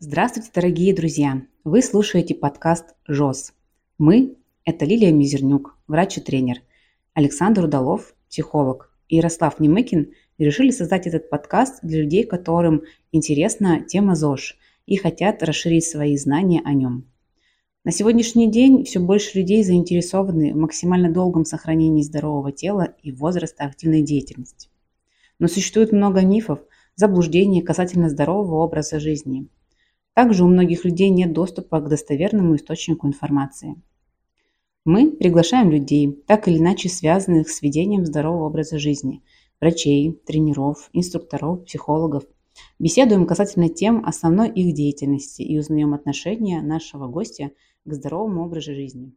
Здравствуйте, 0.00 0.50
дорогие 0.54 0.94
друзья! 0.94 1.42
Вы 1.64 1.82
слушаете 1.82 2.32
подкаст 2.32 2.94
«ЖОС». 3.08 3.52
Мы– 3.98 4.36
это 4.64 4.84
Лилия 4.84 5.10
Мизернюк, 5.10 5.76
врач 5.88 6.18
и 6.18 6.20
тренер, 6.20 6.58
Александр 7.14 7.64
Удалов, 7.64 8.14
психолог, 8.28 8.96
и 9.08 9.16
Ярослав 9.16 9.58
Немыкин 9.58 10.12
решили 10.38 10.70
создать 10.70 11.08
этот 11.08 11.28
подкаст 11.28 11.80
для 11.82 12.02
людей, 12.02 12.22
которым 12.22 12.84
интересна 13.10 13.80
тема 13.80 14.14
ЗОЖ 14.14 14.56
и 14.86 14.94
хотят 14.94 15.42
расширить 15.42 15.86
свои 15.86 16.16
знания 16.16 16.62
о 16.64 16.74
нем. 16.74 17.10
На 17.82 17.90
сегодняшний 17.90 18.48
день 18.48 18.84
все 18.84 19.00
больше 19.00 19.36
людей 19.36 19.64
заинтересованы 19.64 20.54
в 20.54 20.58
максимально 20.58 21.12
долгом 21.12 21.44
сохранении 21.44 22.04
здорового 22.04 22.52
тела 22.52 22.94
и 23.02 23.10
возраста 23.10 23.64
активной 23.64 24.02
деятельности. 24.02 24.68
Но 25.40 25.48
существует 25.48 25.90
много 25.90 26.20
мифов, 26.20 26.60
заблуждений 26.94 27.62
касательно 27.62 28.08
здорового 28.08 28.62
образа 28.62 29.00
жизни– 29.00 29.48
также 30.18 30.42
у 30.42 30.48
многих 30.48 30.84
людей 30.84 31.10
нет 31.10 31.32
доступа 31.32 31.78
к 31.78 31.88
достоверному 31.88 32.56
источнику 32.56 33.06
информации. 33.06 33.80
Мы 34.84 35.12
приглашаем 35.12 35.70
людей, 35.70 36.10
так 36.26 36.48
или 36.48 36.58
иначе 36.58 36.88
связанных 36.88 37.48
с 37.48 37.62
ведением 37.62 38.04
здорового 38.04 38.46
образа 38.46 38.80
жизни, 38.80 39.22
врачей, 39.60 40.20
тренеров, 40.26 40.90
инструкторов, 40.92 41.64
психологов. 41.66 42.24
Беседуем 42.80 43.26
касательно 43.26 43.68
тем 43.68 44.04
основной 44.04 44.50
их 44.50 44.74
деятельности 44.74 45.42
и 45.42 45.56
узнаем 45.56 45.94
отношение 45.94 46.62
нашего 46.62 47.06
гостя 47.06 47.52
к 47.84 47.92
здоровому 47.92 48.44
образу 48.44 48.74
жизни. 48.74 49.12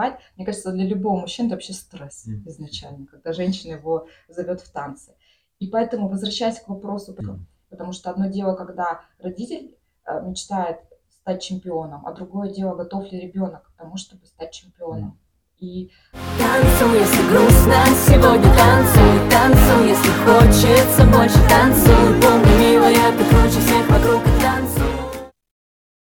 Танцевать. 0.00 0.20
Мне 0.36 0.46
кажется, 0.46 0.72
для 0.72 0.84
любого 0.84 1.20
мужчины 1.20 1.46
это 1.46 1.56
вообще 1.56 1.72
стресс 1.72 2.26
mm-hmm. 2.26 2.48
изначально, 2.48 3.06
когда 3.06 3.32
женщина 3.32 3.74
его 3.74 4.06
зовет 4.28 4.60
в 4.60 4.70
танцы. 4.72 5.14
И 5.58 5.68
поэтому, 5.68 6.08
возвращаясь 6.08 6.60
к 6.60 6.68
вопросу, 6.68 7.12
mm-hmm. 7.12 7.38
потому 7.68 7.92
что 7.92 8.10
одно 8.10 8.28
дело, 8.28 8.54
когда 8.54 9.02
родитель 9.18 9.76
э, 10.06 10.22
мечтает 10.22 10.78
стать 11.10 11.42
чемпионом, 11.42 12.06
а 12.06 12.12
другое 12.12 12.50
дело, 12.50 12.74
готов 12.74 13.10
ли 13.12 13.20
ребенок 13.20 13.64
к 13.64 13.76
тому, 13.76 13.96
чтобы 13.96 14.24
стать 14.26 14.52
чемпионом. 14.52 15.18
И... 15.58 15.90
Танцуй, 16.38 16.98
если 16.98 17.28
грустно, 17.28 17.84
сегодня 18.06 18.50
танцуй, 18.56 19.30
танцуй, 19.30 19.88
если 19.88 20.10
хочется 20.24 21.04
больше 21.04 21.38
танцуй, 21.50 22.22
помни, 22.22 22.72
милая, 22.72 23.12
ты 23.12 23.24
круче 23.28 23.60
всех 23.60 23.90
вокруг 23.90 24.22
танцуй. 24.40 24.86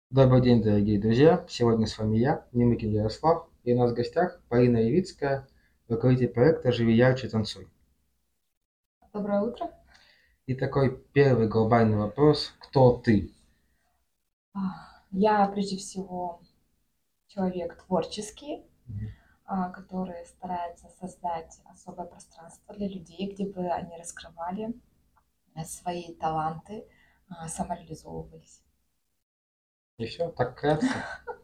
Добрый 0.08 0.40
день, 0.40 0.62
дорогие 0.62 0.98
друзья! 0.98 1.44
Сегодня 1.48 1.86
с 1.86 1.98
вами 1.98 2.16
я, 2.16 2.46
Немыкин 2.52 2.92
Ярослав, 2.92 3.46
и 3.64 3.74
у 3.74 3.78
нас 3.78 3.92
в 3.92 3.94
гостях 3.94 4.40
Полина 4.48 4.78
Явицкая, 4.78 5.46
руководитель 5.88 6.28
проекта 6.28 6.72
«Живи 6.72 6.94
ярче, 6.94 7.28
танцуй». 7.28 7.68
Доброе 9.12 9.42
утро. 9.42 9.70
И 10.46 10.54
такой 10.54 10.96
первый 11.12 11.48
глобальный 11.48 11.96
вопрос. 11.96 12.52
Кто 12.58 12.96
ты? 12.96 13.32
Я, 15.10 15.46
прежде 15.46 15.76
всего, 15.76 16.40
человек 17.28 17.80
творческий, 17.84 18.64
mm-hmm. 18.88 19.72
который 19.72 20.26
старается 20.26 20.88
создать 20.98 21.60
особое 21.66 22.06
пространство 22.06 22.74
для 22.74 22.88
людей, 22.88 23.32
где 23.32 23.46
бы 23.46 23.68
они 23.68 23.96
раскрывали 23.96 24.74
свои 25.64 26.14
таланты, 26.14 26.86
а, 27.28 27.46
самореализовывались. 27.48 28.62
И 29.98 30.06
все, 30.06 30.30
так 30.30 30.58
кратко. 30.58 30.86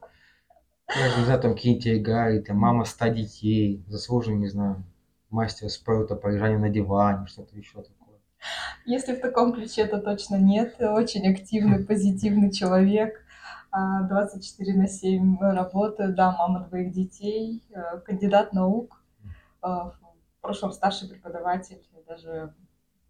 Я 0.96 1.18
не 1.18 1.24
знаю, 1.24 1.40
там 1.40 1.54
какие-нибудь 1.54 1.86
игры, 1.86 2.40
там 2.40 2.56
мама 2.56 2.84
ста 2.84 3.10
детей, 3.10 3.84
заслуженный, 3.88 4.38
не 4.38 4.48
знаю, 4.48 4.84
мастер 5.30 5.68
спорта 5.68 6.16
по 6.16 6.28
лежанию 6.28 6.60
на 6.60 6.70
диване, 6.70 7.26
что-то 7.26 7.56
еще 7.56 7.82
такое. 7.82 8.18
Если 8.86 9.14
в 9.14 9.20
таком 9.20 9.52
ключе, 9.52 9.86
то 9.86 10.00
точно 10.00 10.36
нет. 10.36 10.76
Очень 10.80 11.30
активный, 11.30 11.84
позитивный 11.84 12.50
человек. 12.50 13.22
24 13.70 14.72
а, 14.72 14.76
на 14.76 14.88
7 14.88 15.38
работаю, 15.40 16.14
да, 16.14 16.32
мама 16.32 16.66
двоих 16.66 16.90
детей, 16.90 17.62
э, 17.70 17.98
кандидат 17.98 18.54
наук, 18.54 19.02
э, 19.62 19.66
в 19.66 19.94
прошлом 20.40 20.72
старший 20.72 21.10
преподаватель, 21.10 21.86
даже 22.06 22.54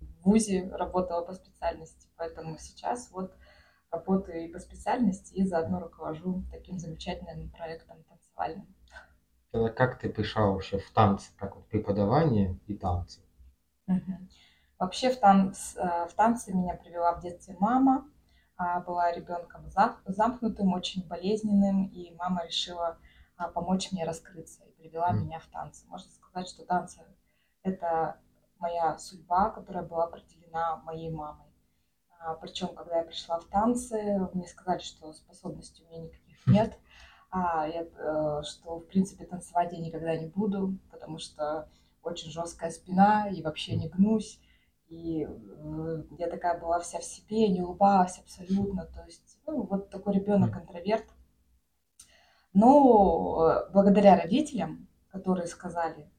в 0.00 0.24
ВУЗе 0.24 0.69
работала 0.72 1.24
по 1.24 1.32
специальности, 1.32 2.08
поэтому 2.16 2.58
сейчас 2.58 3.08
вот 3.12 3.32
работаю 3.91 4.44
и 4.44 4.53
по 4.53 4.59
специальности, 4.59 5.34
и 5.34 5.44
заодно 5.44 5.81
руковожу 5.81 6.44
таким 6.50 6.78
замечательным 6.78 7.50
проектом 7.50 8.03
танцевальным. 8.04 8.66
Тогда 9.50 9.71
как 9.71 9.99
ты 9.99 10.10
пришла 10.10 10.47
вообще 10.47 10.78
в 10.78 10.91
танцы, 10.91 11.31
как 11.38 11.56
вот 11.56 11.66
преподавание 11.69 12.59
и 12.66 12.75
танцы? 12.75 13.21
Угу. 13.87 14.28
Вообще 14.78 15.10
в, 15.10 15.19
танц, 15.19 15.77
э, 15.77 16.06
в 16.06 16.15
танцы 16.15 16.54
меня 16.54 16.75
привела 16.75 17.15
в 17.15 17.21
детстве 17.21 17.56
мама. 17.59 18.06
А, 18.59 18.81
была 18.81 19.12
ребенком 19.12 19.71
замкнутым, 19.71 20.72
очень 20.72 21.06
болезненным, 21.06 21.87
и 21.87 22.12
мама 22.16 22.44
решила 22.44 22.98
а, 23.37 23.48
помочь 23.48 23.93
мне 23.93 24.04
раскрыться 24.04 24.65
и 24.65 24.72
привела 24.72 25.12
mm. 25.12 25.19
меня 25.19 25.38
в 25.38 25.47
танцы. 25.47 25.87
Можно 25.87 26.10
сказать, 26.10 26.48
что 26.48 26.66
танцы– 26.66 27.00
это 27.62 28.16
моя 28.59 28.98
судьба, 28.98 29.50
которая 29.50 29.84
была 29.84 30.04
определена 30.04 30.77
моей 30.78 31.09
мамой. 31.09 31.47
А, 32.18 32.34
Причем, 32.34 32.68
когда 32.74 32.98
я 32.98 33.04
пришла 33.04 33.38
в 33.38 33.44
танцы, 33.46 34.18
мне 34.34 34.46
сказали, 34.46 34.80
что 34.80 35.12
способностей 35.12 35.84
у 35.84 35.90
меня 35.90 36.02
никаких 36.04 36.46
нет, 36.46 36.78
а 37.30 37.68
я, 37.68 37.82
э, 37.82 38.42
что, 38.42 38.78
в 38.78 38.86
принципе, 38.86 39.24
танцевать 39.24 39.72
я 39.72 39.78
никогда 39.78 40.16
не 40.16 40.26
буду, 40.26 40.78
потому 40.90 41.18
что 41.18 41.68
очень 42.02 42.30
жесткая 42.30 42.70
спина 42.70 43.28
и 43.28 43.42
вообще 43.42 43.76
не 43.76 43.88
гнусь. 43.88 44.40
И 44.88 45.26
э, 45.28 46.02
я 46.18 46.28
такая 46.28 46.58
была 46.58 46.80
вся 46.80 46.98
в 46.98 47.04
себе, 47.04 47.48
не 47.48 47.60
улыбалась 47.60 48.18
абсолютно. 48.18 48.86
То 48.86 49.04
есть, 49.04 49.38
ну, 49.46 49.62
вот 49.62 49.90
такой 49.90 50.14
ребенок-интроверт. 50.14 51.06
Но 52.54 53.46
э, 53.68 53.70
благодаря 53.72 54.16
родителям, 54.16 54.88
которые 55.10 55.46
сказали, 55.46 56.10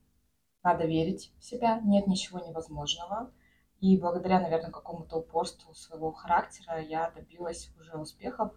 надо 0.62 0.84
верить 0.86 1.32
в 1.38 1.44
себя, 1.44 1.80
нет 1.80 2.06
ничего 2.06 2.38
невозможного, 2.38 3.32
и 3.80 3.96
благодаря, 3.96 4.40
наверное, 4.40 4.70
какому-то 4.70 5.16
упорству 5.16 5.74
своего 5.74 6.12
характера 6.12 6.80
я 6.80 7.10
добилась 7.10 7.70
уже 7.78 7.96
успехов. 7.96 8.52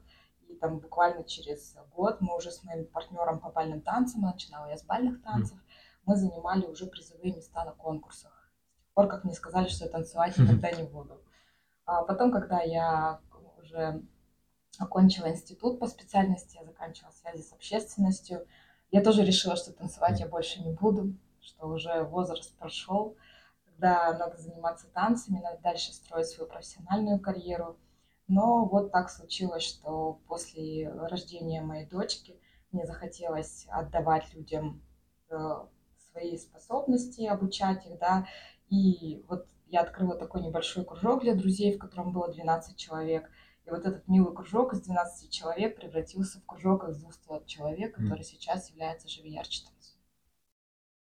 И 0.50 0.56
там 0.56 0.80
буквально 0.80 1.24
через 1.24 1.76
год 1.96 2.20
мы 2.20 2.36
уже 2.36 2.52
с 2.52 2.64
моим 2.64 2.86
партнером 2.86 3.40
по 3.40 3.50
бальным 3.50 3.82
танцам, 3.82 4.22
начинала 4.22 4.70
я 4.70 4.78
с 4.78 4.84
бальных 4.84 5.24
танцев, 5.24 5.58
мы 6.06 6.18
занимали 6.18 6.66
уже 6.66 6.86
призовые 6.86 7.34
места 7.34 7.64
на 7.64 7.72
конкурсах. 7.72 8.52
С 8.82 8.84
тех 8.84 8.94
пор, 8.94 9.08
как 9.08 9.24
мне 9.24 9.34
сказали, 9.34 9.70
что 9.70 9.86
я 9.86 9.92
танцевать 9.92 10.38
никогда 10.38 10.72
не 10.72 10.84
буду. 10.84 11.22
А 11.86 12.04
потом, 12.04 12.32
когда 12.32 12.62
я 12.62 13.22
уже 13.58 14.04
окончила 14.78 15.30
институт 15.30 15.80
по 15.80 15.88
специальности, 15.88 16.58
я 16.58 16.66
заканчивала 16.66 17.12
связи 17.12 17.42
с 17.42 17.54
общественностью, 17.54 18.46
я 18.92 19.02
тоже 19.02 19.24
решила, 19.24 19.56
что 19.56 19.72
танцевать 19.72 20.20
я 20.20 20.28
больше 20.28 20.62
не 20.62 20.74
буду, 20.74 21.16
что 21.40 21.68
уже 21.68 22.04
возраст 22.04 22.56
прошел 22.58 23.16
когда 23.84 24.18
надо 24.18 24.38
заниматься 24.38 24.88
танцами, 24.94 25.42
надо 25.42 25.60
дальше 25.62 25.92
строить 25.92 26.28
свою 26.28 26.50
профессиональную 26.50 27.20
карьеру. 27.20 27.78
Но 28.30 28.66
вот 28.66 28.94
так 28.94 29.10
случилось, 29.10 29.64
что 29.64 30.22
после 30.26 30.90
рождения 30.90 31.62
моей 31.62 31.86
дочки 31.86 32.40
мне 32.72 32.86
захотелось 32.86 33.68
отдавать 33.70 34.34
людям 34.34 34.82
э, 35.30 35.36
свои 36.12 36.38
способности, 36.38 37.26
обучать 37.26 37.86
их, 37.86 38.00
да, 38.00 38.26
и 38.70 39.26
вот 39.28 39.48
я 39.68 39.82
открыла 39.82 40.16
такой 40.16 40.42
небольшой 40.42 40.86
кружок 40.86 41.22
для 41.22 41.36
друзей, 41.36 41.76
в 41.76 41.80
котором 41.80 42.14
было 42.14 42.32
12 42.32 42.78
человек, 42.78 43.30
и 43.66 43.70
вот 43.70 43.86
этот 43.86 44.08
милый 44.08 44.34
кружок 44.34 44.72
из 44.72 44.82
12 44.82 45.30
человек 45.30 45.76
превратился 45.76 46.40
в 46.40 46.46
кружок 46.46 46.88
из 46.88 46.98
200 47.02 47.46
человек, 47.48 47.96
который 47.96 48.22
mm. 48.22 48.24
сейчас 48.24 48.70
является 48.70 49.10
живиярчатым. 49.10 49.74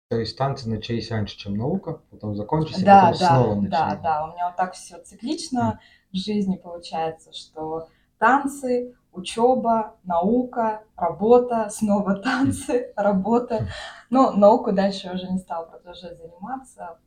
То 0.10 0.20
есть 0.20 0.38
танцы 0.38 0.70
начались 0.70 1.10
раньше, 1.10 1.36
чем 1.36 1.56
наука, 1.56 2.02
потом 2.12 2.36
закончились, 2.36 2.84
да, 2.84 3.12
потом 3.12 3.20
да, 3.20 3.28
снова 3.28 3.56
начались. 3.56 3.72
Да, 3.72 3.96
да, 3.96 4.26
у 4.26 4.34
меня 4.34 4.48
вот 4.48 4.56
так 4.56 4.74
все 4.74 5.02
циклично 5.02 5.80
mm. 5.80 6.12
в 6.12 6.16
жизни 6.18 6.58
получается, 6.58 7.34
что 7.34 7.90
танцы, 8.20 8.96
учеба, 9.12 9.96
наука, 10.04 10.84
работа, 10.96 11.70
снова 11.70 12.16
танцы, 12.18 12.94
работа. 12.96 13.68
Но 14.12 14.32
науку 14.32 14.72
дальше 14.72 15.08
я 15.08 15.14
уже 15.14 15.28
не 15.28 15.40
стала 15.40 15.66
продолжать 15.66 16.18
заниматься. 16.18 17.00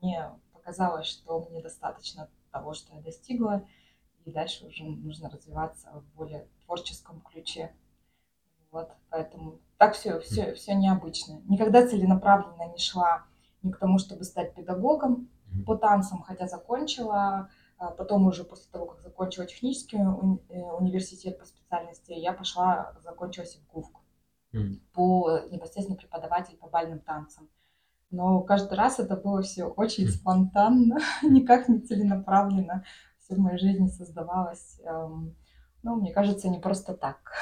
Мне 0.00 0.30
показалось, 0.52 1.06
что 1.06 1.48
мне 1.50 1.60
достаточно 1.60 2.28
того, 2.52 2.74
что 2.74 2.94
я 2.94 3.00
достигла, 3.00 3.66
и 4.24 4.30
дальше 4.30 4.66
уже 4.66 4.84
нужно 4.84 5.28
развиваться 5.30 5.90
в 5.92 6.16
более 6.16 6.46
творческом 6.64 7.20
ключе. 7.22 7.72
Вот, 8.76 8.90
поэтому 9.08 9.58
так 9.78 9.94
все, 9.94 10.20
все, 10.20 10.52
все 10.54 10.74
необычно. 10.74 11.40
Никогда 11.48 11.86
целенаправленно 11.86 12.70
не 12.72 12.78
шла 12.78 13.22
ни 13.62 13.70
к 13.70 13.78
тому, 13.78 13.98
чтобы 13.98 14.24
стать 14.24 14.54
педагогом 14.54 15.30
по 15.64 15.76
танцам, 15.76 16.22
хотя 16.22 16.46
закончила. 16.46 17.48
А 17.78 17.90
потом 17.90 18.26
уже 18.26 18.44
после 18.44 18.70
того, 18.70 18.84
как 18.86 19.00
закончила 19.00 19.46
технический 19.46 19.96
уни- 19.96 20.42
э, 20.50 20.60
университет 20.60 21.38
по 21.38 21.46
специальности, 21.46 22.12
я 22.12 22.32
пошла, 22.34 22.92
закончила 23.02 23.46
СИПГУФку. 23.46 24.00
М. 24.52 24.80
по 24.92 25.40
непосредственно 25.50 25.98
преподаватель 25.98 26.56
по 26.56 26.68
бальным 26.68 27.00
танцам. 27.00 27.48
Но 28.10 28.40
каждый 28.40 28.74
раз 28.74 28.98
это 28.98 29.16
было 29.16 29.40
все 29.42 29.64
очень 29.64 30.06
Хм. 30.06 30.10
спонтанно, 30.10 30.98
никак 31.22 31.68
не 31.68 31.80
целенаправленно. 31.80 32.84
Все 33.18 33.34
в 33.34 33.38
моей 33.38 33.58
жизни 33.58 33.88
создавалось, 33.88 34.80
эм, 34.84 35.34
ну, 35.82 35.96
мне 35.96 36.12
кажется, 36.12 36.48
не 36.48 36.58
просто 36.58 36.94
так. 36.94 37.32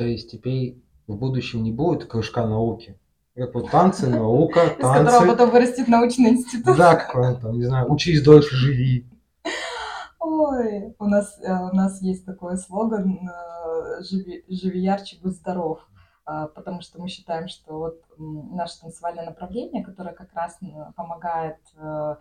То 0.00 0.06
есть 0.06 0.30
теперь 0.30 0.82
в 1.06 1.14
будущем 1.14 1.62
не 1.62 1.72
будет 1.72 2.06
кружка 2.06 2.46
науки? 2.46 2.98
Как 3.34 3.54
вот 3.54 3.70
танцы, 3.70 4.08
наука, 4.08 4.60
Из 4.64 4.76
которого 4.76 5.04
танцы. 5.04 5.28
потом 5.28 5.50
вырастет 5.50 5.88
научный 5.88 6.30
институт. 6.30 6.74
Да, 6.78 6.96
какой 6.96 7.38
там, 7.38 7.58
не 7.58 7.64
знаю, 7.64 7.92
учись 7.92 8.22
дольше, 8.22 8.56
живи. 8.56 9.06
Ой, 10.18 10.94
у 10.98 11.04
нас, 11.04 11.38
э, 11.42 11.52
у 11.52 11.76
нас 11.76 12.00
есть 12.00 12.24
такой 12.24 12.56
слоган 12.56 13.28
э, 13.28 14.02
«Живи, 14.02 14.42
живи 14.48 14.80
ярче, 14.80 15.18
будь 15.22 15.34
здоров», 15.34 15.86
А, 16.24 16.46
потому 16.46 16.80
что 16.80 16.98
мы 16.98 17.08
считаем, 17.08 17.48
что 17.48 17.78
вот 17.78 18.00
наше 18.16 18.80
танцевальное 18.80 19.26
направление, 19.26 19.84
которое 19.84 20.14
как 20.14 20.32
раз 20.32 20.58
помогает, 20.96 21.58
э, 21.76 22.16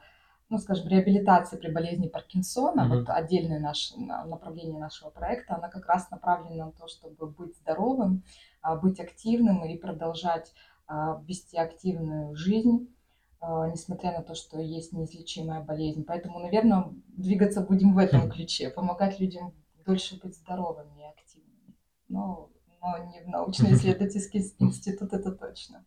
ну, 0.50 0.57
скажем, 0.57 0.88
реабилитации 0.88 1.57
при 1.57 1.72
болезни 1.72 2.07
Паркинсона, 2.07 2.86
Мгм. 2.86 2.98
вот 3.00 3.10
отдельное 3.10 3.60
наше 3.60 4.00
на- 4.00 4.25
направление 4.25 4.80
нашего 4.80 5.12
проекта, 5.12 5.56
оно 5.56 5.69
как 5.69 5.86
раз 5.88 6.10
направлено 6.10 6.66
на 6.66 6.72
то, 6.72 6.88
чтобы 6.88 7.28
быть 7.28 7.56
здоровым, 7.57 8.24
а, 8.62 8.75
быть 8.75 9.00
активным 9.00 9.63
и 9.66 9.78
продолжать 9.78 10.54
а, 10.92 11.22
вести 11.28 11.56
активную 11.56 12.36
жизнь, 12.36 12.92
а, 13.40 13.69
несмотря 13.69 14.12
на 14.12 14.24
то, 14.24 14.34
что 14.34 14.60
есть 14.60 14.92
неизлечимая 14.92 15.62
болезнь. 15.62 16.04
Поэтому, 16.04 16.40
наверное, 16.40 16.86
двигаться 17.10 17.62
будем 17.62 17.94
в 17.94 18.00
этом 18.00 18.22
Хм. 18.22 18.31
ключе, 18.31 18.72
помогать 18.72 19.19
людям 19.19 19.54
дольше 19.86 20.19
быть 20.19 20.36
здоровыми 20.36 21.01
и 21.01 21.06
активными. 21.06 21.75
Но, 22.07 22.50
но 22.81 22.98
не 22.98 23.22
в 23.22 23.28
научно-исследовательский 23.28 24.42
институт, 24.60 25.13
это 25.13 25.31
точно. 25.31 25.86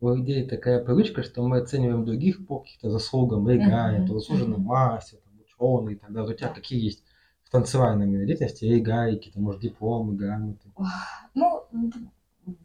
У 0.00 0.10
людей 0.14 0.46
такая 0.46 0.82
привычка, 0.84 1.22
что 1.22 1.42
мы 1.42 1.58
оцениваем 1.58 2.04
других 2.04 2.46
по 2.46 2.60
каким-то 2.60 2.90
заслугам, 2.90 3.42
Мгм, 3.42 4.06
то 4.06 4.18
заслуженный 4.18 4.58
мастер, 4.58 5.18
там, 5.18 5.32
ученый 5.40 5.94
и 5.94 5.96
так 5.96 6.12
далее. 6.12 6.34
У 6.34 6.36
тебя 6.36 6.48
какие 6.50 6.84
есть 6.84 7.02
в 7.42 7.50
танцевальной 7.50 8.26
деятельности 8.26 8.64
регалии, 8.64 9.16
какие-то, 9.16 9.40
может, 9.40 9.60
дипломы, 9.60 10.14
грамоты? 10.14 10.70
Ну, 11.34 11.64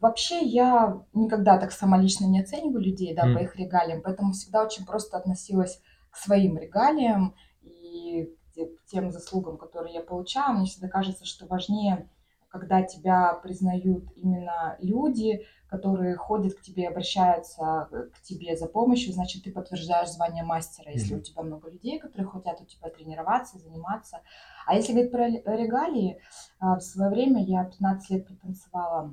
вообще 0.00 0.40
я 0.44 1.02
никогда 1.12 1.58
так 1.58 1.72
сама 1.72 1.98
лично 1.98 2.26
не 2.26 2.40
оцениваю 2.40 2.80
людей, 2.82 3.14
да, 3.14 3.24
М. 3.26 3.34
по 3.34 3.38
их 3.40 3.56
регалиям, 3.56 4.02
поэтому 4.02 4.32
всегда 4.32 4.64
очень 4.64 4.86
просто 4.86 5.16
относилась 5.16 5.80
к 6.10 6.16
своим 6.16 6.56
регалиям 6.56 7.34
и 7.62 8.32
к 8.54 8.86
тем 8.86 9.10
заслугам, 9.10 9.56
которые 9.56 9.94
я 9.94 10.00
получаю. 10.02 10.56
Мне 10.56 10.66
всегда 10.66 10.88
кажется, 10.88 11.24
что 11.24 11.46
важнее, 11.46 12.08
когда 12.54 12.82
тебя 12.82 13.34
признают 13.42 14.04
именно 14.14 14.76
люди, 14.78 15.44
которые 15.66 16.14
ходят 16.14 16.54
к 16.54 16.60
тебе, 16.62 16.86
обращаются 16.88 17.88
э, 17.90 18.04
к 18.14 18.22
тебе 18.22 18.56
за 18.56 18.68
помощью, 18.68 19.12
значит, 19.12 19.42
ты 19.42 19.50
подтверждаешь 19.50 20.10
звание 20.12 20.44
мастера, 20.44 20.92
если 20.92 21.14
Мгм. 21.14 21.20
у 21.20 21.24
тебя 21.24 21.42
много 21.42 21.68
людей, 21.68 21.98
которые 21.98 22.28
хотят 22.28 22.60
у 22.60 22.64
тебя 22.64 22.90
тренироваться, 22.90 23.58
заниматься. 23.58 24.20
А 24.66 24.76
если 24.76 24.92
говорить 24.92 25.10
про 25.10 25.26
ре- 25.26 25.42
регалии, 25.44 26.20
а, 26.60 26.76
В 26.76 26.80
свое 26.80 27.10
время 27.10 27.42
я 27.44 27.64
15 27.64 28.10
лет 28.10 28.26
протанцевала 28.28 29.12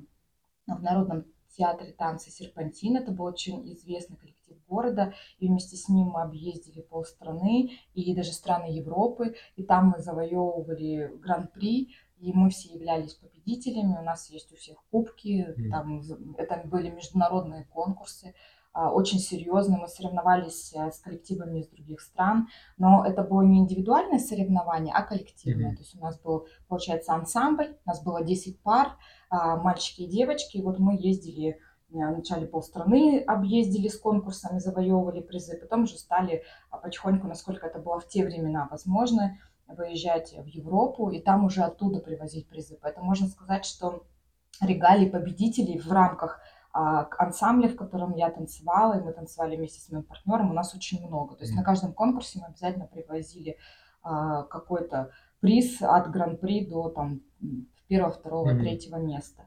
в 0.68 0.82
Народном 0.84 1.26
театре 1.58 1.94
танца 1.94 2.30
«Серпантин». 2.30 2.98
Это 2.98 3.12
был 3.12 3.26
очень 3.26 3.74
известный 3.74 4.18
коллектив 4.18 4.58
города. 4.68 5.14
И 5.40 5.48
вместе 5.48 5.76
с 5.76 5.90
ним 5.90 6.10
мы 6.10 6.22
объездили 6.22 6.82
полстраны 6.82 7.72
и 7.94 8.16
даже 8.16 8.32
страны 8.32 8.72
Европы. 8.72 9.36
И 9.58 9.64
там 9.64 9.90
мы 9.90 10.00
завоевывали 10.00 11.12
гран-при. 11.18 11.90
И 12.22 12.32
мы 12.34 12.52
все 12.52 12.74
являлись 12.74 13.16
победителями. 13.16 13.98
У 14.00 14.04
нас 14.04 14.30
есть 14.30 14.52
у 14.54 14.56
всех 14.56 14.78
кубки. 14.92 15.56
Там 15.72 16.02
это 16.38 16.62
были 16.66 16.90
международные 16.92 17.66
конкурсы. 17.66 18.36
а, 18.74 18.92
Очень 18.94 19.18
серьезные. 19.20 19.80
Мы 19.80 19.88
соревновались 19.88 20.72
э, 20.76 20.92
с 20.92 21.00
коллективами 21.00 21.60
из 21.60 21.68
других 21.70 22.00
стран. 22.00 22.48
Но 22.78 23.04
это 23.04 23.24
было 23.24 23.42
не 23.42 23.58
индивидуальное 23.60 24.20
соревнование, 24.20 24.94
а 24.94 25.02
коллективное. 25.02 25.70
Мгм. 25.70 25.76
То 25.78 25.82
есть 25.82 25.96
у 25.96 26.00
нас 26.00 26.22
был, 26.22 26.48
получается, 26.68 27.14
ансамбль. 27.14 27.76
У 27.86 27.90
нас 27.90 28.04
было 28.04 28.24
10 28.24 28.62
пар 28.62 28.98
а, 29.30 29.58
мальчики 29.58 30.02
и 30.04 30.08
девочки. 30.08 30.58
И 30.58 30.62
вот 30.62 30.78
мы 30.78 30.96
ездили, 31.00 31.60
а, 31.94 32.12
вначале 32.14 32.46
полстраны 32.46 33.20
объездили 33.28 33.88
с 33.88 34.00
конкурсами, 34.00 34.60
завоевывали 34.60 35.22
призы, 35.22 35.58
потом 35.58 35.84
уже 35.84 35.98
стали 35.98 36.44
а, 36.70 36.78
потихоньку, 36.78 37.28
насколько 37.28 37.66
это 37.66 37.80
было 37.80 38.00
в 38.00 38.08
те 38.08 38.24
времена 38.24 38.68
возможно, 38.70 39.38
выезжать 39.78 40.34
в 40.38 40.46
Европу 40.46 41.10
и 41.10 41.20
там 41.20 41.46
уже 41.46 41.62
оттуда 41.62 42.00
привозить 42.00 42.48
призы. 42.48 42.78
Поэтому 42.82 43.06
можно 43.06 43.28
сказать, 43.28 43.66
что 43.66 44.06
регалий 44.62 45.10
победителей 45.10 45.80
в 45.80 45.92
рамках 45.92 46.40
а, 46.74 47.08
ансамбля, 47.18 47.68
в 47.70 47.76
котором 47.76 48.16
я 48.16 48.30
танцевала, 48.30 48.98
и 48.98 49.04
мы 49.04 49.12
танцевали 49.12 49.58
вместе 49.58 49.80
с 49.82 49.90
моим 49.90 50.04
партнером, 50.04 50.52
у 50.52 50.54
нас 50.54 50.74
очень 50.74 51.06
много. 51.06 51.36
То 51.36 51.44
есть 51.44 51.54
на 51.54 51.62
Мгм. 51.62 51.66
каждом 51.66 51.94
конкурсе 51.94 52.40
мы 52.40 52.48
обязательно 52.48 52.88
привозили 52.88 53.58
а, 54.04 54.44
какой-то 54.44 55.12
приз 55.42 55.82
от 55.82 56.10
гран-при 56.12 56.66
до 56.66 56.90
там 56.90 57.22
первого, 57.88 58.12
второго, 58.12 58.50
Мгм. 58.52 58.60
третьего 58.62 58.96
места. 58.98 59.44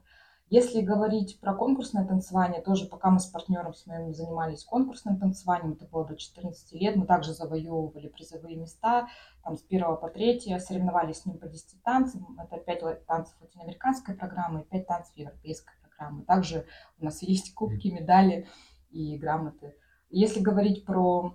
Если 0.57 0.79
говорить 0.79 1.37
про 1.41 1.53
конкурсное 1.53 2.07
танцевание, 2.07 2.61
тоже 2.61 2.85
пока 2.85 3.09
мы 3.09 3.19
с 3.19 3.25
партнером 3.25 3.73
с 3.73 3.85
моим 3.87 4.13
занимались 4.13 4.63
конкурсным 4.63 5.19
танцеванием, 5.19 5.73
это 5.73 5.85
было 5.85 6.05
до 6.05 6.15
14 6.15 6.71
лет, 6.79 6.95
мы 6.95 7.05
также 7.05 7.33
завоевывали 7.33 8.07
призовые 8.07 8.55
места, 8.55 9.09
там 9.43 9.57
с 9.57 9.61
первого 9.63 9.97
по 9.97 10.07
третье, 10.07 10.57
соревновались 10.59 11.17
с 11.17 11.25
ним 11.25 11.39
по 11.39 11.49
10 11.49 11.83
танцам, 11.83 12.39
это 12.39 12.55
5 12.55 13.05
танцев 13.05 13.35
латиноамериканской 13.41 14.15
программы 14.15 14.61
и 14.61 14.63
5 14.63 14.87
танцев 14.87 15.17
европейской 15.17 15.73
программы. 15.81 16.23
Также 16.23 16.65
у 17.01 17.03
нас 17.03 17.21
есть 17.21 17.53
кубки, 17.53 17.89
медали 17.89 18.47
и 18.91 19.17
грамоты. 19.17 19.75
Если 20.09 20.39
говорить 20.39 20.85
про 20.85 21.33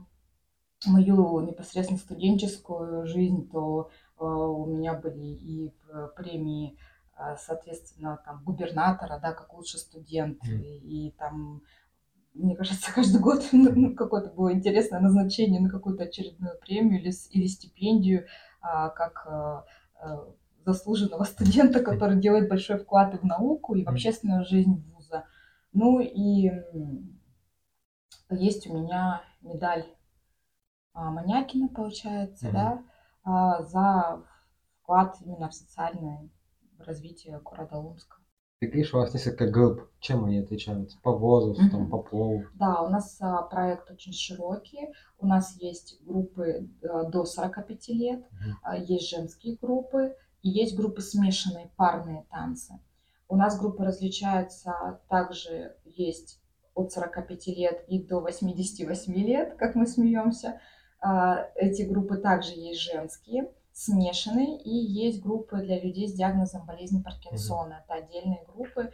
мою 0.87 1.41
непосредственно 1.41 2.01
студенческую 2.01 3.07
жизнь, 3.07 3.51
то 3.51 3.91
э, 4.19 4.25
у 4.25 4.65
меня 4.65 4.95
были 4.95 5.27
и 5.27 5.75
э, 5.93 6.09
премии, 6.17 6.79
соответственно, 7.39 8.21
там 8.25 8.43
губернатора, 8.45 9.19
да, 9.21 9.33
как 9.33 9.53
лучший 9.53 9.81
студент, 9.81 10.43
Мгм. 10.43 10.61
и, 10.63 11.09
и 11.09 11.11
там, 11.13 11.63
мне 12.35 12.57
кажется, 12.57 12.91
каждый 12.95 13.21
год 13.21 13.49
ну, 13.53 13.95
какое-то 13.95 14.31
было 14.31 14.53
интересное 14.53 15.01
назначение 15.01 15.61
на 15.61 15.71
какую-то 15.71 16.05
очередную 16.05 16.59
премию 16.59 17.01
или, 17.01 17.13
или 17.31 17.47
стипендию, 17.47 18.27
а, 18.61 18.91
как 18.91 19.27
э, 19.27 19.63
э, 20.03 20.19
заслуженного 20.65 21.25
студента, 21.35 21.81
который 21.81 22.21
делает 22.21 22.49
большой 22.49 22.79
вклад 22.79 23.15
и 23.15 23.19
в 23.19 23.25
науку, 23.25 23.75
и 23.75 23.85
в 23.85 23.89
общественную 23.89 24.45
жизнь 24.45 24.85
вуза. 24.93 25.25
Ну 25.73 26.01
и 26.01 26.51
есть 28.31 28.67
у 28.67 28.75
меня 28.77 29.23
медаль 29.41 29.85
а, 30.93 31.11
Манякина, 31.11 31.69
получается, 31.69 32.47
Мгм. 32.47 32.55
да, 32.55 32.83
а, 33.25 33.63
за 33.63 34.23
вклад 34.81 35.17
именно 35.21 35.49
в 35.49 35.55
социальное 35.55 36.29
развитие 36.87 37.39
города 37.41 37.77
Омска. 37.79 38.17
Ты 38.61 38.67
говоришь, 38.67 38.93
у 38.93 38.99
вас 38.99 39.15
несколько 39.15 39.49
групп. 39.51 39.89
Чем 40.01 40.25
они 40.27 40.39
отличаются? 40.41 40.99
По 41.03 41.13
возрасту, 41.17 41.71
там, 41.71 41.83
Мгм. 41.83 41.91
по 41.91 41.99
полу? 42.03 42.45
Да, 42.55 42.83
у 42.83 42.89
нас 42.91 43.17
а, 43.21 43.43
проект 43.43 43.91
очень 43.91 44.13
широкий. 44.13 44.89
У 45.19 45.27
нас 45.27 45.57
есть 45.61 45.99
группы 46.05 46.69
а, 46.85 47.05
до 47.05 47.25
45 47.25 47.89
лет, 47.95 48.21
Мгм. 48.31 48.59
а, 48.63 48.77
есть 48.77 49.09
женские 49.09 49.57
группы 49.57 50.15
и 50.43 50.51
есть 50.51 50.77
группы 50.77 51.01
смешанные, 51.01 51.71
парные 51.77 52.27
танцы. 52.31 52.75
У 53.29 53.37
нас 53.37 53.59
группы 53.59 53.83
различаются, 53.85 55.01
также 55.09 55.77
есть 55.87 56.43
от 56.75 56.93
45 56.93 57.47
лет 57.57 57.85
и 57.89 58.03
до 58.03 58.21
88 58.21 59.15
лет, 59.15 59.55
как 59.57 59.75
мы 59.75 59.87
смеемся. 59.87 60.61
А, 61.01 61.47
Эти 61.55 61.83
группы 61.83 62.19
также 62.19 62.53
есть 62.53 62.81
женские, 62.81 63.51
смешанные, 63.81 64.61
и 64.61 64.71
есть 64.71 65.23
группы 65.23 65.57
для 65.63 65.81
людей 65.81 66.07
с 66.07 66.13
диагнозом 66.13 66.67
болезни 66.67 67.01
Паркинсона. 67.03 67.83
Это 67.83 67.95
отдельные 67.95 68.45
группы, 68.47 68.93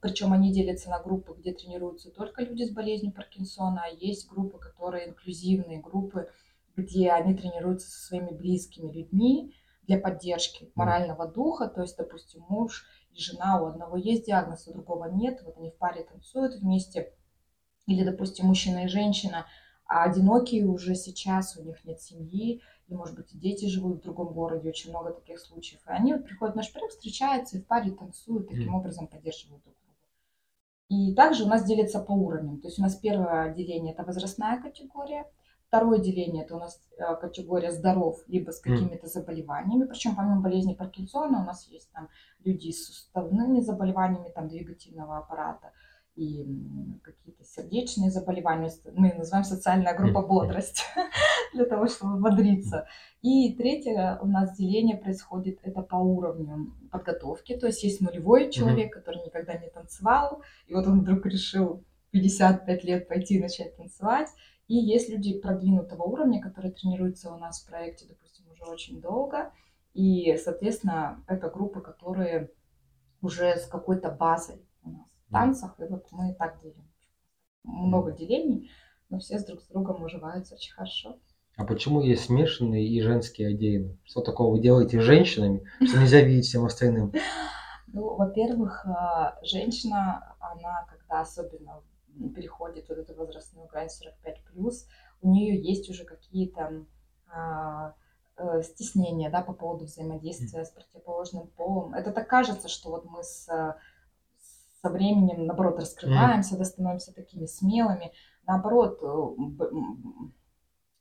причем 0.00 0.32
они 0.32 0.52
делятся 0.52 0.90
на 0.90 1.02
группы, 1.02 1.34
где 1.36 1.52
тренируются 1.52 2.12
только 2.12 2.44
люди 2.44 2.62
с 2.62 2.70
болезнью 2.70 3.12
Паркинсона, 3.12 3.82
а 3.84 3.88
есть 3.88 4.28
группы, 4.28 4.58
которые 4.58 5.08
инклюзивные 5.08 5.80
группы, 5.80 6.30
где 6.76 7.10
они 7.10 7.34
тренируются 7.34 7.90
со 7.90 8.06
своими 8.06 8.30
близкими 8.30 8.92
людьми 8.92 9.52
для 9.88 9.98
поддержки 9.98 10.70
морального 10.76 11.26
духа. 11.26 11.66
То 11.66 11.82
есть, 11.82 11.96
допустим, 11.96 12.44
муж 12.48 12.84
и 13.12 13.18
жена, 13.18 13.60
у 13.60 13.66
одного 13.66 13.96
есть 13.96 14.26
диагноз, 14.26 14.68
у 14.68 14.72
другого 14.72 15.06
нет. 15.06 15.42
Вот 15.44 15.56
они 15.56 15.70
в 15.70 15.78
паре 15.78 16.04
танцуют 16.04 16.54
вместе. 16.54 17.12
Или, 17.86 18.04
допустим, 18.04 18.46
мужчина 18.46 18.84
и 18.84 18.88
женщина, 18.88 19.46
а 19.88 20.04
одинокие 20.04 20.66
уже 20.66 20.94
сейчас, 20.94 21.56
у 21.56 21.62
них 21.62 21.84
нет 21.84 22.00
семьи, 22.00 22.60
и, 22.88 22.94
может 22.94 23.16
быть, 23.16 23.38
дети 23.38 23.66
живут 23.66 23.98
в 23.98 24.02
другом 24.02 24.32
городе, 24.32 24.68
очень 24.68 24.90
много 24.90 25.12
таких 25.12 25.40
случаев. 25.40 25.80
И 25.86 25.90
они 25.90 26.12
вот 26.14 26.24
приходят 26.24 26.54
в 26.54 26.56
наш 26.56 26.72
проект, 26.72 26.92
встречаются 26.92 27.56
и 27.56 27.60
в 27.60 27.66
паре 27.66 27.90
танцуют, 27.90 28.48
таким 28.48 28.68
Мгм. 28.68 28.76
образом 28.76 29.06
поддерживают 29.08 29.62
друг 29.64 29.74
друга. 29.74 29.86
И 30.88 31.14
также 31.14 31.44
у 31.44 31.48
нас 31.48 31.64
делится 31.64 32.00
по 32.00 32.12
уровням. 32.12 32.60
То 32.60 32.68
есть 32.68 32.78
у 32.78 32.82
нас 32.82 32.94
первое 32.94 33.50
отделение– 33.50 33.92
это 33.94 34.04
возрастная 34.04 34.60
категория, 34.60 35.26
Второе 35.68 35.98
деление 35.98 36.44
это 36.44 36.54
у 36.54 36.60
нас 36.60 36.80
э, 36.96 37.16
категория 37.16 37.72
здоров, 37.72 38.22
либо 38.28 38.52
с 38.52 38.60
какими-то 38.60 39.08
заболеваниями. 39.08 39.84
Причем 39.84 40.14
помимо 40.14 40.40
болезни 40.40 40.74
Паркинсона 40.74 41.40
у 41.40 41.44
нас 41.44 41.66
есть 41.66 41.90
там 41.90 42.08
люди 42.44 42.70
с 42.70 42.86
суставными 42.86 43.58
заболеваниями, 43.58 44.30
там 44.30 44.48
двигательного 44.48 45.18
аппарата 45.18 45.72
и 46.16 46.46
какие-то 47.02 47.44
сердечные 47.44 48.10
заболевания. 48.10 48.70
Мы 48.94 49.12
называем 49.12 49.44
социальная 49.44 49.94
группа 49.94 50.22
бодрость 50.22 50.82
для 51.54 51.66
того, 51.66 51.86
чтобы 51.86 52.18
бодриться. 52.18 52.88
И 53.20 53.54
третье 53.54 54.18
у 54.22 54.26
нас 54.26 54.56
деление 54.56 54.96
происходит 54.96 55.58
это 55.62 55.82
по 55.82 55.96
уровню 55.96 56.72
подготовки. 56.90 57.56
То 57.56 57.66
есть 57.66 57.84
есть 57.84 58.00
нулевой 58.00 58.50
человек, 58.50 58.92
который 58.92 59.22
никогда 59.24 59.58
не 59.58 59.68
танцевал, 59.68 60.42
и 60.66 60.74
вот 60.74 60.86
он 60.86 61.00
вдруг 61.00 61.26
решил 61.26 61.84
55 62.12 62.84
лет 62.84 63.08
пойти 63.08 63.36
и 63.36 63.40
начать 63.40 63.76
танцевать. 63.76 64.28
И 64.68 64.74
есть 64.74 65.10
люди 65.10 65.38
продвинутого 65.38 66.02
уровня, 66.02 66.40
которые 66.42 66.72
тренируются 66.72 67.32
у 67.32 67.36
нас 67.36 67.62
в 67.62 67.68
проекте, 67.68 68.06
допустим, 68.08 68.46
уже 68.50 68.64
очень 68.64 69.00
долго. 69.00 69.52
И, 69.92 70.36
соответственно, 70.36 71.22
это 71.28 71.50
группы, 71.50 71.80
которые 71.80 72.50
уже 73.20 73.56
с 73.56 73.66
какой-то 73.66 74.10
базой 74.10 74.65
в 75.28 75.32
танцах. 75.32 75.78
И 75.78 75.84
вот 75.84 76.06
мы 76.12 76.34
так 76.34 76.60
делим. 76.62 76.88
Много 77.64 78.12
делений, 78.12 78.70
но 79.08 79.18
все 79.18 79.38
с 79.38 79.44
друг 79.44 79.60
с 79.60 79.66
другом 79.66 80.02
уживаются 80.02 80.54
очень 80.54 80.72
хорошо. 80.72 81.18
А 81.56 81.64
почему 81.64 82.02
есть 82.02 82.24
смешанные 82.24 82.86
и 82.86 83.00
женские 83.00 83.48
отдельно? 83.48 83.96
Что 84.04 84.20
такого 84.20 84.52
вы 84.52 84.60
делаете 84.60 85.00
с 85.00 85.04
женщинами, 85.04 85.64
что 85.84 85.98
нельзя 85.98 86.20
видеть 86.20 86.46
всем 86.46 86.64
остальным? 86.64 87.12
Ну, 87.88 88.14
во-первых, 88.14 88.84
а, 88.84 89.38
женщина, 89.42 90.36
она, 90.38 90.84
когда 90.90 91.20
особенно 91.20 91.82
переходит 92.34 92.88
вот 92.90 92.98
эту 92.98 93.14
возрастную 93.14 93.68
грань 93.68 93.88
45 93.88 94.44
плюс, 94.44 94.86
у 95.22 95.30
нее 95.30 95.58
есть 95.58 95.88
уже 95.88 96.04
какие-то 96.04 96.84
а, 97.32 97.94
э, 98.36 98.62
стеснения, 98.64 99.30
да, 99.30 99.40
по 99.40 99.54
поводу 99.54 99.86
взаимодействия 99.86 100.64
с 100.64 100.70
противоположным 100.70 101.46
полом. 101.46 101.94
Это 101.94 102.12
так 102.12 102.28
кажется, 102.28 102.68
что 102.68 102.90
вот 102.90 103.06
мы 103.06 103.22
с, 103.22 103.48
со 104.82 104.90
временем, 104.90 105.46
наоборот, 105.46 105.78
раскрываемся, 105.78 106.56
да, 106.56 106.64
становимся 106.64 107.14
такими 107.14 107.46
смелыми. 107.46 108.12
Наоборот, 108.46 109.00
э, 109.02 110.32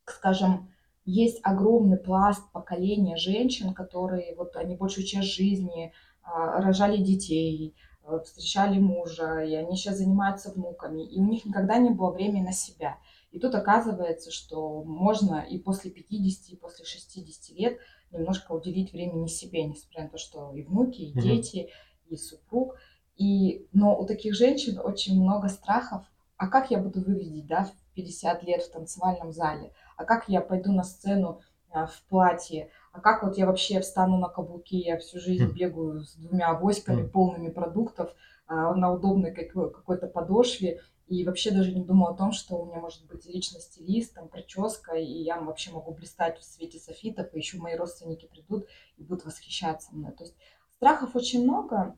скажем, 0.06 0.72
есть 1.06 1.40
огромный 1.44 1.98
пласт 1.98 2.52
поколения 2.52 3.16
женщин, 3.18 3.74
которые 3.74 4.36
вот 4.36 4.56
они 4.56 4.76
большую 4.76 5.06
часть 5.06 5.34
жизни 5.34 5.94
а, 6.24 6.60
рожали 6.62 6.98
детей, 6.98 7.76
Э, 8.08 8.20
встречали 8.24 8.80
мужа, 8.80 9.44
и 9.44 9.56
они 9.56 9.76
сейчас 9.76 9.98
занимаются 9.98 10.52
внуками, 10.52 11.02
и 11.02 11.20
у 11.20 11.26
них 11.26 11.44
никогда 11.46 11.78
не 11.78 11.90
было 11.90 12.12
времени 12.12 12.44
на 12.44 12.52
себя. 12.52 13.00
И 13.32 13.40
тут 13.40 13.56
оказывается, 13.56 14.32
что 14.32 14.84
можно 14.84 15.40
и 15.40 15.58
после 15.58 15.90
50, 15.90 16.54
и 16.54 16.56
после 16.56 16.86
60 16.86 17.58
лет 17.58 17.80
немножко 18.12 18.52
уделить 18.52 18.94
времени 18.94 19.28
себе, 19.28 19.64
несмотря 19.64 20.04
на 20.04 20.10
то, 20.10 20.18
что 20.20 20.54
и 20.54 20.62
внуки, 20.62 21.02
и 21.02 21.20
дети, 21.20 21.70
и 22.08 22.16
супруг. 22.16 22.76
И, 23.18 23.68
но 23.72 23.98
у 23.98 24.06
таких 24.06 24.36
женщин 24.36 24.80
очень 24.84 25.22
много 25.22 25.48
страхов. 25.50 26.06
А 26.38 26.48
как 26.48 26.70
я 26.70 26.80
буду 26.80 27.00
выглядеть, 27.02 27.48
да, 27.48 27.64
в 27.64 27.96
50 27.96 28.44
лет 28.44 28.64
в 28.64 28.72
танцевальном 28.72 29.32
зале? 29.32 29.72
А 29.96 30.04
как 30.04 30.28
я 30.28 30.42
пойду 30.42 30.74
на 30.74 30.84
сцену 30.84 31.42
а, 31.70 31.88
в 31.88 32.02
платье? 32.10 32.70
а 32.96 33.02
как 33.02 33.24
вот 33.24 33.38
я 33.38 33.46
вообще 33.46 33.82
встану 33.82 34.18
на 34.18 34.30
каблуки, 34.30 34.78
я 34.78 34.98
всю 34.98 35.20
жизнь 35.20 35.48
хм. 35.48 35.54
бегаю 35.54 36.02
с 36.02 36.16
двумя 36.16 36.52
авоськами 36.52 37.04
хм. 37.04 37.10
полными 37.10 37.50
продуктов 37.50 38.16
а, 38.48 38.74
на 38.74 38.94
удобной 38.94 39.34
какой-то 39.34 40.08
подошве, 40.08 40.82
и 41.08 41.24
вообще 41.26 41.52
даже 41.52 41.74
не 41.74 41.84
думала 41.84 42.12
о 42.12 42.18
том, 42.18 42.32
что 42.32 42.56
у 42.56 42.66
меня 42.66 42.80
может 42.80 43.06
быть 43.06 43.26
личный 43.26 43.60
стилист, 43.60 44.16
там, 44.16 44.28
прическа, 44.28 44.96
и 44.96 45.24
я 45.24 45.40
вообще 45.40 45.72
могу 45.72 45.92
блистать 45.92 46.40
в 46.40 46.44
свете 46.44 46.80
софитов, 46.80 47.34
и 47.34 47.38
еще 47.38 47.58
мои 47.58 47.76
родственники 47.76 48.28
придут 48.28 48.66
и 48.98 49.04
будут 49.04 49.26
восхищаться 49.26 49.94
мной. 49.94 50.14
То 50.14 50.24
есть 50.24 50.36
страхов 50.78 51.16
очень 51.16 51.44
много, 51.44 51.96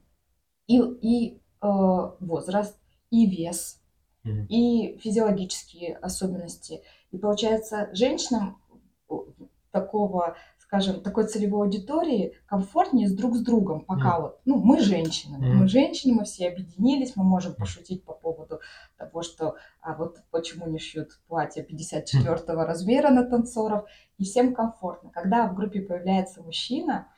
и, 0.68 0.80
и 0.80 1.38
э, 1.62 1.68
возраст, 2.20 2.78
и 3.10 3.26
вес, 3.26 3.82
mm-hmm. 4.26 4.48
и 4.48 4.98
физиологические 5.00 5.98
особенности. 5.98 6.82
И 7.12 7.18
получается, 7.18 7.90
женщинам 7.94 8.62
такого 9.72 10.36
скажем, 10.68 11.00
такой 11.02 11.28
целевой 11.28 11.68
аудитории 11.68 12.34
комфортнее 12.46 13.08
с 13.08 13.14
друг 13.14 13.38
с 13.38 13.40
другом, 13.40 13.86
пока 13.86 14.18
mm. 14.18 14.22
вот, 14.22 14.40
ну, 14.44 14.58
мы 14.58 14.82
женщины, 14.82 15.38
mm. 15.38 15.54
мы 15.54 15.68
женщины, 15.70 16.14
мы 16.14 16.26
все 16.26 16.50
объединились, 16.50 17.16
мы 17.16 17.24
можем 17.24 17.56
пошутить 17.56 18.04
по 18.04 18.14
поводу 18.14 18.60
того, 18.98 19.22
что, 19.22 19.56
а 19.80 19.94
вот 19.94 20.18
почему 20.30 20.68
не 20.68 20.78
шьют 20.78 21.22
платье 21.28 21.64
54 21.64 22.36
размера 22.48 23.12
на 23.12 23.24
танцоров, 23.24 23.86
и 24.18 24.26
всем 24.26 24.54
комфортно. 24.54 25.10
Когда 25.10 25.48
в 25.48 25.56
группе 25.56 25.80
появляется 25.80 26.44
мужчина, 26.44 27.08
э, 27.08 27.17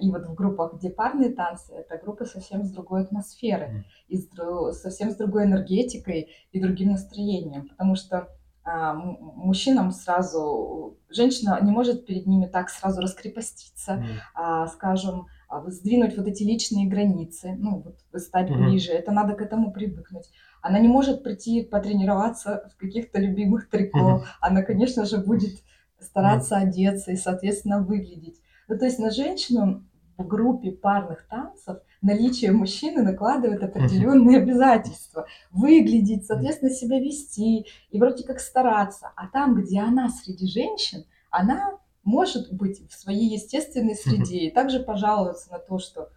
и 0.00 0.10
вот 0.10 0.26
в 0.26 0.34
группах, 0.34 0.74
где 0.74 0.90
парные 0.90 1.30
танцы, 1.30 1.72
это 1.72 1.98
группы 1.98 2.24
совсем 2.24 2.64
с 2.64 2.70
другой 2.70 3.02
атмосферой, 3.02 3.68
mm. 3.68 3.82
и 4.08 4.16
с, 4.18 4.80
совсем 4.80 5.10
с 5.10 5.16
другой 5.16 5.44
энергетикой 5.44 6.30
и 6.50 6.60
другим 6.60 6.90
настроением, 6.90 7.68
потому 7.68 7.94
что 7.94 8.28
а, 8.66 8.94
мужчинам 8.94 9.92
сразу, 9.92 10.98
женщина 11.08 11.58
не 11.62 11.70
может 11.70 12.04
перед 12.04 12.26
ними 12.26 12.46
так 12.46 12.68
сразу 12.68 13.00
раскрепоститься, 13.00 13.92
mm. 13.92 14.04
а, 14.34 14.66
скажем, 14.66 15.26
а, 15.48 15.62
сдвинуть 15.70 16.16
вот 16.16 16.26
эти 16.26 16.42
личные 16.42 16.88
границы, 16.88 17.54
ну, 17.56 17.80
вот 17.84 18.20
стать 18.20 18.50
mm-hmm. 18.50 18.64
ближе, 18.64 18.90
это 18.90 19.12
надо 19.12 19.34
к 19.34 19.40
этому 19.40 19.72
привыкнуть. 19.72 20.28
Она 20.62 20.80
не 20.80 20.88
может 20.88 21.22
прийти 21.22 21.62
потренироваться 21.62 22.68
в 22.74 22.80
каких-то 22.80 23.20
любимых 23.20 23.70
трико, 23.70 23.98
mm-hmm. 23.98 24.24
она, 24.40 24.62
конечно 24.62 25.04
же, 25.04 25.18
будет 25.18 25.62
стараться 26.00 26.56
mm-hmm. 26.56 26.62
одеться 26.62 27.12
и, 27.12 27.16
соответственно, 27.16 27.80
выглядеть. 27.80 28.40
Ну, 28.68 28.78
то 28.78 28.84
есть 28.84 28.98
на 28.98 29.10
женщину 29.10 29.84
в 30.16 30.26
группе 30.26 30.72
парных 30.72 31.26
танцев 31.28 31.78
наличие 32.00 32.52
мужчины 32.52 33.02
накладывает 33.02 33.62
определенные 33.62 34.38
обязательства. 34.38 35.26
Выглядеть, 35.50 36.26
соответственно, 36.26 36.70
себя 36.70 36.98
вести 36.98 37.66
и 37.90 37.98
вроде 37.98 38.24
как 38.24 38.40
стараться. 38.40 39.12
А 39.16 39.28
там, 39.28 39.54
где 39.54 39.80
она 39.80 40.08
среди 40.08 40.46
женщин, 40.46 41.04
она 41.30 41.78
может 42.02 42.52
быть 42.52 42.80
в 42.88 42.94
своей 42.94 43.34
естественной 43.34 43.94
среде 43.94 44.38
и 44.38 44.50
также 44.50 44.80
пожаловаться 44.80 45.50
на 45.50 45.58
то, 45.58 45.78
что 45.78 46.10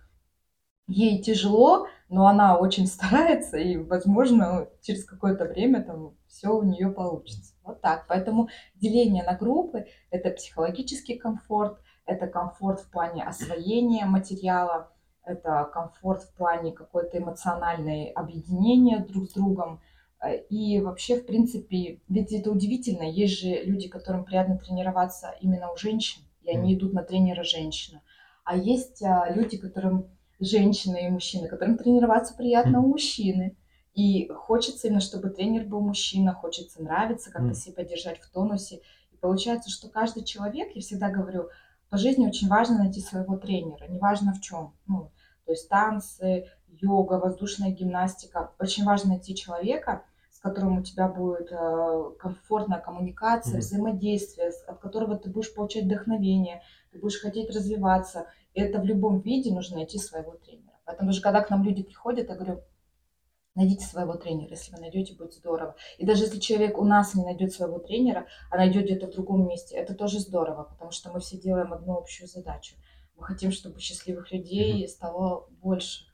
ей 0.87 1.21
тяжело, 1.21 1.87
но 2.09 2.27
она 2.27 2.57
очень 2.57 2.87
старается, 2.87 3.57
и, 3.57 3.77
возможно, 3.77 4.67
через 4.81 5.05
какое-то 5.05 5.45
время 5.45 5.83
там 5.83 6.15
все 6.27 6.49
у 6.49 6.63
нее 6.63 6.89
получится. 6.89 7.53
Вот 7.63 7.81
так. 7.81 8.05
Поэтому 8.07 8.49
деление 8.75 9.23
на 9.23 9.35
группы– 9.35 9.85
это 10.11 10.31
психологический 10.31 11.17
комфорт, 11.17 11.79
это 12.09 12.27
комфорт 12.27 12.81
в 12.81 12.89
плане 12.89 13.23
освоения 13.23 14.05
материала, 14.05 14.91
это 15.23 15.69
комфорт 15.71 16.23
в 16.23 16.33
плане 16.35 16.71
какой-то 16.71 17.19
эмоциональной 17.19 18.07
объединения 18.07 18.99
друг 18.99 19.29
с 19.29 19.33
другом. 19.33 19.79
И 20.49 20.81
вообще, 20.81 21.17
в 21.17 21.25
принципе, 21.25 22.01
ведь 22.09 22.33
это 22.33 22.51
удивительно, 22.51 23.03
есть 23.03 23.39
же 23.39 23.63
люди, 23.63 23.87
которым 23.87 24.25
приятно 24.25 24.57
тренироваться 24.57 25.35
именно 25.39 25.71
у 25.71 25.77
женщин, 25.77 26.23
и 26.41 26.49
они 26.49 26.73
идут 26.73 26.93
на 26.93 27.03
тренера 27.03 27.43
женщина. 27.43 28.01
А 28.43 28.57
есть 28.57 29.01
а, 29.03 29.31
люди, 29.31 29.57
которым 29.57 30.09
женщины 30.39 31.05
и 31.05 31.09
мужчины, 31.09 31.47
которым 31.47 31.77
тренироваться 31.77 32.35
приятно 32.35 32.79
у 32.81 32.87
мужчины. 32.87 33.55
И 33.93 34.27
хочется 34.29 34.87
именно, 34.87 35.01
чтобы 35.01 35.29
тренер 35.29 35.65
был 35.65 35.81
мужчина, 35.81 36.33
хочется 36.33 36.81
нравиться, 36.81 37.31
как-то 37.31 37.53
себя 37.53 37.83
держать 37.83 38.19
в 38.19 38.29
тонусе. 38.31 38.81
И 39.11 39.17
получается, 39.17 39.69
что 39.69 39.89
каждый 39.89 40.23
человек, 40.23 40.69
я 40.73 40.81
всегда 40.81 41.09
говорю, 41.09 41.49
по 41.89 41.97
жизни 41.97 42.27
очень 42.27 42.47
важно 42.47 42.79
найти 42.79 43.01
своего 43.01 43.37
тренера, 43.37 43.87
неважно 43.87 44.33
в 44.33 44.41
чем. 44.41 44.73
Ну, 44.87 45.11
то 45.45 45.51
есть 45.51 45.67
танцы, 45.69 46.45
йога, 46.67 47.13
воздушная 47.13 47.71
гимнастика. 47.71 48.51
Очень 48.59 48.85
важно 48.85 49.11
найти 49.11 49.35
человека, 49.35 50.03
с 50.31 50.39
которым 50.39 50.77
у 50.77 50.83
тебя 50.83 51.07
будет 51.07 51.51
э, 51.51 52.11
комфортная 52.19 52.79
коммуникация, 52.79 53.55
mm-hmm. 53.55 53.61
взаимодействие, 53.61 54.51
от 54.67 54.79
которого 54.79 55.17
ты 55.17 55.29
будешь 55.29 55.53
получать 55.53 55.85
вдохновение, 55.85 56.61
ты 56.91 56.99
будешь 56.99 57.19
хотеть 57.19 57.49
развиваться. 57.49 58.27
И 58.53 58.61
это 58.61 58.79
в 58.79 58.85
любом 58.85 59.19
виде 59.19 59.53
нужно 59.53 59.77
найти 59.77 59.97
своего 59.97 60.33
тренера. 60.33 60.77
Поэтому 60.85 61.09
даже 61.09 61.21
когда 61.21 61.41
к 61.41 61.49
нам 61.49 61.63
люди 61.63 61.83
приходят, 61.83 62.29
я 62.29 62.35
говорю, 62.35 62.61
найдите 63.59 63.85
своего 63.85 64.13
тренера. 64.13 64.51
Если 64.51 64.73
вы 64.73 64.79
найдете, 64.79 65.15
будет 65.15 65.33
здорово. 65.33 65.75
И 65.97 66.05
даже 66.05 66.23
если 66.23 66.39
человек 66.39 66.77
у 66.77 66.85
нас 66.85 67.13
не 67.13 67.23
найдет 67.23 67.51
своего 67.51 67.79
тренера, 67.79 68.25
а 68.49 68.57
найдет 68.57 68.85
где-то 68.85 69.07
в 69.07 69.11
другом 69.11 69.47
месте, 69.47 69.75
это 69.75 69.93
тоже 69.93 70.19
здорово, 70.19 70.63
потому 70.63 70.91
что 70.91 71.11
мы 71.11 71.19
все 71.19 71.37
делаем 71.37 71.73
одну 71.73 71.97
общую 71.97 72.27
задачу. 72.27 72.75
Мы 73.17 73.25
хотим, 73.25 73.51
чтобы 73.51 73.81
счастливых 73.81 74.31
людей 74.31 74.87
стало 74.87 75.45
больше. 75.61 76.05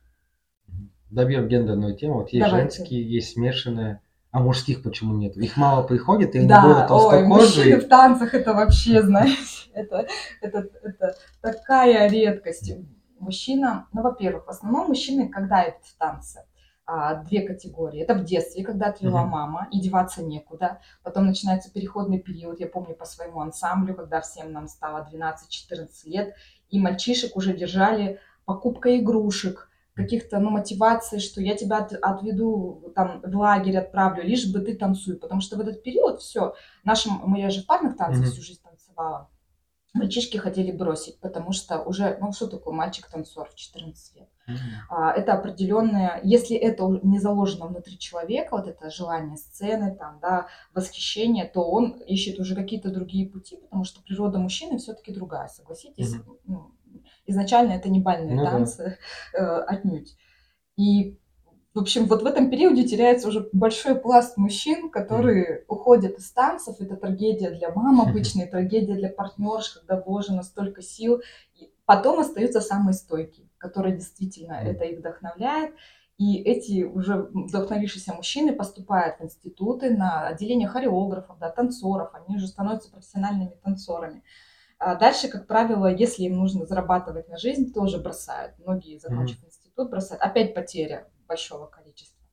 Добьем 1.12 1.48
гендерную 1.48 1.96
тему. 1.96 2.16
Вот 2.16 2.30
есть 2.30 2.46
Давайте. 2.46 2.78
женские, 2.78 3.08
есть 3.08 3.34
смешанные. 3.34 4.02
А 4.32 4.40
мужских 4.40 4.84
почему 4.84 5.16
нет? 5.16 5.38
Их 5.38 5.56
мало 5.56 5.88
приходит, 5.88 6.36
и 6.36 6.46
да, 6.46 6.62
было 6.62 6.88
толстокожие. 6.88 7.24
Ой, 7.24 7.28
мужчины 7.28 7.78
в 7.78 7.88
танцах 7.88 8.34
это 8.34 8.54
вообще, 8.54 9.02
знаете, 9.04 9.70
это, 9.74 10.08
это, 10.42 10.68
это 10.84 11.16
такая 11.42 12.10
редкость. 12.10 12.74
Мужчина, 13.20 13.88
ну, 13.94 14.02
во-первых, 14.02 14.46
в 14.46 14.50
основном 14.50 14.88
мужчины, 14.88 15.30
когда 15.30 15.70
идут 15.70 15.86
в 15.86 15.98
танцы, 15.98 16.42
а, 16.86 17.16
две 17.24 17.42
категории. 17.42 18.02
Это 18.02 18.14
в 18.14 18.24
детстве, 18.24 18.64
когда 18.64 18.88
отвела 18.88 19.24
mm-hmm. 19.24 19.28
мама, 19.28 19.68
и 19.72 19.80
деваться 19.80 20.24
некуда. 20.24 20.82
Потом 21.04 21.26
начинается 21.26 21.72
переходный 21.72 22.20
период, 22.20 22.60
я 22.60 22.68
помню 22.68 22.96
по 22.96 23.06
своему 23.06 23.42
ансамблю, 23.42 23.96
когда 23.96 24.22
всем 24.22 24.52
нам 24.52 24.68
стало 24.68 25.08
12-14 25.12 25.88
лет, 26.06 26.36
и 26.70 26.80
мальчишек 26.80 27.36
уже 27.36 27.56
держали 27.56 28.20
покупка 28.46 28.98
игрушек, 29.00 29.70
каких-то, 29.96 30.40
ну, 30.40 30.50
мотиваций, 30.50 31.20
что 31.20 31.42
я 31.42 31.56
тебя 31.56 31.78
от, 31.78 31.94
отведу 31.94 32.92
там 32.96 33.22
в 33.22 33.36
лагерь, 33.36 33.78
отправлю, 33.78 34.24
лишь 34.24 34.52
бы 34.52 34.60
ты 34.60 34.76
танцуй. 34.76 35.16
Потому 35.16 35.42
что 35.42 35.56
в 35.56 35.62
этот 35.62 35.84
период 35.84 36.20
все, 36.20 36.54
нашим, 36.84 37.22
мы 37.24 37.40
я 37.40 37.50
же 37.50 37.64
в 37.64 37.66
парных 37.66 37.96
танцах 37.96 38.26
mm-hmm. 38.26 38.32
всю 38.32 38.42
жизнь 38.42 38.62
танцевала, 38.62 39.30
мальчишки 39.94 40.38
хотели 40.38 40.72
бросить, 40.72 41.20
потому 41.22 41.54
что 41.54 41.82
уже, 41.82 42.18
ну, 42.20 42.34
что 42.34 42.48
такое 42.48 42.74
мальчик-танцор 42.74 43.50
в 43.50 43.56
14 43.56 44.16
лет? 44.18 44.30
Mm-hmm. 44.48 45.14
Это 45.16 45.34
определенное, 45.34 46.20
если 46.24 46.56
это 46.56 46.88
не 47.04 47.20
заложено 47.20 47.68
внутри 47.68 47.98
человека, 47.98 48.56
вот 48.56 48.68
это 48.68 48.90
желание 48.90 49.38
сцены, 49.38 49.96
там, 49.96 50.20
да, 50.22 50.48
восхищение, 50.74 51.46
то 51.46 51.62
он 51.62 51.92
ищет 52.08 52.40
уже 52.40 52.56
какие-то 52.56 52.92
другие 52.92 53.28
пути, 53.30 53.58
потому 53.58 53.84
что 53.84 54.02
природа 54.04 54.38
мужчины 54.38 54.78
все-таки 54.78 55.14
другая, 55.14 55.48
согласитесь? 55.48 56.16
Mm-hmm. 56.16 56.40
Ну, 56.46 56.72
изначально 57.26 57.74
это 57.74 57.90
не 57.90 58.00
бальные 58.00 58.36
ну, 58.36 58.44
танцы 58.44 58.98
да. 59.34 59.40
э, 59.40 59.64
отнюдь. 59.64 60.16
И, 60.78 61.18
в 61.74 61.80
общем, 61.80 62.06
вот 62.06 62.22
в 62.22 62.26
этом 62.26 62.50
периоде 62.50 62.84
теряется 62.84 63.28
уже 63.28 63.50
большой 63.52 63.96
пласт 63.96 64.38
мужчин, 64.38 64.90
которые 64.90 65.60
mm. 65.60 65.64
уходят 65.68 66.18
из 66.18 66.32
танцев. 66.32 66.80
Это 66.80 66.96
трагедия 66.96 67.52
для 67.52 67.72
мам 67.72 68.02
обычная, 68.08 68.48
трагедия 68.48 68.96
для 68.96 69.10
партнерш, 69.10 69.70
когда 69.70 70.02
вложено 70.02 70.44
столько 70.44 70.82
сил. 70.82 71.22
И 71.56 71.72
потом 71.86 72.20
остаются 72.20 72.62
самые 72.62 72.94
стойкие 72.94 73.45
которые 73.66 73.96
действительно 73.96 74.54
это 74.54 74.86
их 74.86 75.00
вдохновляет. 75.00 75.74
И 76.18 76.42
эти 76.42 76.84
уже 76.84 77.30
вдохновившиеся 77.34 78.14
мужчины 78.14 78.54
поступают 78.54 79.18
в 79.18 79.24
институты 79.24 79.90
на 79.90 80.28
отделение 80.28 80.68
хореографов, 80.68 81.40
да, 81.40 81.50
танцоров, 81.50 82.14
они 82.14 82.38
уже 82.38 82.48
становятся 82.48 82.92
профессиональными 82.92 83.58
танцорами. 83.64 84.24
А 84.78 84.96
дальше, 84.96 85.28
как 85.30 85.48
правило, 85.48 85.88
если 85.88 86.24
им 86.24 86.38
нужно 86.38 86.66
зарабатывать 86.66 87.28
на 87.28 87.38
жизнь, 87.38 87.74
тоже 87.74 87.98
бросают. 87.98 88.58
Многие, 88.60 89.00
закончив 89.00 89.42
mm-hmm. 89.42 89.48
институт, 89.48 89.90
бросают. 89.90 90.22
Опять 90.22 90.54
потеря 90.54 91.08
большого 91.28 91.66
количества. 91.66 92.24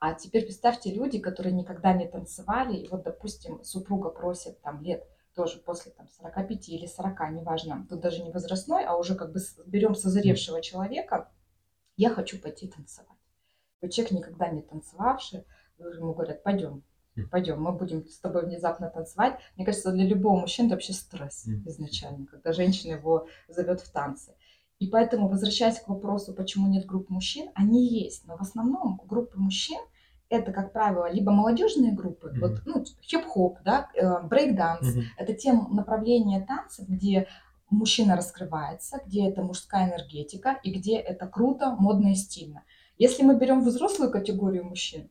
А 0.00 0.12
теперь 0.12 0.44
представьте 0.44 0.92
люди, 0.92 1.18
которые 1.18 1.54
никогда 1.54 1.92
не 1.92 2.06
танцевали, 2.06 2.76
и 2.76 2.88
вот, 2.88 3.04
допустим, 3.04 3.62
супруга 3.64 4.10
просит 4.10 4.60
там 4.60 4.82
лет 4.82 5.06
тоже 5.34 5.58
после 5.58 5.92
там 5.92 6.08
45 6.08 6.68
или 6.68 6.86
40, 6.86 7.30
неважно, 7.32 7.86
тут 7.88 8.00
даже 8.00 8.22
не 8.22 8.30
возрастной, 8.30 8.84
а 8.84 8.96
уже 8.96 9.14
как 9.14 9.32
бы 9.32 9.40
берем 9.66 9.94
созревшего 9.94 10.62
человека, 10.62 11.30
я 11.96 12.10
хочу 12.10 12.40
пойти 12.40 12.68
танцевать. 12.68 13.08
Вот 13.80 13.90
человек, 13.90 14.12
никогда 14.12 14.48
не 14.48 14.62
танцевавший, 14.62 15.44
ему 15.78 16.14
говорят, 16.14 16.42
пойдем, 16.42 16.82
пойдем, 17.30 17.62
мы 17.62 17.72
будем 17.72 18.06
с 18.06 18.18
тобой 18.18 18.46
внезапно 18.46 18.88
танцевать. 18.90 19.38
Мне 19.56 19.66
кажется, 19.66 19.92
для 19.92 20.06
любого 20.06 20.40
мужчины 20.40 20.66
это 20.66 20.76
вообще 20.76 20.92
стресс 20.92 21.46
изначально, 21.46 22.26
когда 22.26 22.52
женщина 22.52 22.94
его 22.94 23.28
зовет 23.48 23.80
в 23.80 23.90
танцы. 23.90 24.34
И 24.78 24.88
поэтому, 24.88 25.28
возвращаясь 25.28 25.80
к 25.80 25.88
вопросу, 25.88 26.34
почему 26.34 26.68
нет 26.68 26.86
групп 26.86 27.08
мужчин, 27.10 27.50
они 27.54 27.86
есть, 27.86 28.26
но 28.26 28.36
в 28.36 28.40
основном 28.40 29.00
группы 29.04 29.38
мужчин– 29.38 29.80
это, 30.28 30.52
как 30.52 30.72
правило, 30.72 31.10
либо 31.10 31.32
молодежные 31.32 31.92
группы, 31.92 32.28
mm-hmm. 32.28 32.40
вот, 32.40 32.62
ну, 32.66 32.84
хип-хоп, 33.02 33.58
да, 33.64 33.88
брейк-данс, 34.24 34.82
mm-hmm. 34.82 35.02
это 35.18 35.34
те 35.34 35.52
направления 35.52 36.44
танцев, 36.46 36.88
где 36.88 37.28
мужчина 37.70 38.16
раскрывается, 38.16 39.00
где 39.06 39.28
это 39.28 39.42
мужская 39.42 39.88
энергетика 39.88 40.58
и 40.62 40.72
где 40.72 40.96
это 40.96 41.26
круто, 41.26 41.76
модно 41.78 42.12
и 42.12 42.14
стильно. 42.14 42.62
Если 42.98 43.22
мы 43.22 43.36
берем 43.36 43.64
взрослую 43.64 44.10
категорию 44.10 44.64
мужчин, 44.64 45.10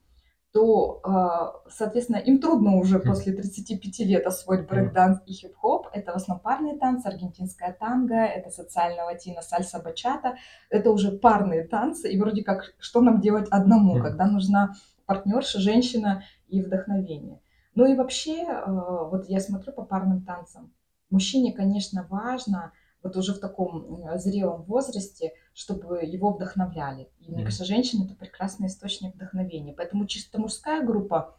то, 0.54 1.00
а, 1.04 1.56
соответственно, 1.68 2.18
им 2.18 2.40
трудно 2.40 2.78
уже 2.78 3.00
после 3.00 3.34
35 3.34 4.00
лет 4.06 4.28
освоить 4.28 4.68
брейк-данс 4.68 5.20
и 5.26 5.34
хип-хоп. 5.34 5.88
Это 5.92 6.12
в 6.12 6.16
основном 6.16 6.44
парные 6.44 6.78
танцы, 6.78 7.08
аргентинская 7.08 7.74
танго, 7.74 8.14
это 8.14 8.52
социальная 8.52 9.04
латина, 9.04 9.42
сальса, 9.42 9.82
бачата. 9.84 10.38
Это 10.70 10.92
уже 10.92 11.12
парные 11.12 11.64
танцы, 11.64 12.12
и 12.12 12.20
вроде 12.20 12.44
как, 12.44 12.76
что 12.78 13.02
нам 13.02 13.20
делать 13.20 13.48
одному, 13.50 14.00
когда 14.00 14.28
нужна 14.28 14.76
партнерша, 15.14 15.60
женщина 15.60 16.24
и 16.48 16.62
вдохновение. 16.62 17.40
Ну 17.76 17.86
и 17.86 17.96
вообще, 17.96 18.44
э, 18.44 18.64
вот 18.66 19.30
я 19.30 19.40
смотрю 19.40 19.74
по 19.74 19.84
парным 19.84 20.26
танцам. 20.26 20.74
Мужчине, 21.12 21.54
конечно, 21.54 22.08
важно 22.10 22.72
вот 23.04 23.16
уже 23.16 23.34
в 23.34 23.40
таком 23.40 24.02
зрелом 24.16 24.64
возрасте, 24.64 25.34
чтобы 25.54 26.04
его 26.04 26.32
вдохновляли. 26.32 27.10
И 27.20 27.32
мне 27.32 27.44
кажется, 27.44 27.66
женщина 27.66 28.06
это 28.06 28.16
прекрасный 28.16 28.68
источник 28.68 29.14
вдохновения. 29.14 29.74
Поэтому 29.74 30.08
чисто 30.08 30.40
мужская 30.40 30.84
группа 30.84 31.38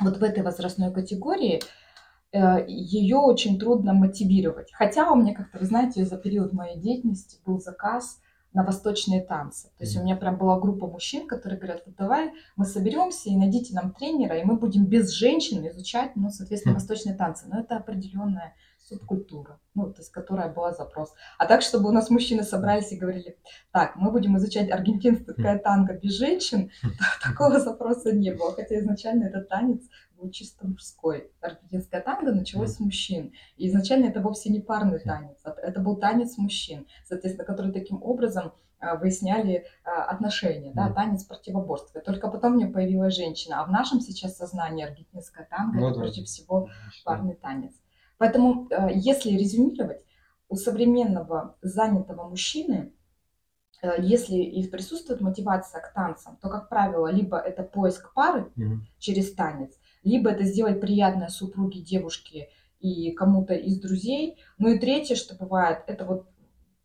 вот 0.00 0.16
в 0.16 0.22
этой 0.22 0.42
возрастной 0.42 0.92
категории 0.92 1.60
э, 2.32 2.64
ее 2.66 3.16
очень 3.16 3.58
трудно 3.58 3.92
мотивировать. 3.92 4.72
Хотя 4.72 5.10
у 5.10 5.16
меня 5.16 5.34
как-то, 5.34 5.58
вы 5.58 5.66
знаете, 5.66 6.06
за 6.06 6.16
период 6.16 6.52
моей 6.52 6.80
деятельности 6.80 7.38
был 7.44 7.58
заказ 7.58 8.20
на 8.54 8.62
восточные 8.64 9.20
танцы. 9.20 9.68
То 9.76 9.84
есть 9.84 9.96
у 9.96 10.02
меня 10.02 10.16
прям 10.16 10.38
была 10.38 10.58
группа 10.58 10.86
мужчин, 10.86 11.26
которые 11.26 11.58
говорят, 11.58 11.82
вот 11.84 11.96
давай 11.96 12.32
мы 12.56 12.64
соберемся 12.64 13.28
и 13.28 13.36
найдите 13.36 13.74
нам 13.74 13.92
тренера, 13.92 14.38
и 14.38 14.44
мы 14.44 14.56
будем 14.56 14.86
без 14.86 15.10
женщин 15.10 15.66
изучать, 15.68 16.12
ну, 16.14 16.30
соответственно, 16.30 16.74
восточные 16.76 17.16
танцы. 17.16 17.46
Но 17.48 17.60
это 17.60 17.76
определенная 17.76 18.54
субкультура, 18.78 19.58
ну, 19.74 19.92
то 19.92 20.00
есть 20.00 20.10
которая 20.10 20.52
была 20.52 20.72
запрос. 20.72 21.14
А 21.38 21.46
так, 21.46 21.62
чтобы 21.62 21.88
у 21.88 21.92
нас 21.92 22.10
мужчины 22.10 22.44
собрались 22.44 22.92
и 22.92 22.96
говорили, 22.96 23.38
так, 23.72 23.96
мы 23.96 24.12
будем 24.12 24.36
изучать 24.36 24.70
аргентинское 24.70 25.58
танго 25.58 25.94
без 25.94 26.12
женщин, 26.12 26.70
такого 27.22 27.58
запроса 27.58 28.12
не 28.12 28.32
было. 28.32 28.52
Хотя 28.52 28.78
изначально 28.78 29.24
этот 29.24 29.48
танец 29.48 29.82
был 30.24 30.30
чисто 30.30 30.66
мужской. 30.66 31.30
Аргентинское 31.40 32.00
танго 32.00 32.32
началось 32.32 32.74
с 32.74 32.80
мужчин. 32.80 33.32
И 33.56 33.68
изначально 33.68 34.06
это 34.06 34.20
вовсе 34.20 34.50
не 34.50 34.60
парный 34.60 34.98
танец, 34.98 35.38
а 35.44 35.54
это 35.62 35.80
был 35.80 35.96
танец 35.96 36.38
мужчин, 36.38 36.86
соответственно, 37.04 37.44
которые 37.44 37.72
таким 37.72 38.02
образом 38.02 38.52
а, 38.80 38.96
выясняли 38.96 39.66
а, 39.84 40.04
отношения, 40.04 40.72
да, 40.74 40.90
танец 40.90 41.24
противоборства. 41.24 42.00
только 42.00 42.28
потом 42.28 42.54
мне 42.54 42.66
появилась 42.66 43.14
женщина. 43.14 43.60
А 43.60 43.66
в 43.66 43.70
нашем 43.70 44.00
сейчас 44.00 44.36
сознании 44.36 44.84
аргентинское 44.84 45.46
танго 45.48 45.78
ну, 45.78 45.88
это 45.88 45.96
да. 45.96 46.00
прежде 46.02 46.24
всего 46.24 46.68
парный 47.04 47.34
танец. 47.34 47.72
Поэтому, 48.16 48.68
если 48.94 49.30
резюмировать, 49.30 50.04
у 50.48 50.56
современного 50.56 51.56
занятого 51.62 52.28
мужчины, 52.28 52.92
если 53.98 54.36
и 54.36 54.66
присутствует 54.68 55.20
мотивация 55.20 55.80
к 55.80 55.92
танцам, 55.92 56.38
то, 56.40 56.48
как 56.48 56.68
правило, 56.68 57.08
либо 57.08 57.36
это 57.38 57.64
поиск 57.64 58.14
пары 58.14 58.52
mm 58.56 58.78
через 58.98 59.34
танец, 59.34 59.74
либо 60.04 60.30
это 60.30 60.44
сделать 60.44 60.80
приятное 60.80 61.28
супруге, 61.28 61.80
девушке 61.80 62.50
и 62.78 63.12
кому-то 63.12 63.54
из 63.54 63.80
друзей. 63.80 64.38
Ну 64.58 64.68
и 64.68 64.78
третье, 64.78 65.14
что 65.14 65.34
бывает, 65.34 65.84
это 65.86 66.04
вот 66.04 66.28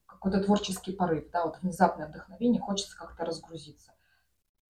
какой-то 0.05 0.43
творческий 0.43 0.91
порыв, 0.91 1.29
да, 1.31 1.45
вот 1.45 1.57
внезапное 1.61 2.07
вдохновение, 2.07 2.61
хочется 2.61 2.97
как-то 2.97 3.25
разгрузиться. 3.25 3.91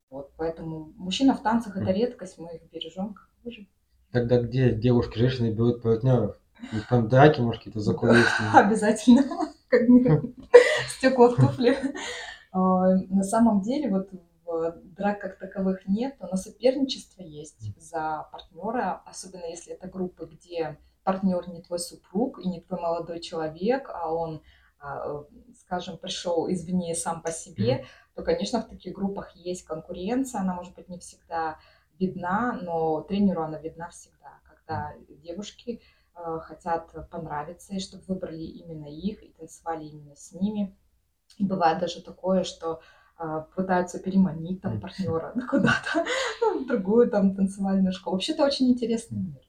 Вот, 0.09 0.31
поэтому 0.37 0.93
мужчина 0.97 1.35
в 1.35 1.41
танцах 1.41 1.77
это 1.77 1.91
редкость, 1.91 2.39
мы 2.39 2.55
их 2.55 2.69
бережем 2.71 3.13
как 3.13 3.29
можем. 3.43 3.67
Тогда 4.11 4.41
где 4.41 4.71
девушки, 4.71 5.19
женщины 5.19 5.51
берут 5.51 5.83
партнеров? 5.83 6.35
И 6.73 6.77
там 6.89 7.07
драки, 7.07 7.39
может, 7.41 7.59
какие-то 7.59 7.79
закулисные? 7.79 8.51
Обязательно. 8.53 9.23
Как 9.69 9.81
стекла 10.89 11.29
в 11.29 11.35
туфли. 11.35 11.77
А, 12.51 12.95
на 12.95 13.23
самом 13.23 13.61
деле, 13.61 13.89
вот 13.89 14.09
драк 14.83 15.19
как 15.21 15.39
таковых 15.39 15.87
нет, 15.87 16.15
но 16.19 16.35
соперничество 16.35 17.21
есть 17.21 17.75
за 17.79 18.27
партнера, 18.31 19.01
особенно 19.05 19.45
если 19.45 19.73
это 19.73 19.87
группы, 19.87 20.25
где 20.25 20.77
партнер 21.03 21.49
не 21.49 21.61
твой 21.61 21.79
супруг 21.79 22.39
и 22.39 22.47
не 22.47 22.61
твой 22.61 22.79
молодой 22.79 23.19
человек, 23.19 23.89
а 23.93 24.13
он, 24.13 24.41
а, 24.79 25.23
скажем, 25.59 25.97
пришел 25.97 26.51
извне 26.51 26.93
сам 26.95 27.21
по 27.21 27.31
себе, 27.31 27.85
то, 28.15 28.23
конечно, 28.23 28.61
в 28.61 28.67
таких 28.67 28.93
группах 28.93 29.35
есть 29.35 29.63
конкуренция, 29.63 30.41
она 30.41 30.53
может 30.53 30.75
быть 30.75 30.89
не 30.89 30.99
всегда 30.99 31.57
видна, 31.99 32.59
но 32.61 33.01
тренеру 33.01 33.43
она 33.43 33.59
видна 33.59 33.89
всегда, 33.89 34.39
когда 34.43 34.93
девушки 35.23 35.81
а, 36.13 36.39
хотят 36.39 37.09
понравиться, 37.09 37.73
и 37.73 37.79
чтобы 37.79 38.03
выбрали 38.07 38.43
именно 38.43 38.87
их 38.87 39.23
и 39.23 39.33
танцевали 39.33 39.85
именно 39.85 40.15
с 40.15 40.31
ними. 40.31 40.77
И 41.37 41.45
бывает 41.45 41.79
даже 41.79 42.01
такое, 42.01 42.43
что 42.43 42.81
пытаются 43.55 43.99
переманить 43.99 44.61
там 44.61 44.79
партнера 44.79 45.33
куда-то, 45.49 46.05
ну, 46.41 46.63
в 46.63 46.67
другую 46.67 47.09
там 47.09 47.35
танцевальную 47.35 47.91
школу. 47.91 48.15
Вообще 48.15 48.33
это 48.33 48.45
очень 48.45 48.69
интересный 48.69 49.19
мир. 49.19 49.41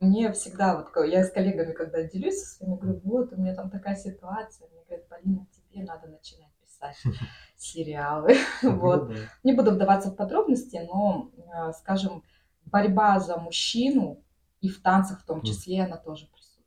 Мне 0.00 0.30
всегда, 0.32 0.76
вот 0.76 1.04
я 1.06 1.24
с 1.24 1.30
коллегами, 1.30 1.72
когда 1.72 2.02
делюсь 2.02 2.42
со 2.42 2.56
своими, 2.56 2.76
говорю, 2.76 3.00
вот, 3.04 3.32
у 3.32 3.36
меня 3.36 3.54
там 3.54 3.70
такая 3.70 3.96
ситуация, 3.96 4.68
мне 4.68 4.82
говорят, 4.86 5.08
Полина, 5.08 5.46
тебе 5.50 5.84
надо 5.84 6.08
начинать 6.08 6.52
писать 6.60 6.96
сериалы. 7.56 8.34
вот. 8.62 9.10
Не 9.42 9.54
буду 9.54 9.70
вдаваться 9.70 10.10
в 10.10 10.16
подробности, 10.16 10.86
но, 10.86 11.30
а, 11.50 11.72
скажем, 11.72 12.22
борьба 12.66 13.18
за 13.20 13.38
мужчину 13.38 14.22
и 14.60 14.68
в 14.68 14.82
танцах 14.82 15.22
в 15.22 15.24
том 15.24 15.42
числе, 15.42 15.84
она 15.84 15.96
тоже 15.96 16.26
присутствует. 16.26 16.66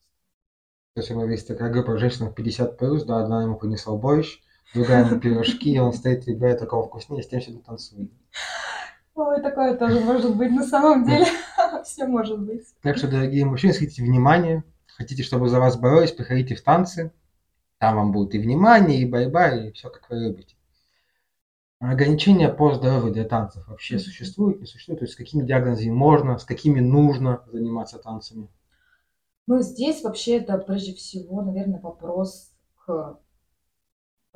То 0.95 1.01
есть, 1.01 1.11
есть 1.11 1.47
такая 1.47 1.71
группа 1.71 1.97
женщин 1.97 2.33
50 2.33 2.77
плюс, 2.77 3.03
да, 3.03 3.21
одна 3.21 3.43
ему 3.43 3.57
принесла 3.57 3.95
борщ, 3.95 4.41
другая 4.73 5.05
на 5.05 5.19
пирожки, 5.19 5.79
он 5.79 5.93
стоит, 5.93 6.25
выбирает, 6.25 6.61
у 6.61 6.67
кого 6.67 6.83
вкуснее, 6.83 7.23
с 7.23 7.27
тем 7.27 7.39
всегда 7.41 7.59
танцует. 7.61 8.11
Ой, 9.15 9.41
такое 9.41 9.75
тоже 9.75 9.99
может 9.99 10.35
быть 10.35 10.51
на 10.51 10.63
самом 10.63 11.05
деле. 11.05 11.25
Все 11.83 12.07
может 12.07 12.39
быть. 12.39 12.63
Так 12.81 12.97
что, 12.97 13.07
дорогие 13.07 13.45
мужчины, 13.45 13.73
хотите 13.73 14.01
внимания, 14.01 14.63
хотите, 14.87 15.23
чтобы 15.23 15.49
за 15.49 15.59
вас 15.59 15.77
боролись, 15.77 16.11
приходите 16.11 16.55
в 16.55 16.61
танцы. 16.61 17.11
Там 17.79 17.95
вам 17.95 18.11
будет 18.11 18.35
и 18.35 18.39
внимание, 18.39 18.99
и 18.99 19.05
борьба, 19.05 19.49
и 19.49 19.71
все, 19.71 19.89
как 19.89 20.09
вы 20.09 20.17
любите. 20.17 20.55
Ограничения 21.79 22.49
по 22.49 22.73
здоровью 22.73 23.13
для 23.13 23.23
танцев 23.23 23.65
вообще 23.67 23.99
существуют, 23.99 24.59
не 24.59 24.65
существуют? 24.65 24.99
То 24.99 25.05
есть 25.05 25.13
с 25.13 25.17
какими 25.17 25.45
диагнозами 25.45 25.91
можно, 25.91 26.37
с 26.37 26.43
какими 26.43 26.81
нужно 26.81 27.43
заниматься 27.47 27.99
танцами? 27.99 28.49
Ну, 29.47 29.61
здесь 29.61 30.03
вообще 30.03 30.37
это 30.37 30.57
прежде 30.57 30.93
всего, 30.93 31.41
наверное, 31.41 31.79
вопрос 31.79 32.51
к 32.85 33.17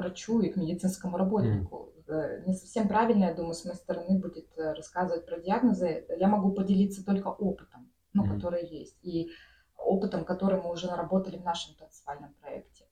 врачу 0.03 0.41
и 0.41 0.49
к 0.49 0.55
медицинскому 0.57 1.17
работнику. 1.17 1.93
Э, 2.07 2.43
Не 2.45 2.53
совсем 2.53 2.87
правильно, 2.87 3.25
я 3.25 3.33
думаю, 3.33 3.53
с 3.53 3.65
моей 3.65 3.77
стороны 3.77 4.19
будет 4.19 4.47
э, 4.57 4.73
рассказывать 4.73 5.25
про 5.25 5.39
диагнозы. 5.39 6.05
Я 6.19 6.27
могу 6.27 6.51
поделиться 6.51 7.05
только 7.05 7.27
опытом, 7.29 7.91
ну, 8.13 8.23
Мгм. 8.23 8.35
который 8.35 8.65
есть, 8.67 8.97
и 9.01 9.31
опытом, 9.77 10.25
который 10.25 10.61
мы 10.61 10.71
уже 10.71 10.87
наработали 10.87 11.37
в 11.37 11.43
нашем 11.43 11.75
танцевальном 11.75 12.33
проекте. 12.41 12.85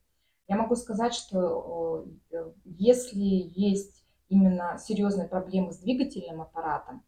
Я 0.48 0.56
могу 0.56 0.74
сказать, 0.76 1.14
что 1.14 2.06
э, 2.30 2.52
если 2.64 3.20
есть 3.20 4.04
именно 4.28 4.78
серьезные 4.78 5.28
проблемы 5.28 5.72
с 5.72 5.78
двигательным 5.78 6.40
аппаратом, 6.40 7.02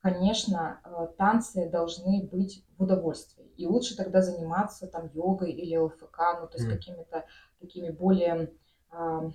конечно, 0.00 0.80
танцы 1.16 1.70
должны 1.70 2.28
быть 2.30 2.64
в 2.76 2.82
удовольствии. 2.82 3.46
И 3.56 3.66
лучше 3.66 3.96
тогда 3.96 4.20
заниматься 4.20 4.86
там 4.86 5.08
йогой 5.14 5.52
или 5.52 5.76
ЛФК, 5.76 6.18
ну, 6.40 6.46
то 6.48 6.54
есть 6.58 6.66
Мгм. 6.68 6.76
какими-то 6.76 7.24
такими 7.60 7.90
более 7.90 8.52
э, 8.92 9.30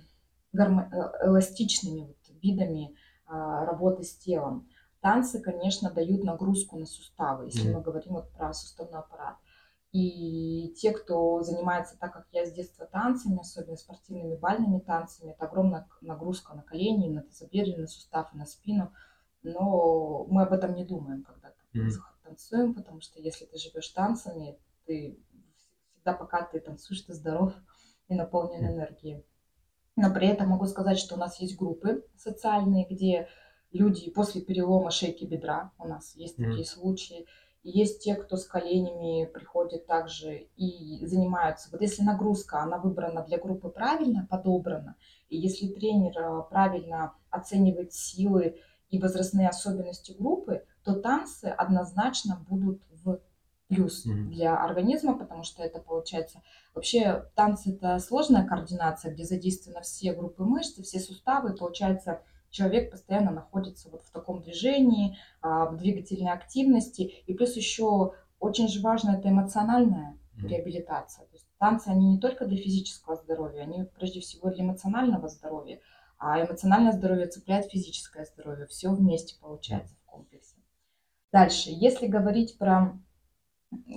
эластичными 0.52 2.06
вот 2.06 2.16
видами 2.42 2.96
а, 3.26 3.64
работы 3.64 4.02
с 4.02 4.16
телом. 4.16 4.68
Танцы, 5.00 5.40
конечно, 5.40 5.90
дают 5.90 6.24
нагрузку 6.24 6.78
на 6.78 6.86
суставы, 6.86 7.46
если 7.46 7.68
Мгм. 7.68 7.76
мы 7.76 7.80
говорим 7.82 8.14
вот 8.14 8.30
про 8.32 8.52
суставной 8.52 9.00
аппарат. 9.00 9.36
И 9.92 10.72
те, 10.76 10.92
кто 10.92 11.42
занимается 11.42 11.98
так, 11.98 12.12
как 12.12 12.26
я 12.32 12.46
с 12.46 12.52
детства 12.52 12.86
танцами, 12.86 13.40
особенно 13.40 13.76
спортивными 13.76 14.36
бальными 14.36 14.78
танцами, 14.78 15.32
это 15.32 15.46
огромная 15.46 15.88
нагрузка 16.00 16.54
на 16.54 16.62
колени, 16.62 17.08
на 17.08 17.22
тазобедренный 17.22 17.88
сустав, 17.88 18.32
и 18.32 18.36
на 18.36 18.46
спину. 18.46 18.92
Но 19.42 20.26
мы 20.28 20.42
об 20.42 20.52
этом 20.52 20.74
не 20.74 20.84
думаем, 20.84 21.22
когда 21.22 21.52
Мгм. 21.72 21.90
танцуем, 22.22 22.74
потому 22.74 23.00
что 23.00 23.20
если 23.20 23.46
ты 23.46 23.58
живешь 23.58 23.88
танцами, 23.88 24.58
ты 24.86 25.18
всегда, 25.92 26.12
пока 26.14 26.42
ты 26.42 26.60
танцуешь, 26.60 27.02
ты 27.02 27.14
здоров 27.14 27.52
и 28.08 28.14
наполнен 28.14 28.64
Мгм. 28.64 28.72
энергией. 28.74 29.24
Но 30.00 30.10
при 30.14 30.28
этом 30.28 30.48
могу 30.48 30.64
сказать, 30.64 30.98
что 30.98 31.14
у 31.14 31.18
нас 31.18 31.40
есть 31.40 31.58
группы 31.58 32.04
социальные, 32.16 32.86
где 32.88 33.28
люди 33.70 34.10
после 34.10 34.40
перелома 34.40 34.90
шейки 34.90 35.24
бедра, 35.26 35.72
у 35.78 35.86
нас 35.86 36.14
есть 36.16 36.38
Мгм. 36.38 36.50
такие 36.50 36.66
случаи, 36.66 37.26
и 37.62 37.70
есть 37.70 38.02
те, 38.02 38.14
кто 38.14 38.38
с 38.38 38.46
коленями 38.46 39.26
приходит 39.26 39.86
также 39.86 40.48
и 40.56 41.04
занимаются. 41.04 41.68
Вот 41.70 41.82
если 41.82 42.02
нагрузка, 42.02 42.62
она 42.62 42.78
выбрана 42.78 43.22
для 43.22 43.36
группы 43.36 43.68
правильно, 43.68 44.26
подобрана, 44.30 44.96
и 45.28 45.36
если 45.36 45.68
тренер 45.68 46.18
э, 46.18 46.42
правильно 46.48 47.12
оценивает 47.28 47.92
силы 47.92 48.58
и 48.88 48.98
возрастные 48.98 49.50
особенности 49.50 50.12
группы, 50.12 50.64
то 50.82 50.94
танцы 50.94 51.44
однозначно 51.44 52.42
будут 52.48 52.80
плюс 53.70 54.04
Мгм. 54.04 54.30
для 54.32 54.56
организма, 54.56 55.16
потому 55.16 55.44
что 55.44 55.62
это 55.62 55.80
получается 55.80 56.42
Вообще 56.74 57.28
танцы 57.34 57.74
это 57.74 57.98
сложная 57.98 58.46
координация, 58.46 59.12
где 59.12 59.24
задействованы 59.24 59.82
все 59.82 60.12
группы 60.12 60.44
мышц, 60.44 60.78
и 60.78 60.82
все 60.82 61.00
суставы. 61.00 61.54
Получается, 61.54 62.22
человек 62.50 62.90
постоянно 62.90 63.32
находится 63.32 63.88
вот 63.90 64.02
в 64.02 64.10
таком 64.10 64.40
движении, 64.40 65.16
а, 65.40 65.66
в 65.66 65.76
двигательной 65.76 66.32
активности. 66.32 67.02
И 67.26 67.34
плюс 67.34 67.56
еще 67.56 68.14
очень 68.38 68.68
же 68.68 68.80
важно 68.80 69.16
это 69.16 69.28
эмоциональная 69.28 70.16
Мгм. 70.34 70.46
реабилитация. 70.46 71.26
То 71.26 71.32
есть 71.34 71.46
танцы, 71.58 71.88
они 71.88 72.12
не 72.12 72.18
только 72.20 72.46
для 72.46 72.56
физического 72.56 73.16
здоровья, 73.16 73.62
они 73.62 73.82
прежде 73.82 74.20
всего 74.20 74.50
для 74.50 74.62
эмоционального 74.64 75.28
здоровья. 75.28 75.80
А 76.18 76.40
эмоциональное 76.40 76.92
здоровье 76.92 77.26
цепляет 77.26 77.66
физическое 77.66 78.26
здоровье. 78.26 78.66
Все 78.66 78.90
вместе 78.90 79.34
получается 79.40 79.96
в 79.96 80.04
комплексе. 80.04 80.56
Дальше, 81.32 81.70
если 81.72 82.06
говорить 82.06 82.58
про 82.58 82.98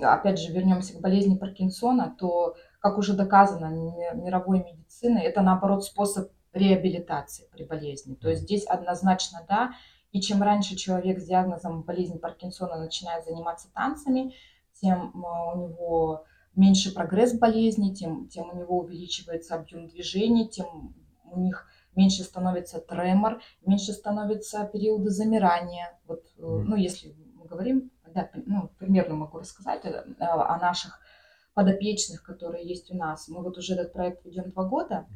опять 0.02 0.38
же, 0.38 0.52
вернемся 0.52 0.96
к 0.96 1.00
болезни 1.00 1.36
Паркинсона, 1.36 2.14
то, 2.18 2.56
как 2.80 2.98
уже 2.98 3.14
доказано 3.14 3.66
ми- 3.66 4.22
мировой 4.22 4.64
медициной, 4.64 5.22
это, 5.22 5.42
наоборот, 5.42 5.84
способ 5.84 6.30
реабилитации 6.52 7.48
при 7.50 7.64
болезни. 7.64 8.14
То 8.14 8.28
есть 8.28 8.42
здесь 8.42 8.66
однозначно 8.66 9.44
да. 9.48 9.72
И 10.12 10.20
чем 10.20 10.42
раньше 10.42 10.76
человек 10.76 11.18
с 11.18 11.26
диагнозом 11.26 11.82
болезни 11.82 12.18
Паркинсона 12.18 12.76
начинает 12.76 13.24
заниматься 13.24 13.68
танцами, 13.72 14.34
тем 14.80 15.12
а, 15.24 15.54
у 15.54 15.68
него 15.68 16.24
меньше 16.54 16.94
прогресс 16.94 17.36
болезни, 17.36 17.92
тем, 17.92 18.28
тем 18.28 18.50
у 18.50 18.56
него 18.56 18.78
увеличивается 18.78 19.56
объем 19.56 19.88
движений, 19.88 20.48
тем 20.48 20.94
у 21.24 21.40
них 21.40 21.66
меньше 21.96 22.22
становится 22.22 22.80
тремор, 22.80 23.40
меньше 23.66 23.92
становится 23.92 24.64
периоды 24.72 25.10
замирания. 25.10 25.98
Вот, 26.06 26.24
э, 26.38 26.42
ну, 26.42 26.76
если 26.76 27.14
мы 27.34 27.46
говорим, 27.46 27.90
да, 28.14 28.30
ну, 28.46 28.70
примерно 28.78 29.14
могу 29.14 29.38
рассказать 29.38 29.84
э, 29.84 30.04
о 30.18 30.58
наших 30.58 31.00
подопечных, 31.54 32.22
которые 32.22 32.66
есть 32.66 32.90
у 32.90 32.96
нас. 32.96 33.28
Мы 33.28 33.42
вот 33.42 33.56
уже 33.58 33.74
этот 33.74 33.92
проект 33.92 34.24
ведем 34.24 34.50
два 34.50 34.64
года 34.64 35.06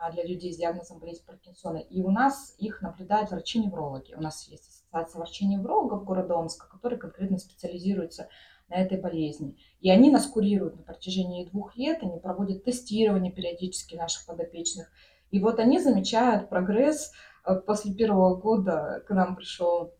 а, 0.00 0.12
для 0.12 0.24
людей 0.24 0.52
с 0.52 0.56
диагнозом 0.56 1.00
болезни 1.00 1.24
Паркинсона, 1.26 1.78
и 1.78 2.02
у 2.02 2.10
нас 2.10 2.54
их 2.58 2.82
наблюдают 2.82 3.30
врачи-неврологи. 3.30 4.14
У 4.14 4.20
нас 4.20 4.46
есть 4.48 4.68
ассоциация 4.68 5.18
врачей-неврологов 5.18 6.04
города 6.04 6.36
Омска, 6.36 6.68
которые 6.68 6.98
конкретно 6.98 7.38
специализируются 7.38 8.28
на 8.68 8.74
этой 8.74 9.00
болезни. 9.00 9.56
И 9.80 9.90
они 9.90 10.10
нас 10.10 10.26
курируют 10.26 10.76
на 10.76 10.82
протяжении 10.82 11.48
двух 11.48 11.76
лет, 11.76 11.98
они 12.02 12.20
проводят 12.20 12.64
тестирование 12.64 13.32
периодически 13.32 13.96
наших 13.96 14.26
подопечных. 14.26 14.90
И 15.30 15.40
вот 15.40 15.58
они 15.58 15.80
замечают 15.80 16.48
прогресс. 16.48 17.12
Э, 17.44 17.56
После 17.56 17.92
первого 17.92 18.36
года 18.36 19.02
к 19.06 19.10
нам 19.10 19.36
пришел 19.36 19.94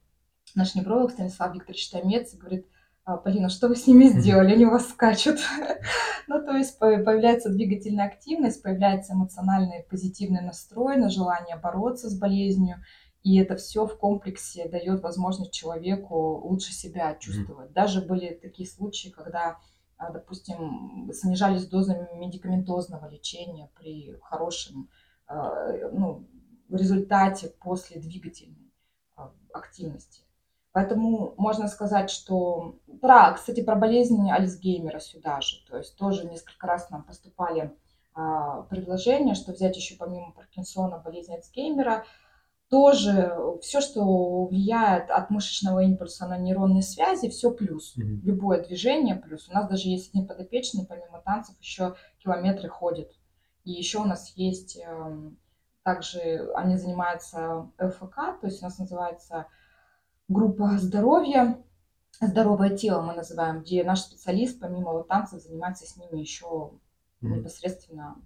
наш 0.55 0.75
невролог 0.75 1.11
Станислав 1.11 1.55
Викторович 1.55 1.91
Томец 1.91 2.35
и 2.35 2.39
говорит, 2.39 2.67
«А, 3.05 3.17
Полина, 3.17 3.49
что 3.49 3.69
вы 3.69 3.77
с 3.77 3.87
ними 3.87 4.05
сделали? 4.09 4.53
Они 4.53 4.67
у 4.67 4.71
вас 4.71 4.89
скачут. 4.89 5.39
Ну, 6.31 6.45
то 6.45 6.55
есть 6.55 6.79
по- 6.79 6.99
появляется 6.99 7.49
двигательная 7.49 8.05
активность, 8.07 8.63
появляется 8.63 9.15
эмоциональный 9.15 9.87
позитивный 9.89 10.43
настрой 10.43 10.99
на 10.99 11.09
желание 11.09 11.57
бороться 11.57 12.11
с 12.11 12.19
болезнью. 12.19 12.85
И 13.23 13.39
это 13.39 13.57
все 13.57 13.87
в 13.87 13.97
комплексе 13.97 14.69
дает 14.69 15.01
возможность 15.01 15.53
человеку 15.53 16.43
лучше 16.45 16.75
себя 16.75 17.15
чувствовать. 17.15 17.73
Даже 17.73 18.03
были 18.03 18.39
такие 18.43 18.69
случаи, 18.69 19.09
когда, 19.09 19.57
а, 19.97 20.11
допустим, 20.13 21.11
снижались 21.15 21.67
дозы 21.67 21.97
медикаментозного 22.15 23.09
лечения 23.09 23.71
при 23.75 24.15
хорошем 24.21 24.91
а, 25.27 25.73
ну, 25.91 26.29
результате 26.71 27.49
после 27.49 28.01
двигательной 28.03 28.71
активности. 29.55 30.28
Поэтому 30.79 31.35
можно 31.37 31.67
сказать, 31.67 32.09
что... 32.09 32.77
Про, 33.01 33.33
кстати, 33.33 33.64
про 33.64 33.75
болезнь 33.75 34.31
Альцгеймера 34.31 35.01
сюда 35.01 35.41
же. 35.41 35.57
То 35.69 35.79
есть 35.79 35.97
тоже 35.97 36.25
несколько 36.25 36.69
раз 36.69 36.88
нам 36.91 37.03
поступали 37.03 37.75
а, 38.14 38.62
предложения, 38.62 39.35
что 39.35 39.51
взять 39.51 39.77
еще 39.77 39.97
помимо 39.97 40.31
Паркинсона 40.31 40.99
болезнь 40.99 41.35
Альцгеймера. 41.35 42.05
Тоже 42.69 43.35
все, 43.61 43.81
что 43.81 44.45
влияет 44.45 45.11
от 45.11 45.31
мышечного 45.31 45.81
импульса 45.81 46.29
на 46.29 46.38
нейронные 46.38 46.83
связи, 46.83 47.29
все 47.29 47.51
плюс. 47.51 47.97
Мгм. 47.97 48.21
Любое 48.23 48.64
движение 48.64 49.17
плюс. 49.17 49.49
У 49.49 49.53
нас 49.53 49.69
даже 49.69 49.88
есть 49.88 50.11
один 50.14 50.29
подопечный, 50.29 50.87
помимо 50.87 51.21
танцев, 51.21 51.57
еще 51.61 51.97
километры 52.23 52.69
ходит. 52.69 53.11
И 53.64 53.73
еще 53.73 53.99
у 53.99 54.05
нас 54.05 54.33
есть 54.37 54.79
эм, 54.79 55.41
также 55.83 56.53
они 56.55 56.77
занимаются 56.77 57.69
ЛФК, 57.81 58.14
то 58.41 58.45
есть 58.47 58.62
у 58.62 58.67
нас 58.67 58.79
называется 58.79 59.47
группа 60.29 60.79
здоровья, 60.79 61.62
здоровое 62.21 62.77
тело 62.77 63.03
мы 63.03 63.14
называем, 63.14 63.62
где 63.62 63.83
наш 63.83 64.01
специалист 64.01 64.61
помимо 64.61 64.93
вот 64.93 65.09
танцев 65.09 65.43
занимается 65.43 65.87
с 65.87 65.97
ними 65.97 66.19
еще 66.21 66.73
Мгм. 67.21 67.38
непосредственно 67.38 68.17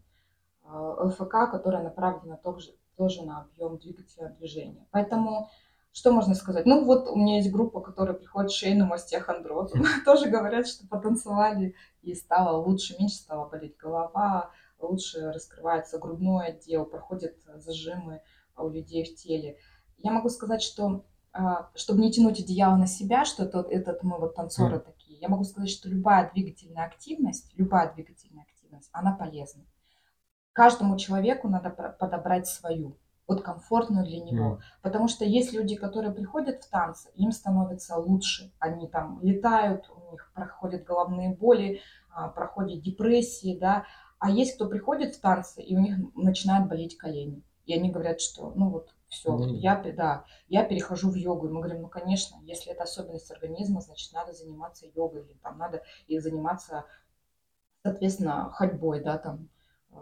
э, 0.65 0.69
ЛФК, 0.69 1.51
которая 1.51 1.83
направлена 1.83 2.37
тоже, 2.37 2.75
тоже 2.97 3.23
на 3.23 3.41
объем 3.43 3.79
двигательного 3.79 4.35
движения. 4.35 4.87
Поэтому 4.91 5.49
что 5.93 6.13
можно 6.13 6.35
сказать? 6.35 6.67
Ну 6.67 6.85
вот 6.85 7.09
у 7.09 7.17
меня 7.17 7.37
есть 7.37 7.51
группа, 7.51 7.81
которая 7.81 8.15
приходит 8.15 8.51
с 8.51 8.55
шейным 8.55 8.93
остеохондрозом. 8.93 9.83
Тоже 10.05 10.29
говорят, 10.29 10.67
что 10.67 10.87
потанцевали 10.87 11.75
и 12.03 12.15
стало 12.15 12.57
лучше, 12.57 12.97
меньше 12.99 13.17
стала 13.17 13.49
болеть 13.49 13.77
голова, 13.77 14.51
лучше 14.79 15.33
раскрывается 15.33 15.99
грудной 15.99 16.49
отдел, 16.49 16.85
проходят 16.87 17.35
зажимы 17.57 18.23
у 18.57 18.69
людей 18.69 19.05
в 19.05 19.15
теле. 19.17 19.59
Я 19.99 20.13
могу 20.13 20.29
сказать, 20.29 20.63
что 20.63 21.05
чтобы 21.75 22.01
не 22.01 22.13
тянуть 22.13 22.41
одеяло 22.41 22.77
на 22.77 22.87
себя, 22.87 23.25
что 23.25 23.45
это, 23.45 23.61
этот 23.61 24.03
мы 24.03 24.19
вот 24.19 24.35
танцоры 24.35 24.77
Мгм. 24.77 24.85
такие, 24.85 25.19
я 25.19 25.29
могу 25.29 25.45
сказать, 25.45 25.71
что 25.71 25.89
любая 25.89 26.31
двигательная 26.33 26.85
активность, 26.85 27.51
любая 27.57 27.93
двигательная 27.93 28.45
активность, 28.45 28.91
она 28.93 29.13
полезна. 29.13 29.65
каждому 30.53 30.99
человеку 30.99 31.49
надо 31.49 31.71
подобрать 31.71 32.47
свою, 32.47 32.99
вот 33.27 33.43
комфортную 33.43 34.05
для 34.05 34.21
него. 34.21 34.57
Mm. 34.57 34.59
Потому 34.83 35.09
что 35.09 35.25
есть 35.25 35.53
люди, 35.53 35.77
которые 35.77 36.13
приходят 36.13 36.63
в 36.63 36.71
танцы, 36.71 37.11
им 37.15 37.33
становится 37.33 37.97
лучше. 37.97 38.53
Они 38.59 38.87
там 38.87 39.21
летают, 39.23 39.89
у 39.91 40.13
них 40.13 40.31
проходят 40.35 40.85
головные 40.85 41.31
боли, 41.31 41.81
а, 42.11 42.29
проходят 42.29 42.83
депрессии, 42.83 43.57
да. 43.59 43.87
А 44.19 44.31
есть 44.31 44.57
кто 44.57 44.69
приходит 44.69 45.15
в 45.15 45.21
танцы, 45.21 45.63
и 45.63 45.75
у 45.77 45.81
них 45.81 45.97
начинают 46.15 46.69
болеть 46.69 46.97
колени. 46.99 47.43
И 47.65 47.75
они 47.75 47.91
говорят, 47.91 48.21
что 48.21 48.53
ну 48.55 48.69
вот 48.69 48.95
все, 49.13 49.29
mm. 49.29 49.57
я, 49.57 49.77
да, 49.77 50.25
я 50.49 50.65
перехожу 50.65 51.11
в 51.11 51.15
йогу. 51.15 51.47
И 51.47 51.51
мы 51.51 51.61
говорим, 51.61 51.83
ну, 51.83 51.89
конечно, 51.89 52.39
если 52.45 52.73
это 52.73 52.85
особенность 52.85 53.31
организма, 53.31 53.83
значит, 53.83 54.11
надо 54.15 54.33
заниматься 54.33 54.87
йогой, 54.87 55.27
или 55.27 55.35
там 55.35 55.59
надо 55.59 55.83
и 56.07 56.19
заниматься, 56.19 56.87
соответственно, 57.83 58.51
ходьбой, 58.53 59.05
да, 59.05 59.19
там. 59.19 59.51
Э, 59.91 59.97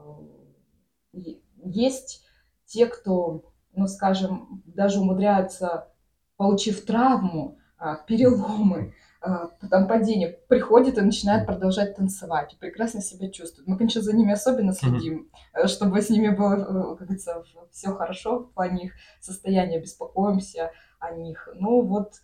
есть 1.64 2.24
те, 2.66 2.86
кто, 2.86 3.52
ну, 3.72 3.88
скажем, 3.88 4.62
даже 4.64 5.00
умудряются, 5.00 5.92
получив 6.36 6.86
травму, 6.86 7.58
а, 7.78 7.96
переломы, 7.96 8.94
а, 9.22 9.48
там 9.68 9.86
падение, 9.86 10.28
приходит 10.48 10.96
и 10.96 11.02
начинает 11.02 11.46
продолжать 11.46 11.94
танцевать, 11.94 12.56
прекрасно 12.58 13.02
себя 13.02 13.30
чувствует. 13.30 13.68
Мы, 13.68 13.76
конечно, 13.76 14.00
за 14.00 14.16
ними 14.16 14.32
особенно 14.32 14.72
следим, 14.72 15.30
mm-hmm. 15.54 15.66
чтобы 15.66 16.00
с 16.00 16.08
ними 16.08 16.34
было, 16.34 16.54
э, 16.54 16.96
как 16.96 17.06
говорится, 17.06 17.42
все 17.70 17.94
хорошо 17.94 18.38
в 18.38 18.52
плане 18.54 18.86
их 18.86 18.92
состояния, 19.20 19.78
беспокоимся 19.78 20.72
о 20.98 21.10
них. 21.10 21.50
Ну 21.54 21.82
вот, 21.82 22.14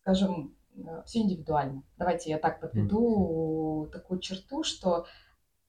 скажем, 0.00 0.56
э, 0.76 1.02
все 1.04 1.18
индивидуально. 1.20 1.82
Давайте 1.98 2.30
я 2.30 2.38
так 2.38 2.60
подведу 2.60 3.84
mm-hmm. 3.84 3.90
такую 3.90 4.20
черту, 4.20 4.62
что 4.62 5.04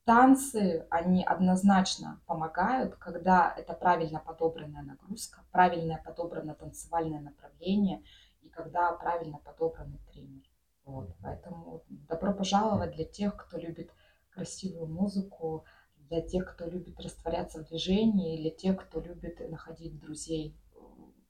танцы, 0.06 0.88
они 0.90 1.26
однозначно 1.26 2.22
помогают, 2.28 2.96
когда 2.96 3.54
это 3.58 3.74
правильно 3.74 4.20
подобранная 4.20 4.84
нагрузка, 4.84 5.44
правильное 5.52 6.02
подобранное 6.02 6.56
танцевальное 6.56 7.20
направление 7.20 8.04
и 8.42 8.48
когда 8.48 8.94
правильно 8.94 9.38
подобранный 9.44 10.00
тренер. 10.10 10.51
Вот, 10.86 11.16
поэтому 11.22 11.84
добро 11.88 12.34
пожаловать 12.34 12.96
для 12.96 13.06
тех, 13.06 13.38
кто 13.38 13.58
любит 13.58 13.92
красивую 14.32 14.88
музыку, 14.88 15.66
для 16.10 16.22
тех, 16.22 16.54
кто 16.54 16.66
любит 16.66 17.00
растворяться 17.00 17.64
в 17.64 17.68
движении, 17.68 18.42
для 18.42 18.52
тех, 18.52 18.82
кто 18.82 19.00
любит 19.00 19.40
находить 19.50 20.00
друзей 20.00 20.56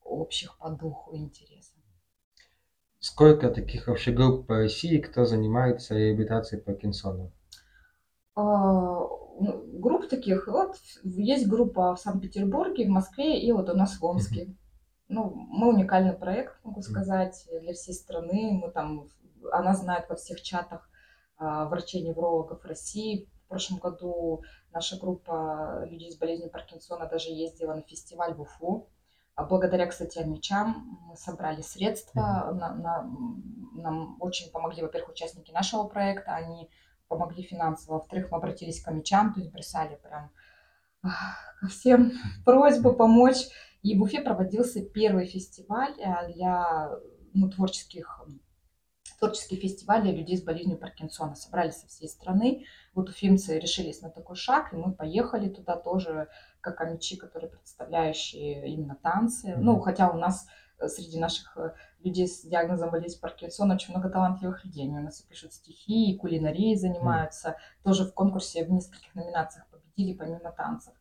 общих 0.03 0.57
по 0.57 0.69
духу 0.69 1.11
и 1.11 1.19
интересам. 1.19 1.81
Сколько 2.99 3.49
таких 3.49 3.87
вообще 3.87 4.11
групп 4.11 4.47
по 4.47 4.57
России, 4.57 4.99
кто 4.99 5.25
занимается 5.25 5.95
реабилитацией 5.95 6.61
Паркинсона? 6.61 7.31
А, 8.35 8.43
ну, 8.43 9.63
групп 9.79 10.07
таких, 10.07 10.47
вот 10.47 10.75
есть 11.03 11.47
группа 11.47 11.95
в 11.95 11.99
Санкт-Петербурге, 11.99 12.85
в 12.85 12.89
Москве 12.89 13.39
и 13.39 13.51
вот 13.51 13.69
у 13.69 13.75
нас 13.75 13.99
в 13.99 14.05
Омске. 14.05 14.55
Ну, 15.07 15.31
мы 15.33 15.69
уникальный 15.69 16.13
проект, 16.13 16.63
могу 16.63 16.81
сказать, 16.81 17.47
для 17.61 17.73
всей 17.73 17.93
страны. 17.93 18.51
Мы 18.63 18.71
там 18.71 19.09
она 19.51 19.73
знает 19.73 20.09
во 20.09 20.15
всех 20.15 20.41
чатах 20.41 20.89
а, 21.37 21.65
врачей-неврологов 21.65 22.63
России. 22.65 23.29
В 23.45 23.47
прошлом 23.49 23.79
году 23.79 24.43
наша 24.71 24.97
группа 24.97 25.83
людей 25.85 26.11
с 26.11 26.17
болезнью 26.17 26.49
Паркинсона 26.49 27.07
даже 27.07 27.29
ездила 27.29 27.73
на 27.73 27.81
фестиваль 27.81 28.33
в 28.33 28.41
Уфу. 28.41 28.89
А 29.35 29.43
благодаря, 29.43 29.87
кстати, 29.87 30.19
мечам 30.19 30.99
мы 31.07 31.15
собрали 31.15 31.61
средства. 31.61 32.53
На, 32.53 32.75
на, 32.75 33.11
нам 33.73 34.17
очень 34.21 34.51
помогли, 34.51 34.83
во-первых, 34.83 35.11
участники 35.11 35.51
нашего 35.51 35.85
проекта. 35.85 36.35
Они 36.35 36.69
помогли 37.07 37.43
финансово. 37.43 37.95
Во-вторых, 37.95 38.29
мы 38.31 38.37
обратились 38.37 38.81
к 38.81 38.91
мечам, 38.91 39.33
то 39.33 39.39
есть 39.39 39.51
бросали 39.51 39.95
прям 39.95 40.31
ко 41.59 41.67
всем 41.67 42.11
просьбу 42.45 42.93
помочь. 42.93 43.47
И 43.81 43.97
в 43.97 44.03
Уфе 44.03 44.21
проводился 44.21 44.81
первый 44.81 45.25
фестиваль 45.25 45.99
э, 45.99 46.33
для 46.33 46.91
ну, 47.33 47.49
творческих 47.49 48.23
творческий 49.21 49.55
фестиваль 49.55 50.01
для 50.01 50.13
людей 50.13 50.35
с 50.35 50.41
болезнью 50.41 50.79
Паркинсона. 50.79 51.35
Собрались 51.35 51.75
со 51.75 51.87
всей 51.87 52.09
страны. 52.09 52.65
Вот 52.95 53.07
уфимцы 53.07 53.59
решились 53.59 54.01
на 54.01 54.09
такой 54.09 54.35
шаг, 54.35 54.73
и 54.73 54.75
мы 54.75 54.93
поехали 54.93 55.47
туда 55.47 55.77
тоже, 55.77 56.27
как 56.59 56.81
амичи, 56.81 57.17
которые 57.17 57.51
представляющие 57.51 58.67
именно 58.67 58.95
танцы. 58.95 59.49
Mm-hmm. 59.49 59.59
Ну, 59.59 59.79
хотя 59.79 60.09
у 60.09 60.17
нас 60.17 60.47
э, 60.79 60.87
среди 60.87 61.19
наших 61.19 61.55
э, 61.55 61.75
людей 61.99 62.27
с 62.27 62.41
диагнозом 62.41 62.89
болезни 62.89 63.19
Паркинсона 63.19 63.75
очень 63.75 63.93
много 63.93 64.09
талантливых 64.09 64.65
людей. 64.65 64.85
Они 64.85 64.97
у 64.97 65.03
нас 65.03 65.21
и 65.21 65.27
пишут 65.27 65.53
стихи, 65.53 66.11
и 66.11 66.17
кулинарией 66.17 66.75
занимаются. 66.75 67.49
Mm-hmm. 67.49 67.83
Тоже 67.83 68.05
в 68.05 68.15
конкурсе 68.15 68.65
в 68.65 68.71
нескольких 68.71 69.13
номинациях 69.13 69.67
победили 69.67 70.17
помимо 70.17 70.51
танцев. 70.51 70.95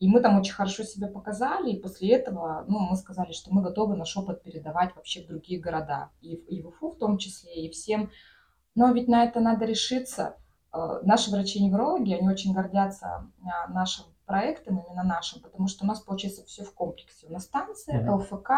И 0.00 0.08
мы 0.08 0.20
там 0.20 0.38
очень 0.38 0.54
хорошо 0.54 0.82
себя 0.82 1.08
показали, 1.08 1.72
и 1.72 1.80
после 1.80 2.14
этого, 2.14 2.64
ну, 2.66 2.78
мы 2.78 2.96
сказали, 2.96 3.32
что 3.32 3.52
мы 3.52 3.62
готовы 3.62 3.96
наш 3.96 4.16
опыт 4.16 4.42
передавать 4.42 4.96
вообще 4.96 5.22
в 5.22 5.26
другие 5.26 5.60
города, 5.60 6.10
и, 6.22 6.34
и 6.34 6.62
в 6.62 6.68
Уфу 6.68 6.90
в 6.90 6.98
том 6.98 7.18
числе, 7.18 7.66
и 7.66 7.70
всем. 7.70 8.10
Но 8.74 8.90
ведь 8.92 9.08
на 9.08 9.24
это 9.24 9.40
надо 9.40 9.66
решиться. 9.66 10.36
Э, 10.72 11.00
наши 11.02 11.30
врачи-неврологи, 11.30 12.14
они 12.14 12.28
очень 12.28 12.54
гордятся 12.54 13.30
а, 13.44 13.68
нашим 13.68 14.06
проектом, 14.24 14.78
именно 14.78 15.02
нашим, 15.02 15.42
потому 15.42 15.68
что 15.68 15.84
у 15.84 15.86
нас 15.86 16.00
получается 16.00 16.44
все 16.46 16.64
в 16.64 16.72
комплексе. 16.72 17.26
У 17.26 17.32
нас 17.32 17.44
станция. 17.44 18.10
ЛФК, 18.10 18.50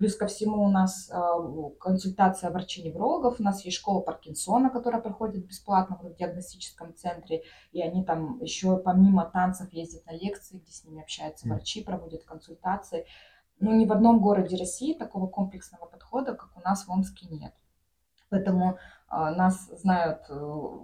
Плюс 0.00 0.16
ко 0.16 0.28
всему 0.28 0.64
у 0.64 0.70
нас 0.70 1.10
а, 1.12 1.38
консультация 1.78 2.50
врачей-неврологов, 2.50 3.38
у 3.38 3.42
нас 3.42 3.62
есть 3.66 3.76
школа 3.76 4.00
Паркинсона, 4.00 4.70
которая 4.70 5.02
проходит 5.02 5.46
бесплатно 5.46 5.98
в 6.00 6.16
диагностическом 6.16 6.94
центре, 6.94 7.42
и 7.72 7.82
они 7.82 8.02
там 8.02 8.40
еще 8.40 8.78
помимо 8.78 9.26
танцев 9.26 9.70
ездят 9.74 10.06
на 10.06 10.12
лекции, 10.12 10.56
где 10.56 10.72
с 10.72 10.84
ними 10.86 11.02
общаются 11.02 11.46
врачи, 11.46 11.84
проводят 11.84 12.24
консультации. 12.24 13.04
Но 13.58 13.72
ни 13.74 13.84
в 13.84 13.92
одном 13.92 14.22
городе 14.22 14.56
России 14.56 14.94
такого 14.94 15.26
комплексного 15.26 15.84
подхода, 15.84 16.34
как 16.34 16.56
у 16.56 16.60
нас 16.60 16.86
в 16.86 16.90
Омске, 16.90 17.26
нет. 17.30 17.52
Поэтому 18.30 18.78
а, 19.06 19.30
нас 19.32 19.66
знают, 19.66 20.22
э, 20.30 20.78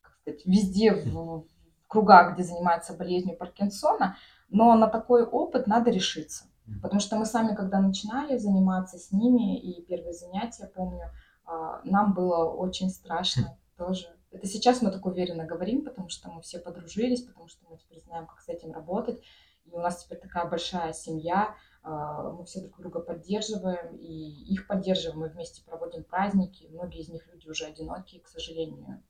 как 0.00 0.14
сказать, 0.14 0.46
везде 0.46 0.94
в 0.94 1.44
кругах, 1.88 2.32
где 2.32 2.42
занимаются 2.42 2.94
болезнью 2.94 3.36
Паркинсона, 3.36 4.16
но 4.48 4.74
на 4.76 4.86
такой 4.86 5.26
опыт 5.26 5.66
надо 5.66 5.90
решиться. 5.90 6.46
Потому 6.82 7.00
что 7.00 7.16
мы 7.16 7.26
сами, 7.26 7.54
когда 7.54 7.80
начинали 7.80 8.38
заниматься 8.38 8.98
с 8.98 9.12
ними, 9.12 9.58
и 9.60 9.84
первые 9.84 10.12
занятия, 10.12 10.66
помню, 10.74 11.10
а, 11.44 11.80
нам 11.84 12.12
было 12.12 12.50
очень 12.50 12.90
страшно 12.90 13.56
тоже. 13.76 14.08
Это 14.30 14.46
сейчас 14.46 14.82
мы 14.82 14.90
так 14.90 15.06
уверенно 15.06 15.44
говорим, 15.44 15.84
потому 15.84 16.08
что 16.08 16.30
мы 16.30 16.42
все 16.42 16.58
подружились, 16.58 17.22
потому 17.22 17.48
что 17.48 17.64
мы 17.70 17.78
теперь 17.78 18.00
знаем, 18.00 18.26
как 18.26 18.40
с 18.40 18.48
этим 18.48 18.72
работать. 18.72 19.20
И 19.64 19.70
у 19.70 19.78
нас 19.78 20.04
теперь 20.04 20.18
такая 20.18 20.48
большая 20.48 20.92
семья, 20.92 21.54
а, 21.82 22.30
мы 22.32 22.44
все 22.44 22.60
друг 22.60 22.78
друга 22.78 23.00
поддерживаем, 23.00 23.94
и 23.96 24.52
их 24.52 24.66
поддерживаем, 24.66 25.20
мы 25.20 25.28
вместе 25.28 25.62
проводим 25.64 26.02
праздники. 26.02 26.66
Многие 26.70 27.00
из 27.00 27.08
них 27.08 27.26
люди 27.32 27.48
уже 27.48 27.64
одинокие, 27.64 28.20
к 28.20 28.28
сожалению, 28.28 29.02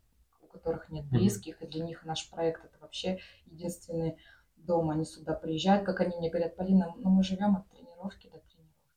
у 0.43 0.47
которых 0.47 0.91
нет 0.91 1.07
близких, 1.07 1.63
и 1.63 1.67
для 1.67 1.85
них 1.85 2.05
наш 2.05 2.29
проект 2.31 2.65
это 2.65 2.79
вообще 2.81 3.19
единственный 3.47 4.19
дома, 4.57 4.95
они 4.95 5.05
сюда 5.05 5.35
приезжают, 5.35 5.85
как 5.85 6.01
они 6.01 6.17
мне 6.17 6.31
говорят, 6.31 6.57
Полина, 6.57 6.95
ну 6.97 7.11
мы 7.11 7.23
живем 7.23 7.57
от 7.57 7.69
тренировки 7.69 8.29
до 8.29 8.39
тренировки, 8.39 8.91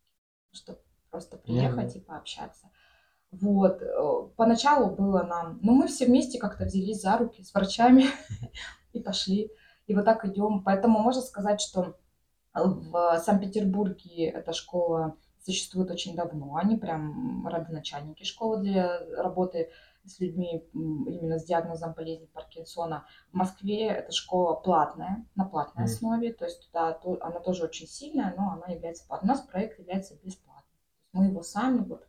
чтобы 0.51 0.79
просто 1.09 1.37
приехать 1.37 1.95
mm-hmm. 1.95 1.99
и 1.99 2.05
пообщаться. 2.05 2.69
Вот, 3.31 3.81
э, 3.81 4.29
поначалу 4.35 4.95
было 4.95 5.23
нам, 5.23 5.59
ну 5.61 5.73
мы 5.73 5.87
все 5.87 6.05
вместе 6.05 6.39
как-то 6.39 6.65
взялись 6.65 7.01
за 7.01 7.17
руки 7.17 7.43
с 7.43 7.53
врачами 7.53 8.05
и 8.93 8.99
пошли, 8.99 9.51
и 9.85 9.93
вот 9.93 10.05
так 10.05 10.25
идем. 10.25 10.63
Поэтому 10.63 10.99
можно 10.99 11.21
сказать, 11.21 11.61
что 11.61 11.95
в 12.53 13.21
Санкт-Петербурге 13.23 14.29
эта 14.29 14.53
школа 14.53 15.15
существует 15.45 15.91
очень 15.91 16.15
давно, 16.15 16.55
они 16.55 16.75
прям 16.77 17.47
родоначальники 17.47 18.23
школы 18.23 18.61
для 18.61 18.99
работы 19.15 19.69
с 20.05 20.19
людьми 20.19 20.63
именно 20.73 21.39
с 21.39 21.45
диагнозом 21.45 21.93
болезни 21.93 22.25
Паркинсона. 22.27 23.05
В 23.31 23.35
Москве 23.35 23.87
эта 23.87 24.11
школа 24.11 24.55
платная, 24.55 25.25
на 25.35 25.45
платной 25.45 25.85
mm. 25.85 25.87
основе, 25.87 26.33
то 26.33 26.45
есть 26.45 26.67
туда 26.67 26.93
то, 26.93 27.17
она 27.21 27.39
тоже 27.39 27.65
очень 27.65 27.87
сильная, 27.87 28.33
но 28.35 28.51
она 28.51 28.73
является 28.73 29.05
платной. 29.07 29.29
У 29.29 29.33
нас 29.33 29.41
проект 29.41 29.79
является 29.79 30.15
бесплатным. 30.15 30.65
Мы 31.13 31.25
его 31.25 31.43
сами 31.43 31.79
вот 31.79 32.07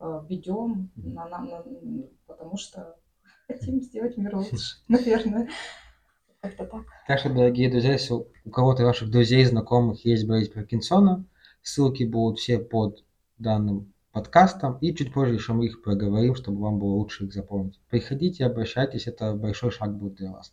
э, 0.00 0.22
ведем, 0.28 0.92
mm. 0.96 1.12
на, 1.12 1.28
на, 1.28 1.40
на, 1.40 1.64
потому 2.26 2.56
что 2.56 2.96
хотим 3.46 3.80
сделать 3.80 4.16
мир 4.16 4.36
лучше, 4.36 4.56
наверное. 4.88 5.48
Как-то 6.40 6.64
так. 6.66 6.82
Так 7.06 7.20
что, 7.20 7.32
дорогие 7.32 7.70
друзья, 7.70 7.92
если 7.92 8.14
у 8.14 8.50
кого-то 8.50 8.84
ваших 8.84 9.10
друзей, 9.10 9.44
знакомых 9.44 10.04
есть 10.04 10.26
болезнь 10.26 10.52
Паркинсона, 10.52 11.24
ссылки 11.62 12.02
будут 12.02 12.40
все 12.40 12.58
под 12.58 13.04
данным 13.38 13.91
подкастам, 14.12 14.78
и 14.80 14.94
чуть 14.94 15.12
позже 15.12 15.34
еще 15.34 15.54
мы 15.54 15.66
их 15.66 15.82
проговорим, 15.82 16.34
чтобы 16.34 16.60
вам 16.60 16.78
было 16.78 16.90
лучше 16.90 17.24
их 17.24 17.32
запомнить. 17.32 17.80
Приходите, 17.88 18.44
обращайтесь, 18.44 19.06
это 19.06 19.34
большой 19.34 19.70
шаг 19.70 19.96
будет 19.96 20.14
для 20.14 20.30
вас. 20.30 20.52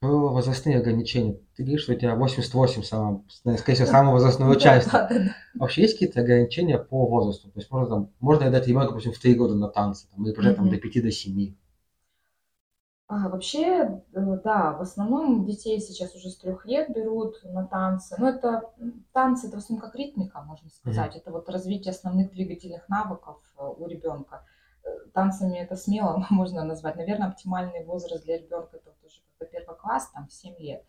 Про 0.00 0.32
возрастные 0.32 0.78
ограничения. 0.78 1.40
Ты 1.56 1.64
говоришь, 1.64 1.82
что 1.82 1.92
у 1.92 1.96
тебя 1.96 2.14
88, 2.14 2.82
самое, 2.84 3.22
скорее 3.58 3.74
всего, 3.74 3.88
самое 3.88 4.12
возрастное 4.12 4.48
участие. 4.48 5.34
Вообще 5.54 5.82
есть 5.82 5.94
какие-то 5.94 6.20
ограничения 6.20 6.78
по 6.78 7.06
возрасту? 7.06 7.50
То 7.50 7.58
есть 7.58 7.70
можно, 7.70 7.88
там, 7.88 8.10
можно 8.20 8.48
дать 8.50 8.68
ребенку, 8.68 8.90
допустим, 8.90 9.12
в 9.12 9.18
3 9.18 9.34
года 9.34 9.56
на 9.56 9.68
танцы, 9.68 10.06
там, 10.10 10.24
или 10.24 10.36
уже 10.36 10.54
там, 10.54 10.70
до 10.70 10.76
5 10.76 11.02
до 11.02 11.10
7? 11.10 11.54
А, 13.10 13.30
вообще, 13.30 14.02
э, 14.12 14.38
да, 14.44 14.74
в 14.74 14.82
основном 14.82 15.46
детей 15.46 15.80
сейчас 15.80 16.14
уже 16.14 16.28
с 16.28 16.36
трех 16.36 16.66
лет 16.66 16.90
берут 16.90 17.42
на 17.42 17.66
танцы. 17.66 18.14
Но 18.18 18.28
это 18.28 18.70
танцы, 19.14 19.46
это 19.46 19.56
в 19.56 19.60
основном 19.60 19.86
как 19.86 19.96
ритмика, 19.96 20.42
можно 20.42 20.68
сказать. 20.68 21.14
Mm-hmm. 21.14 21.20
Это 21.20 21.30
вот 21.30 21.48
развитие 21.48 21.92
основных 21.92 22.30
двигательных 22.32 22.86
навыков 22.90 23.40
э, 23.56 23.64
у 23.64 23.86
ребенка. 23.86 24.44
Э, 24.84 24.90
танцами 25.14 25.56
это 25.56 25.74
смело 25.74 26.22
можно 26.30 26.64
назвать. 26.64 26.96
Наверное, 26.96 27.28
оптимальный 27.28 27.82
возраст 27.86 28.24
для 28.24 28.36
ребенка 28.36 28.76
это 28.76 28.90
вот 28.90 29.02
уже 29.02 29.22
как 29.38 29.50
первый 29.50 29.78
класс, 29.78 30.10
там 30.12 30.28
7 30.28 30.58
лет. 30.58 30.84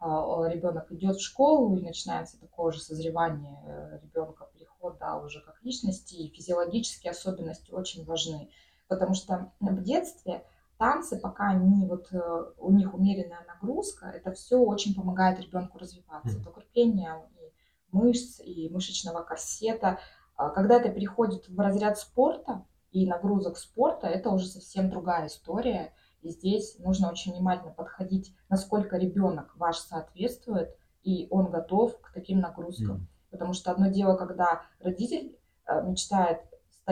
А, 0.00 0.48
ребенок 0.48 0.90
идет 0.90 1.14
в 1.14 1.22
школу 1.22 1.76
и 1.76 1.84
начинается 1.84 2.40
такое 2.40 2.72
же 2.72 2.80
созревание 2.80 4.00
ребенка, 4.02 4.48
переход, 4.52 4.98
да, 4.98 5.16
уже 5.16 5.40
как 5.40 5.62
личности, 5.62 6.16
и 6.16 6.34
физиологические 6.34 7.12
особенности 7.12 7.70
очень 7.70 8.04
важны. 8.04 8.50
Потому 8.88 9.14
что 9.14 9.52
в 9.60 9.82
детстве 9.84 10.42
танцы, 10.82 11.16
пока 11.16 11.50
они 11.50 11.86
вот 11.86 12.12
э, 12.12 12.44
у 12.58 12.72
них 12.72 12.92
умеренная 12.92 13.44
нагрузка, 13.46 14.06
это 14.06 14.32
все 14.32 14.56
очень 14.56 14.96
помогает 14.96 15.38
ребенку 15.38 15.78
развиваться. 15.78 16.40
Это 16.40 16.50
укрепление 16.50 17.22
и 17.38 17.52
мышц, 17.92 18.40
и 18.40 18.68
мышечного 18.68 19.22
корсета. 19.22 20.00
А 20.34 20.50
когда 20.50 20.80
это 20.80 20.88
переходит 20.88 21.48
в 21.48 21.56
разряд 21.60 21.98
спорта 21.98 22.66
и 22.90 23.06
нагрузок 23.06 23.58
спорта, 23.58 24.08
это 24.08 24.30
уже 24.30 24.46
совсем 24.46 24.90
другая 24.90 25.28
история. 25.28 25.94
И 26.20 26.30
здесь 26.30 26.76
нужно 26.80 27.12
очень 27.12 27.32
внимательно 27.32 27.72
подходить, 27.72 28.34
насколько 28.48 28.96
ребенок 28.96 29.54
ваш 29.54 29.76
соответствует, 29.78 30.76
и 31.04 31.28
он 31.30 31.52
готов 31.52 32.00
к 32.00 32.12
таким 32.12 32.40
нагрузкам. 32.40 32.96
Mm. 32.96 33.30
Потому 33.30 33.52
что 33.52 33.70
одно 33.70 33.86
дело, 33.86 34.16
когда 34.16 34.62
родитель 34.80 35.38
э, 35.66 35.80
мечтает 35.84 36.40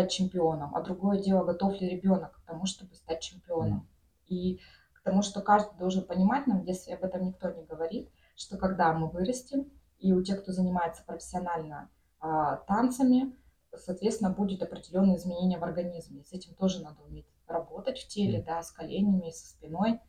стать 0.01 0.13
чемпионом, 0.13 0.75
а 0.75 0.81
другое 0.81 1.19
дело, 1.19 1.45
готов 1.45 1.81
ли 1.81 1.89
ребенок 1.89 2.33
к 2.33 2.47
тому, 2.47 2.67
чтобы 2.67 2.95
стать 2.95 3.21
чемпионом. 3.21 3.89
И 4.27 4.61
к 4.95 5.03
тому, 5.03 5.23
что 5.23 5.41
каждый 5.41 5.77
должен 5.79 6.05
понимать, 6.05 6.47
нам 6.47 6.61
в 6.61 6.65
детстве 6.65 6.95
об 6.95 7.05
этом 7.05 7.25
никто 7.25 7.51
не 7.51 7.65
говорит, 7.65 8.11
что 8.35 8.57
когда 8.57 8.93
мы 8.93 9.09
вырастем, 9.09 9.71
и 9.99 10.13
у 10.13 10.23
тех, 10.23 10.43
кто 10.43 10.53
занимается 10.53 11.03
профессионально 11.05 11.91
а, 12.21 12.57
танцами, 12.57 13.37
соответственно, 13.77 14.31
будет 14.31 14.63
определенные 14.63 15.17
изменения 15.17 15.59
в 15.59 15.65
организме. 15.65 16.25
С 16.25 16.33
этим 16.33 16.55
тоже 16.55 16.83
надо 16.83 17.03
уметь 17.03 17.27
работать 17.47 17.99
в 17.99 18.09
теле, 18.09 18.43
да, 18.43 18.63
с 18.63 18.73
коленями, 18.73 19.31
со 19.31 19.51
спиной. 19.51 20.01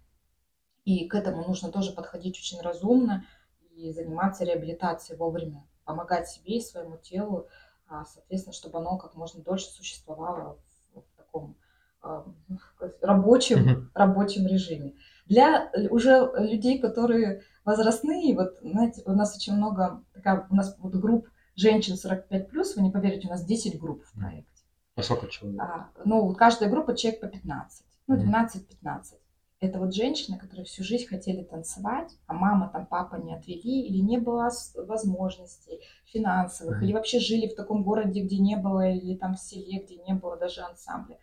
И 0.85 1.07
к 1.09 1.15
этому 1.15 1.45
нужно 1.45 1.71
тоже 1.71 1.91
подходить 1.91 2.37
очень 2.37 2.61
разумно 2.61 3.25
и 3.71 3.91
заниматься 3.91 4.45
реабилитацией 4.45 5.17
вовремя, 5.17 5.67
помогать 5.83 6.29
себе 6.29 6.57
и 6.57 6.61
своему 6.61 6.97
телу 6.97 7.47
соответственно, 8.05 8.53
чтобы 8.53 8.79
оно 8.79 8.97
как 8.97 9.15
можно 9.15 9.43
дольше 9.43 9.67
существовало 9.67 10.57
в, 10.93 10.99
в 10.99 11.17
таком 11.17 11.55
а, 12.01 12.25
рабочем, 13.01 13.91
рабочем 13.93 14.47
режиме. 14.47 14.93
Для 15.27 15.71
уже 15.89 16.31
людей, 16.35 16.79
которые 16.79 17.43
возрастные, 17.63 18.35
вот, 18.35 18.57
знаете, 18.61 19.03
у 19.05 19.11
нас 19.11 19.35
очень 19.35 19.53
много, 19.53 20.03
такая, 20.13 20.47
у 20.49 20.55
нас 20.55 20.75
вот 20.79 20.95
групп 20.95 21.27
женщин 21.55 21.95
45+, 21.95 22.47
вы 22.75 22.81
не 22.81 22.91
поверите, 22.91 23.27
у 23.27 23.31
нас 23.31 23.45
10 23.45 23.79
групп 23.79 24.03
в 24.03 24.19
проекте. 24.19 24.63
А 24.95 25.03
сколько 25.03 25.27
человек? 25.27 25.61
А, 25.61 25.89
ну, 26.03 26.33
каждая 26.33 26.69
группа 26.69 26.95
человек 26.95 27.21
по 27.21 27.27
15, 27.27 27.85
ну, 28.07 28.15
12-15 28.17 29.20
это 29.61 29.77
вот 29.77 29.93
женщины, 29.93 30.39
которые 30.39 30.65
всю 30.65 30.83
жизнь 30.83 31.05
хотели 31.05 31.43
танцевать, 31.43 32.11
а 32.25 32.33
мама 32.33 32.69
там, 32.73 32.87
папа 32.87 33.15
не 33.17 33.35
отвели, 33.35 33.83
или 33.83 33.99
не 33.99 34.17
было 34.17 34.49
возможностей 34.75 35.81
финансовых, 36.05 36.81
или 36.81 36.93
вообще 36.93 37.19
жили 37.19 37.47
в 37.47 37.55
таком 37.55 37.83
городе, 37.83 38.23
где 38.23 38.39
не 38.39 38.57
было, 38.57 38.89
или 38.89 39.15
там 39.15 39.35
в 39.35 39.39
селе, 39.39 39.83
где 39.83 39.97
не 39.97 40.15
было 40.15 40.35
даже 40.35 40.61
ансамбля. 40.61 41.19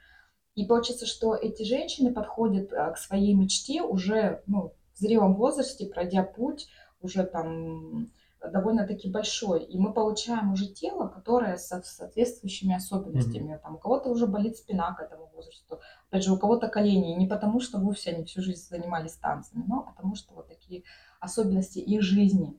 И 0.54 0.64
получается, 0.64 1.04
что 1.04 1.34
эти 1.34 1.64
женщины 1.64 2.12
подходят 2.12 2.72
а, 2.72 2.92
к 2.92 2.98
своей 2.98 3.34
мечте 3.34 3.82
уже 3.82 4.42
ну, 4.46 4.72
в 4.94 4.98
зрелом 4.98 5.34
возрасте, 5.34 5.86
пройдя 5.86 6.22
путь, 6.22 6.68
уже 7.00 7.24
там 7.24 8.08
довольно-таки 8.40 9.10
большой. 9.10 9.64
И 9.64 9.78
мы 9.78 9.92
получаем 9.92 10.52
уже 10.52 10.66
тело, 10.66 11.08
которое 11.08 11.56
со 11.56 11.82
соответствующими 11.82 12.74
особенностями. 12.74 13.54
Mm-hmm. 13.54 13.62
Там, 13.62 13.74
у 13.76 13.78
кого-то 13.78 14.10
уже 14.10 14.26
болит 14.26 14.56
спина 14.56 14.94
к 14.94 15.00
этому 15.00 15.30
возрасту, 15.34 15.80
опять 16.08 16.24
же, 16.24 16.32
у 16.32 16.38
кого-то 16.38 16.68
колени. 16.68 17.14
Не 17.14 17.26
потому, 17.26 17.60
что 17.60 17.78
вовсе 17.78 18.10
они 18.10 18.24
всю 18.24 18.42
жизнь 18.42 18.68
занимались 18.68 19.16
танцами, 19.16 19.64
но 19.66 19.82
потому 19.82 20.14
что 20.14 20.34
вот 20.34 20.48
такие 20.48 20.84
особенности 21.20 21.78
их 21.78 22.02
жизни. 22.02 22.58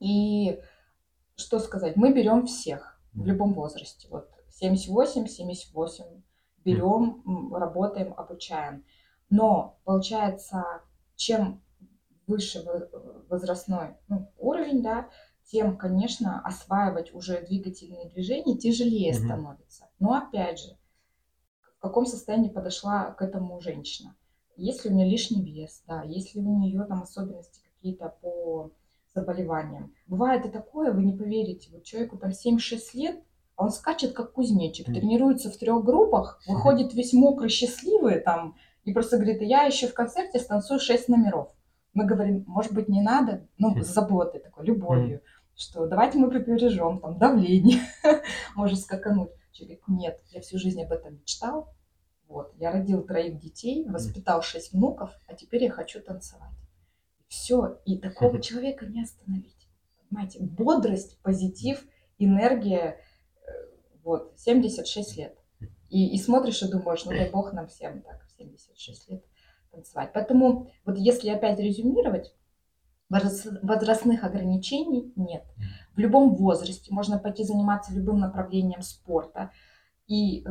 И 0.00 0.60
что 1.36 1.58
сказать, 1.60 1.96
мы 1.96 2.12
берем 2.12 2.46
всех 2.46 3.00
в 3.12 3.24
любом 3.24 3.54
возрасте. 3.54 4.08
Вот 4.10 4.28
78, 4.50 5.26
78 5.26 6.04
берем, 6.64 7.54
работаем, 7.54 8.14
обучаем. 8.16 8.84
Но 9.30 9.78
получается, 9.84 10.64
чем 11.16 11.62
выше 12.26 12.64
возрастной 13.28 13.96
ну, 14.08 14.30
уровень, 14.38 14.82
да, 14.82 15.08
тем, 15.44 15.76
конечно, 15.76 16.40
осваивать 16.40 17.14
уже 17.14 17.42
двигательные 17.42 18.08
движения 18.08 18.56
тяжелее 18.56 19.12
mm-hmm. 19.12 19.24
становится. 19.24 19.88
Но 19.98 20.14
опять 20.14 20.58
же, 20.58 20.78
в 21.78 21.80
каком 21.80 22.06
состоянии 22.06 22.48
подошла 22.48 23.10
к 23.12 23.22
этому 23.22 23.60
женщина? 23.60 24.16
Если 24.56 24.88
у 24.88 24.92
нее 24.92 25.08
лишний 25.08 25.42
вес, 25.42 25.82
да, 25.86 26.02
если 26.02 26.38
у 26.38 26.58
нее 26.58 26.84
там 26.84 27.02
особенности 27.02 27.60
какие-то 27.76 28.14
по 28.22 28.70
заболеваниям. 29.14 29.94
Бывает 30.06 30.44
и 30.44 30.48
такое, 30.48 30.92
вы 30.92 31.02
не 31.02 31.12
поверите, 31.12 31.70
вот 31.72 31.84
человеку 31.84 32.18
там 32.18 32.30
7-6 32.30 32.78
лет, 32.94 33.22
а 33.56 33.64
он 33.64 33.70
скачет 33.70 34.12
как 34.12 34.32
кузнечик, 34.32 34.88
mm. 34.88 34.94
тренируется 34.94 35.50
в 35.50 35.56
трех 35.56 35.84
группах, 35.84 36.40
выходит 36.46 36.92
весь 36.94 37.12
мокрый, 37.12 37.48
счастливый 37.48 38.20
там, 38.20 38.56
и 38.84 38.92
просто 38.92 39.16
говорит, 39.16 39.40
я 39.42 39.62
еще 39.62 39.86
в 39.86 39.94
концерте 39.94 40.40
станцую 40.40 40.80
6 40.80 41.08
номеров 41.08 41.54
мы 41.94 42.04
говорим, 42.04 42.44
может 42.46 42.72
быть, 42.72 42.88
не 42.88 43.00
надо, 43.00 43.48
ну, 43.56 43.80
с 43.82 43.86
заботой 43.86 44.40
такой, 44.40 44.66
любовью, 44.66 45.22
что 45.56 45.86
давайте 45.86 46.18
мы 46.18 46.28
побережем, 46.30 47.00
там, 47.00 47.18
давление, 47.18 47.80
может 48.56 48.80
скакануть. 48.80 49.30
Человек, 49.52 49.82
нет, 49.86 50.20
я 50.30 50.40
всю 50.40 50.58
жизнь 50.58 50.82
об 50.82 50.90
этом 50.90 51.14
мечтал, 51.14 51.72
вот, 52.26 52.52
я 52.58 52.72
родил 52.72 53.02
троих 53.02 53.38
детей, 53.38 53.88
воспитал 53.88 54.42
шесть 54.42 54.72
внуков, 54.72 55.12
а 55.28 55.34
теперь 55.34 55.64
я 55.64 55.70
хочу 55.70 56.02
танцевать. 56.02 56.50
Все, 57.28 57.78
и 57.84 57.98
такого 57.98 58.40
человека 58.42 58.86
не 58.86 59.02
остановить. 59.02 59.68
Понимаете, 60.08 60.40
бодрость, 60.40 61.20
позитив, 61.22 61.84
энергия, 62.18 62.98
э, 63.46 63.50
вот, 64.02 64.32
76 64.36 65.16
лет. 65.16 65.38
И, 65.90 66.14
и 66.14 66.18
смотришь 66.18 66.62
и 66.62 66.70
думаешь, 66.70 67.04
ну 67.04 67.12
дай 67.12 67.30
бог 67.30 67.52
нам 67.52 67.68
всем 67.68 68.02
так, 68.02 68.24
76 68.36 69.10
лет 69.10 69.24
танцевать. 69.74 70.10
Поэтому 70.14 70.70
вот 70.84 70.96
если 70.96 71.28
опять 71.30 71.58
резюмировать, 71.58 72.34
возрастных 73.10 74.24
ограничений 74.24 75.12
нет. 75.16 75.44
В 75.94 75.98
любом 75.98 76.34
возрасте 76.34 76.92
можно 76.92 77.18
пойти 77.18 77.44
заниматься 77.44 77.92
любым 77.92 78.18
направлением 78.18 78.82
спорта. 78.82 79.50
И 80.06 80.42
э, 80.42 80.50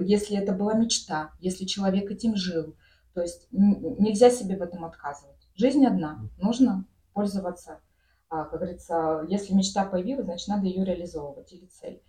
если 0.00 0.36
это 0.36 0.52
была 0.52 0.74
мечта, 0.74 1.30
если 1.40 1.64
человек 1.64 2.10
этим 2.10 2.36
жил, 2.36 2.74
то 3.14 3.22
есть 3.22 3.48
нельзя 3.50 4.30
себе 4.30 4.56
в 4.56 4.62
этом 4.62 4.84
отказывать. 4.84 5.48
Жизнь 5.54 5.84
одна, 5.86 6.28
нужно 6.38 6.84
пользоваться, 7.12 7.80
а, 8.28 8.44
как 8.44 8.60
говорится, 8.60 9.24
если 9.28 9.54
мечта 9.54 9.84
появилась, 9.84 10.26
значит 10.26 10.48
надо 10.48 10.66
ее 10.66 10.84
реализовывать 10.84 11.52
или 11.52 11.66
цель. 11.66 12.02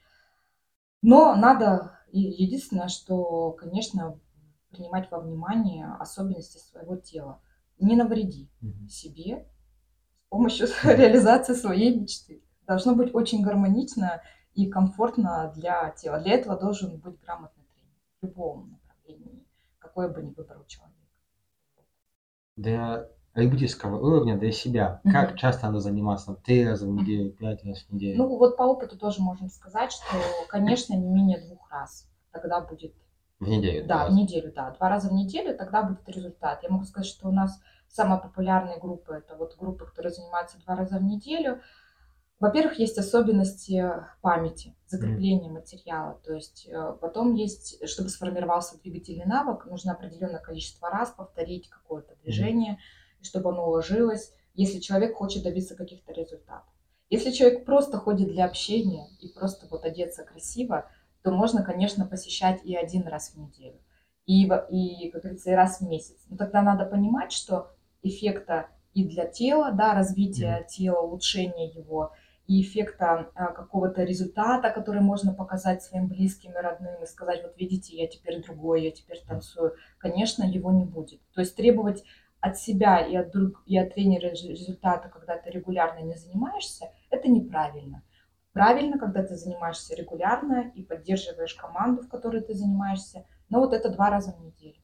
Но 1.02 1.36
надо, 1.36 1.98
единственное, 2.12 2.90
что, 2.90 3.52
конечно, 3.54 4.20
принимать 4.70 5.10
во 5.12 5.20
внимание 5.20 5.88
особенности 6.00 6.58
своего 6.58 6.96
тела. 6.96 7.42
Не 7.80 7.96
навреди 7.96 8.50
mm-hmm. 8.62 8.88
себе 8.88 9.48
с 10.26 10.30
помощью 10.30 10.68
реализации 10.84 11.54
своей 11.54 11.98
мечты. 12.00 12.44
Должно 12.68 12.96
быть 12.96 13.14
очень 13.16 13.42
гармонично 13.42 14.22
и 14.54 14.70
комфортно 14.70 15.52
для 15.56 15.92
тела. 15.92 16.20
Для 16.20 16.34
этого 16.34 16.60
должен 16.60 16.98
быть 17.00 17.20
грамотный 17.22 17.64
тренер 17.74 17.94
в 18.22 18.26
любом 18.26 18.72
направлении, 18.72 19.46
какое 19.80 20.10
бы 20.10 20.22
ни 20.22 20.34
выбрал 20.34 20.66
человек. 20.66 20.96
Для 22.56 23.08
любительского 23.34 24.00
уровня, 24.00 24.38
для 24.38 24.52
себя, 24.52 25.02
mm-hmm. 25.04 25.12
как 25.12 25.38
часто 25.38 25.68
надо 25.68 25.80
заниматься? 25.80 26.36
Три 26.44 26.68
раза 26.68 26.86
в 26.86 26.90
неделю, 26.90 27.32
пять 27.32 27.64
раз 27.64 27.84
в 27.84 27.94
неделю? 27.94 28.18
Ну 28.18 28.38
вот 28.38 28.58
по 28.58 28.64
опыту 28.64 28.98
тоже 28.98 29.22
можно 29.22 29.48
сказать, 29.50 29.92
что, 29.92 30.18
конечно, 30.50 30.94
не 30.94 31.08
менее 31.08 31.40
двух 31.48 31.72
раз. 31.72 32.08
Тогда 32.32 32.62
будет 32.62 32.94
в 33.40 33.48
неделю? 33.48 33.88
Да, 33.88 34.08
в 34.08 34.12
неделю, 34.12 34.52
да. 34.54 34.72
Два 34.72 34.90
раза 34.90 35.10
в 35.10 35.14
неделю, 35.14 35.58
тогда 35.58 35.84
будет 35.84 36.08
результат. 36.10 36.64
Я 36.64 36.70
могу 36.70 36.86
сказать, 36.86 37.10
что 37.10 37.28
у 37.28 37.32
нас 37.32 37.60
самая 37.88 38.20
популярная 38.20 38.80
группа, 38.80 39.14
это 39.14 39.36
вот 39.36 39.58
группы, 39.58 39.86
которые 39.86 40.12
занимаются 40.12 40.60
два 40.60 40.76
раза 40.76 40.98
в 40.98 41.04
неделю. 41.04 41.62
Во-первых, 42.40 42.80
есть 42.80 42.98
особенности 42.98 43.86
памяти, 44.22 44.76
закрепления 44.88 45.50
mm. 45.50 45.54
материала. 45.54 46.22
То 46.24 46.34
есть 46.34 46.70
э, 46.70 46.96
потом 47.02 47.34
есть, 47.34 47.86
чтобы 47.90 48.10
сформировался 48.10 48.80
двигательный 48.80 49.26
навык, 49.26 49.66
нужно 49.66 49.92
определенное 49.92 50.40
количество 50.40 50.90
раз 50.90 51.10
повторить 51.12 51.70
какое-то 51.70 52.16
движение, 52.24 52.74
mm. 52.74 53.24
чтобы 53.24 53.50
оно 53.50 53.68
уложилось, 53.68 54.32
если 54.54 54.80
человек 54.80 55.18
хочет 55.18 55.44
добиться 55.44 55.76
каких-то 55.76 56.14
результатов. 56.14 56.72
Если 57.10 57.32
человек 57.32 57.66
просто 57.66 57.98
ходит 57.98 58.30
для 58.30 58.46
общения 58.46 59.08
и 59.20 59.28
просто 59.28 59.68
вот 59.70 59.84
одеться 59.84 60.24
красиво, 60.24 60.90
то 61.24 61.32
можно, 61.32 61.64
конечно, 61.64 62.06
посещать 62.06 62.64
и 62.64 62.76
один 62.76 63.08
раз 63.08 63.32
в 63.32 63.38
неделю. 63.38 63.80
и, 64.26 64.46
и, 64.46 65.10
как 65.12 65.22
говорится, 65.22 65.52
и 65.52 65.56
раз 65.56 65.80
в 65.80 65.88
месяц. 65.88 66.18
Но 66.30 66.38
тогда 66.38 66.62
надо 66.62 66.86
понимать, 66.86 67.32
что 67.32 67.72
эффекта 68.04 68.68
и 68.94 69.08
для 69.08 69.26
тела, 69.26 69.72
да, 69.72 69.94
развития 69.94 70.66
тела, 70.70 71.02
улучшения 71.02 71.70
его, 71.70 72.14
и 72.48 72.64
эффекта 72.64 73.30
а, 73.36 73.52
какого-то 73.52 74.04
результата, 74.04 74.72
который 74.72 75.02
можно 75.02 75.34
показать 75.34 75.84
своим 75.84 76.08
близким 76.08 76.52
и 76.52 76.62
родным 76.62 77.04
и 77.04 77.06
сказать, 77.06 77.44
вот 77.44 77.56
видите, 77.58 77.96
я 77.96 78.08
теперь 78.08 78.44
другой, 78.44 78.86
я 78.86 78.92
теперь 78.92 79.22
танцую, 79.28 79.76
конечно, 80.00 80.44
его 80.44 80.72
не 80.72 80.84
будет. 80.84 81.22
То 81.34 81.42
есть 81.42 81.56
требовать 81.56 82.04
от 82.42 82.58
себя 82.58 83.06
и 83.06 83.16
от, 83.16 83.32
друг, 83.32 83.62
и 83.68 83.78
от 83.78 83.94
тренера 83.94 84.30
результата, 84.30 85.10
когда 85.10 85.38
ты 85.38 85.52
регулярно 85.52 86.00
не 86.00 86.16
занимаешься, 86.16 86.90
это 87.12 87.28
неправильно. 87.28 88.02
Правильно, 88.60 89.00
когда 89.00 89.24
ты 89.24 89.38
занимаешься 89.38 89.96
регулярно 89.96 90.70
и 90.76 90.84
поддерживаешь 90.84 91.54
команду, 91.54 92.02
в 92.02 92.10
которой 92.10 92.42
ты 92.42 92.54
занимаешься, 92.54 93.24
но 93.48 93.62
вот 93.62 93.72
это 93.72 93.88
два 93.88 94.10
раза 94.10 94.34
в 94.34 94.42
неделю. 94.42 94.82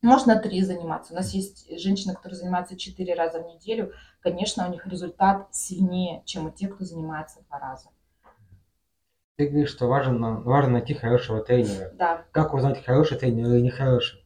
Можно 0.00 0.36
три 0.40 0.62
заниматься. 0.62 1.12
У 1.12 1.16
нас 1.16 1.34
есть 1.34 1.68
женщины, 1.78 2.14
которые 2.14 2.38
занимаются 2.38 2.78
четыре 2.78 3.12
раза 3.12 3.42
в 3.42 3.46
неделю. 3.46 3.92
Конечно, 4.20 4.66
у 4.66 4.70
них 4.70 4.86
результат 4.86 5.54
сильнее, 5.54 6.22
чем 6.24 6.46
у 6.46 6.50
тех, 6.50 6.76
кто 6.76 6.86
занимается 6.86 7.42
два 7.46 7.58
раза. 7.58 7.90
Ты 9.36 9.48
говоришь, 9.48 9.72
что 9.72 9.86
важно, 9.86 10.40
важно 10.40 10.72
найти 10.72 10.94
хорошего 10.94 11.42
тренера. 11.42 11.90
Да. 11.92 12.24
Как 12.30 12.54
узнать, 12.54 12.82
хороший 12.82 13.18
тренер 13.18 13.48
или 13.48 13.60
нехороший? 13.60 14.24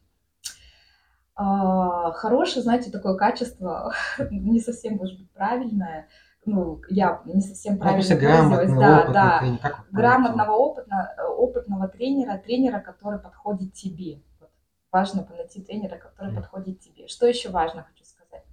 А, 1.35 2.13
хорошее, 2.13 2.63
знаете, 2.63 2.91
такое 2.91 3.17
качество 3.17 3.93
не 4.31 4.61
совсем, 4.61 4.95
может 4.95 5.19
быть, 5.19 5.29
правильное. 5.31 6.07
Ну, 6.45 6.81
я 6.89 7.21
не 7.25 7.41
совсем 7.41 7.73
Ну, 7.75 7.79
правильно 7.79 8.15
грамотный, 8.15 8.57
выразилась. 8.57 8.79
Да, 8.79 8.97
опытный 8.97 9.13
да. 9.13 9.39
тренер. 9.39 9.59
Как 9.61 9.85
Грамотного, 9.91 10.51
опытно, 10.53 11.15
опытного 11.37 11.87
тренера, 11.87 12.37
тренера, 12.37 12.79
который 12.79 13.19
подходит 13.19 13.73
тебе. 13.73 14.21
Вот. 14.39 14.49
Важно 14.91 15.27
найти 15.29 15.61
тренера, 15.61 15.97
который 15.97 16.31
Мгм. 16.31 16.41
подходит 16.41 16.79
тебе. 16.79 17.07
Что 17.07 17.27
еще 17.27 17.49
важно, 17.49 17.83
хочу 17.83 18.05
сказать. 18.05 18.45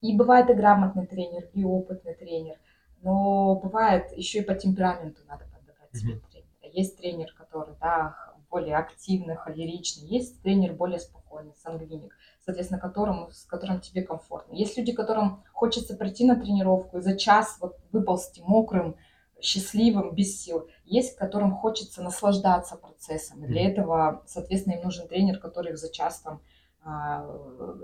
И 0.00 0.16
бывает 0.16 0.50
и 0.50 0.54
грамотный 0.54 1.06
тренер, 1.06 1.48
и 1.52 1.64
опытный 1.64 2.14
тренер. 2.14 2.56
Но 3.02 3.54
бывает 3.54 4.12
еще 4.16 4.40
и 4.40 4.44
по 4.44 4.54
темпераменту 4.54 5.22
надо 5.28 5.44
подобрать 5.44 5.94
себе 5.94 6.14
Мгм. 6.14 6.22
тренера. 6.30 6.46
Есть 6.72 6.96
тренер, 6.98 7.32
который, 7.38 7.74
да, 7.80 8.16
более 8.50 8.76
активный, 8.76 9.36
холеричный. 9.36 10.06
Есть 10.08 10.42
тренер 10.42 10.74
более 10.74 10.98
спокойный, 10.98 11.54
сангвиник, 11.62 12.14
соответственно, 12.46 12.80
которому, 12.80 13.30
с 13.32 13.44
которым 13.44 13.80
тебе 13.80 14.02
комфортно. 14.02 14.54
Есть 14.54 14.78
люди, 14.78 14.92
которым 14.92 15.42
хочется 15.52 15.96
прийти 15.96 16.24
на 16.24 16.36
тренировку 16.36 16.98
и 16.98 17.02
за 17.02 17.18
час 17.18 17.58
вот 17.60 17.76
выползти 17.90 18.40
мокрым, 18.40 18.96
счастливым, 19.40 20.14
без 20.14 20.40
сил. 20.40 20.68
Есть, 20.84 21.16
которым 21.16 21.56
хочется 21.56 22.02
наслаждаться 22.02 22.76
процессом. 22.76 23.44
И 23.44 23.48
для 23.48 23.68
этого, 23.68 24.22
соответственно, 24.26 24.74
им 24.74 24.84
нужен 24.84 25.08
тренер, 25.08 25.40
который 25.40 25.72
их 25.72 25.78
за 25.78 25.92
час 25.92 26.20
там, 26.20 26.40
а, 26.84 27.26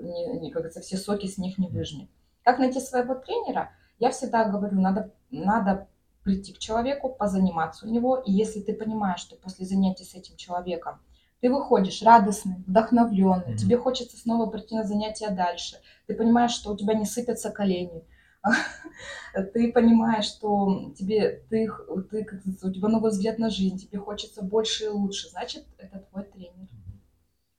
не, 0.00 0.26
не, 0.38 0.50
как 0.50 0.62
говорится, 0.62 0.80
все 0.80 0.96
соки 0.96 1.26
с 1.26 1.38
них 1.38 1.58
не 1.58 1.66
выжмет. 1.66 2.08
Как 2.44 2.60
найти 2.60 2.78
своего 2.78 3.16
тренера? 3.16 3.72
Я 3.98 4.10
всегда 4.10 4.44
говорю, 4.44 4.80
надо, 4.80 5.12
надо 5.30 5.88
прийти 6.22 6.52
к 6.52 6.58
человеку, 6.58 7.08
позаниматься 7.08 7.84
у 7.84 7.90
него, 7.90 8.16
и 8.16 8.30
если 8.30 8.60
ты 8.60 8.74
понимаешь, 8.74 9.20
что 9.20 9.34
после 9.34 9.66
занятий 9.66 10.04
с 10.04 10.14
этим 10.14 10.36
человеком 10.36 11.00
ты 11.43 11.51
выходишь 11.51 12.03
радостный, 12.03 12.55
вдохновленный, 12.68 13.49
Мгм. 13.49 13.57
тебе 13.57 13.76
хочется 13.76 14.16
снова 14.16 14.49
прийти 14.49 14.76
на 14.76 14.84
занятия 14.84 15.28
дальше, 15.28 15.76
ты 16.07 16.14
понимаешь, 16.14 16.53
что 16.53 16.72
у 16.72 16.76
тебя 16.76 16.95
не 16.95 17.05
сыпятся 17.05 17.51
колени, 17.51 18.05
ты 19.53 19.72
понимаешь, 19.72 20.24
что 20.24 20.93
тебе, 20.97 21.43
ты, 21.51 21.68
ты, 22.11 22.24
как 22.24 22.40
у 22.62 22.70
тебя 22.70 22.88
новый 22.88 23.11
взгляд 23.11 23.38
на 23.38 23.51
жизнь, 23.51 23.76
тебе 23.76 23.99
хочется 23.99 24.43
больше 24.43 24.84
и 24.84 24.88
лучше, 24.88 25.28
значит, 25.30 25.66
это 25.78 25.99
твой 26.11 26.22
тренер. 26.24 26.68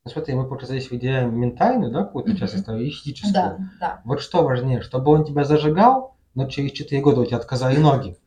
Ну, 0.05 0.11
смотри, 0.11 0.33
мы, 0.33 0.47
получается, 0.47 0.77
здесь 0.77 0.89
выделяем 0.89 1.37
ментальную, 1.37 1.91
да, 1.91 2.03
какую-то 2.03 2.31
Мгм. 2.31 2.37
часть 2.37 2.55
и 2.55 2.89
физическую. 2.89 3.33
Да, 3.33 3.59
да. 3.79 4.01
Вот 4.05 4.21
что 4.21 4.43
важнее, 4.43 4.81
чтобы 4.81 5.11
он 5.11 5.25
тебя 5.25 5.43
зажигал, 5.43 6.15
но 6.35 6.47
через 6.47 6.71
4 6.71 7.01
года 7.01 7.21
у 7.21 7.25
тебя 7.25 7.37
отказали 7.37 7.77
ноги. 7.79 8.17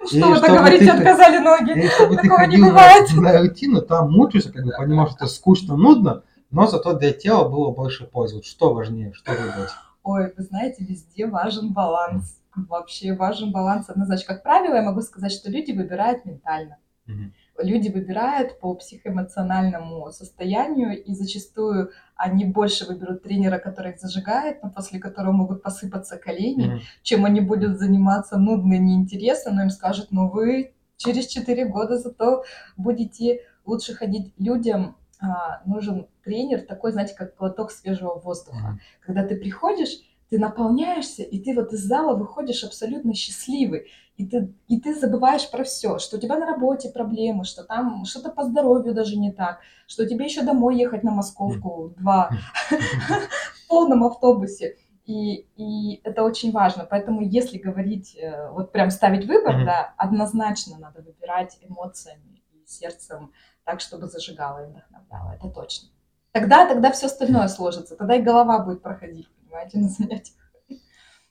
Ну 0.00 0.06
что 0.06 0.28
вы 0.28 0.34
так 0.36 0.44
чтобы 0.44 0.58
говорите, 0.58 0.84
ты- 0.84 0.90
отказали 0.90 1.38
ноги? 1.38 1.88
Чтобы 1.88 2.16
ты 2.16 2.22
Такого 2.22 2.40
не 2.40 2.46
ходил 2.46 2.60
на, 2.60 2.68
бывает. 2.68 3.12
на 3.14 3.38
рутину, 3.38 3.82
там 3.82 4.10
мучился, 4.12 4.52
как 4.52 4.64
бы 4.64 4.72
понимал, 4.76 5.06
что 5.08 5.16
это 5.16 5.26
скучно, 5.26 5.76
нудно, 5.76 6.22
но 6.50 6.66
зато 6.66 6.94
для 6.94 7.12
тела 7.12 7.48
было 7.48 7.70
больше 7.72 8.04
пользы. 8.04 8.36
Вот 8.36 8.46
что 8.46 8.72
важнее, 8.72 9.12
что 9.12 9.32
выбрать? 9.32 9.70
Ой, 10.02 10.32
вы 10.36 10.42
знаете, 10.42 10.84
везде 10.84 11.26
важен 11.26 11.72
баланс. 11.72 12.38
Вообще 12.54 13.12
важен 13.14 13.52
баланс 13.52 13.90
однозначно. 13.90 14.34
Как 14.34 14.42
правило, 14.42 14.74
я 14.76 14.82
могу 14.82 15.02
сказать, 15.02 15.32
что 15.32 15.50
люди 15.50 15.72
выбирают 15.72 16.24
ментально. 16.24 16.78
Мгм. 17.06 17.34
Люди 17.58 17.88
выбирают 17.88 18.60
по 18.60 18.74
психоэмоциональному 18.74 20.10
состоянию, 20.12 21.02
и 21.02 21.14
зачастую 21.14 21.90
они 22.14 22.44
больше 22.44 22.86
выберут 22.86 23.22
тренера, 23.22 23.58
который 23.58 23.92
их 23.92 24.00
зажигает, 24.00 24.62
но 24.62 24.70
после 24.70 24.98
которого 24.98 25.32
могут 25.32 25.62
посыпаться 25.62 26.16
колени, 26.18 26.66
Мгм. 26.66 26.80
чем 27.02 27.24
они 27.24 27.40
будут 27.40 27.78
заниматься 27.78 28.38
нудно 28.38 28.74
и 28.74 28.78
неинтересно, 28.78 29.52
но 29.52 29.62
им 29.62 29.70
скажут, 29.70 30.08
ну 30.10 30.28
вы 30.28 30.74
через 30.96 31.26
4 31.26 31.66
года 31.66 31.98
зато 31.98 32.44
будете 32.76 33.40
лучше 33.64 33.94
ходить. 33.94 34.32
Людям 34.38 34.96
а, 35.20 35.62
нужен 35.64 36.08
тренер 36.24 36.62
такой, 36.62 36.92
знаете, 36.92 37.14
как 37.14 37.36
глоток 37.36 37.70
свежего 37.70 38.18
воздуха. 38.18 38.58
Мгм. 38.68 38.80
Когда 39.00 39.26
ты 39.26 39.36
приходишь, 39.36 40.00
ты 40.28 40.38
наполняешься, 40.38 41.22
и 41.22 41.38
ты 41.38 41.54
вот 41.54 41.72
из 41.72 41.84
зала 41.84 42.16
выходишь 42.16 42.64
абсолютно 42.64 43.14
счастливый. 43.14 43.86
И 44.16 44.26
ты, 44.26 44.54
и 44.66 44.80
ты 44.80 44.94
забываешь 44.94 45.50
про 45.50 45.62
все, 45.62 45.98
что 45.98 46.16
у 46.16 46.20
тебя 46.20 46.38
на 46.38 46.46
работе 46.46 46.88
проблемы, 46.88 47.44
что 47.44 47.64
там 47.64 48.04
что-то 48.06 48.30
по 48.30 48.44
здоровью 48.44 48.94
даже 48.94 49.16
не 49.16 49.30
так, 49.30 49.60
что 49.86 50.06
тебе 50.06 50.24
еще 50.24 50.42
домой 50.42 50.78
ехать 50.78 51.02
на 51.02 51.10
Московку 51.10 51.92
два 51.98 52.30
в 52.70 53.68
полном 53.68 54.04
автобусе. 54.04 54.76
И, 55.04 55.46
и 55.56 56.00
это 56.02 56.24
очень 56.24 56.50
важно. 56.50 56.86
Поэтому 56.88 57.20
если 57.20 57.58
говорить, 57.58 58.16
э, 58.16 58.50
вот 58.50 58.72
прям 58.72 58.90
ставить 58.90 59.26
выбор, 59.26 59.64
да, 59.64 59.94
однозначно 59.96 60.78
надо 60.78 61.02
выбирать 61.02 61.58
эмоциями 61.60 62.42
и 62.52 62.66
сердцем 62.66 63.32
так, 63.64 63.80
чтобы 63.80 64.06
зажигало 64.06 64.64
и 64.64 64.70
вдохновляло. 64.70 65.34
Это 65.34 65.48
точно. 65.50 65.90
Тогда, 66.32 66.66
тогда 66.66 66.90
все 66.90 67.06
остальное 67.06 67.48
сложится. 67.48 67.96
Тогда 67.96 68.16
и 68.16 68.22
голова 68.22 68.58
будет 68.58 68.82
проходить, 68.82 69.28
понимаете, 69.56 69.78
на 69.78 69.88
занятиях. 69.88 70.36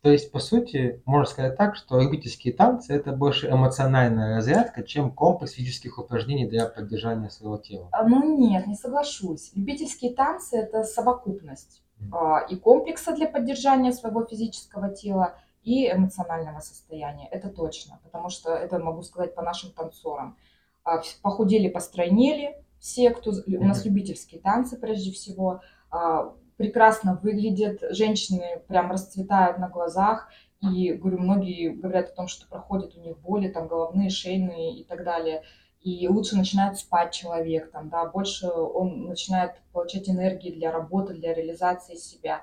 То 0.01 0.11
есть, 0.11 0.31
по 0.31 0.37
сути, 0.39 1.01
можно 1.05 1.25
сказать 1.25 1.57
так, 1.57 1.75
что 1.75 1.99
любительские 1.99 2.53
танцы– 2.53 2.93
это 2.95 3.11
больше 3.11 3.49
эмоциональная 3.49 4.35
разрядка, 4.35 4.83
чем 4.83 5.11
комплекс 5.11 5.53
физических 5.53 5.97
упражнений 5.97 6.47
для 6.47 6.67
поддержания 6.67 7.31
своего 7.31 7.57
тела. 7.57 7.89
А, 7.91 8.07
Ну 8.07 8.37
нет, 8.37 8.67
не 8.67 8.75
соглашусь. 8.75 9.51
Любительские 9.55 10.13
танцы 10.13 10.57
это 10.57 10.83
совокупность 10.83 11.81
а, 12.11 12.41
и 12.47 12.55
комплекса 12.55 13.15
для 13.15 13.27
поддержания 13.27 13.91
своего 13.91 14.23
физического 14.23 14.89
тела, 14.93 15.35
и 15.63 15.91
эмоционального 15.91 16.59
состояния. 16.59 17.27
Это 17.31 17.49
точно, 17.49 17.99
потому 18.03 18.29
что 18.29 18.53
это 18.53 18.77
могу 18.77 19.01
сказать 19.01 19.33
по 19.33 19.41
нашим 19.41 19.71
танцорам. 19.71 20.37
А, 20.83 21.01
Похудели, 21.23 21.67
постройнели 21.67 22.63
все, 22.79 23.09
кто 23.09 23.31
з- 23.31 23.43
у 23.57 23.63
нас 23.63 23.83
любительские 23.85 24.39
танцы 24.39 24.77
прежде 24.77 25.11
всего, 25.11 25.61
прекрасно 26.57 27.19
выглядят, 27.21 27.81
женщины 27.91 28.61
прям 28.67 28.91
расцветают 28.91 29.57
на 29.59 29.69
глазах. 29.69 30.29
И, 30.61 30.93
говорю, 30.93 31.19
многие 31.19 31.69
говорят 31.69 32.09
о 32.09 32.15
том, 32.15 32.27
что 32.27 32.47
проходят 32.47 32.95
у 32.95 33.01
них 33.01 33.17
боли, 33.19 33.49
там, 33.49 33.67
головные, 33.67 34.09
шейные 34.09 34.79
и 34.79 34.83
так 34.83 35.03
далее 35.03 35.43
и 35.85 36.07
лучше 36.07 36.35
начинает 36.35 36.77
спать 36.79 37.13
человек, 37.13 37.71
там, 37.71 37.89
да, 37.89 38.05
больше 38.05 38.47
он 38.47 39.05
начинает 39.05 39.51
получать 39.71 40.09
энергии 40.09 40.49
для 40.49 40.71
работы, 40.71 41.13
для 41.13 41.31
реализации 41.33 41.93
себя. 41.93 42.41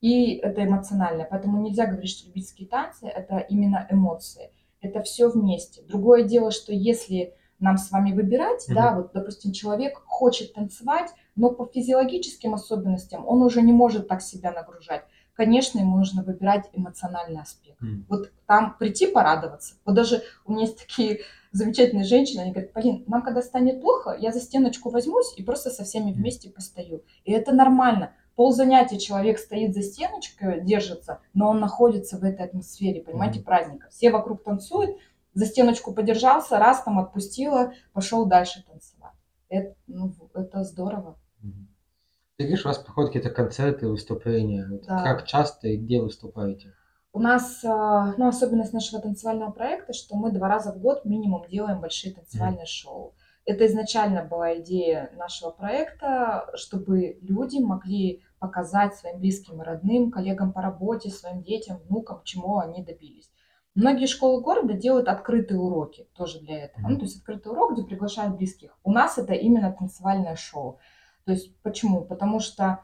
И 0.00 0.34
это 0.34 0.64
эмоционально. 0.64 1.24
Поэтому 1.30 1.62
нельзя 1.62 1.86
говорить, 1.86 2.10
что 2.10 2.26
любительские 2.26 2.66
танцы– 2.68 3.06
это 3.08 3.38
именно 3.38 3.86
эмоции. 3.90 4.50
Это 4.80 5.02
все 5.02 5.28
вместе. 5.28 5.82
Другое 5.82 6.24
дело, 6.24 6.50
что 6.50 6.72
если 6.72 7.32
нам 7.60 7.76
с 7.76 7.92
вами 7.92 8.12
выбирать, 8.12 8.66
Мгм. 8.66 8.74
да, 8.74 8.94
вот, 8.96 9.12
допустим, 9.12 9.52
человек 9.52 10.02
хочет 10.06 10.54
танцевать, 10.54 11.10
но 11.40 11.50
по 11.50 11.64
физиологическим 11.64 12.52
особенностям 12.52 13.26
он 13.26 13.42
уже 13.42 13.62
не 13.62 13.72
может 13.72 14.08
так 14.08 14.20
себя 14.20 14.52
нагружать. 14.52 15.04
Конечно, 15.32 15.78
ему 15.78 15.96
нужно 15.96 16.22
выбирать 16.22 16.68
эмоциональный 16.74 17.40
аспект. 17.40 17.80
Мгм. 17.80 18.04
Вот 18.10 18.30
там 18.46 18.76
прийти 18.78 19.06
порадоваться. 19.06 19.76
Вот 19.86 19.94
даже 19.94 20.22
у 20.44 20.52
меня 20.52 20.66
есть 20.66 20.78
такие 20.78 21.20
замечательные 21.52 22.04
женщины, 22.04 22.42
они 22.42 22.52
говорят, 22.52 22.74
Полин, 22.74 23.04
нам 23.06 23.22
когда 23.22 23.40
станет 23.40 23.80
плохо, 23.80 24.14
я 24.20 24.32
за 24.32 24.40
стеночку 24.40 24.90
возьмусь 24.90 25.32
и 25.38 25.42
просто 25.42 25.70
со 25.70 25.84
всеми 25.84 26.12
вместе 26.12 26.50
постою. 26.50 27.04
И 27.24 27.32
это 27.32 27.52
нормально. 27.52 28.12
Пол 28.36 28.52
занятия 28.52 28.98
человек 28.98 29.38
стоит 29.38 29.74
за 29.74 29.82
стеночкой, 29.82 30.60
держится, 30.60 31.20
но 31.32 31.48
он 31.48 31.58
находится 31.58 32.18
в 32.18 32.24
этой 32.24 32.44
атмосфере, 32.44 33.00
понимаете, 33.00 33.38
Мгм. 33.38 33.46
праздника. 33.46 33.88
Все 33.90 34.10
вокруг 34.10 34.44
танцуют, 34.44 34.96
за 35.32 35.46
стеночку 35.46 35.94
подержался, 35.94 36.58
раз 36.58 36.82
там 36.82 36.98
отпустила, 36.98 37.72
пошел 37.94 38.26
дальше 38.26 38.62
танцевать. 38.70 39.14
Это, 39.48 39.74
ну, 39.86 40.12
это 40.34 40.62
здорово. 40.64 41.16
Ты 41.40 42.44
говоришь, 42.44 42.64
у 42.64 42.68
вас 42.68 42.78
проходят 42.78 43.12
какие-то 43.12 43.34
концерты, 43.34 43.88
выступления. 43.88 44.66
Да. 44.86 45.02
Как 45.02 45.26
часто 45.26 45.68
и 45.68 45.76
где 45.76 46.00
выступаете? 46.00 46.72
У 47.12 47.20
нас, 47.20 47.64
а, 47.64 48.14
ну, 48.16 48.28
особенность 48.28 48.72
нашего 48.72 49.02
танцевального 49.02 49.50
проекта, 49.50 49.92
что 49.92 50.16
мы 50.16 50.30
два 50.30 50.48
раза 50.48 50.72
в 50.72 50.78
год 50.78 51.04
минимум 51.04 51.46
делаем 51.48 51.80
большие 51.80 52.14
танцевальные 52.14 52.66
шоу. 52.66 53.14
это 53.46 53.66
изначально 53.66 54.22
была 54.22 54.58
идея 54.60 55.10
нашего 55.16 55.50
проекта, 55.50 56.50
чтобы 56.54 57.18
люди 57.20 57.58
могли 57.58 58.22
показать 58.38 58.94
своим 58.94 59.18
близким 59.18 59.60
и 59.60 59.64
родным, 59.64 60.10
коллегам 60.10 60.52
по 60.52 60.62
работе, 60.62 61.10
своим 61.10 61.42
детям, 61.42 61.78
внукам, 61.88 62.22
чему 62.24 62.58
они 62.58 62.82
добились. 62.84 63.30
Многие 63.74 64.06
школы 64.06 64.42
города 64.42 64.74
делают 64.74 65.08
открытые 65.08 65.60
уроки 65.60 66.08
тоже 66.14 66.40
для 66.40 66.64
этого. 66.64 66.88
Ну, 66.88 66.96
то 66.96 67.02
есть 67.02 67.18
открытый 67.18 67.52
урок, 67.52 67.74
где 67.74 67.84
приглашают 67.84 68.36
близких. 68.36 68.76
У 68.82 68.92
нас 68.92 69.16
это 69.18 69.32
именно 69.32 69.72
танцевальное 69.72 70.36
шоу. 70.36 70.78
То 71.24 71.32
есть 71.32 71.54
почему? 71.62 72.04
Потому 72.04 72.40
что 72.40 72.80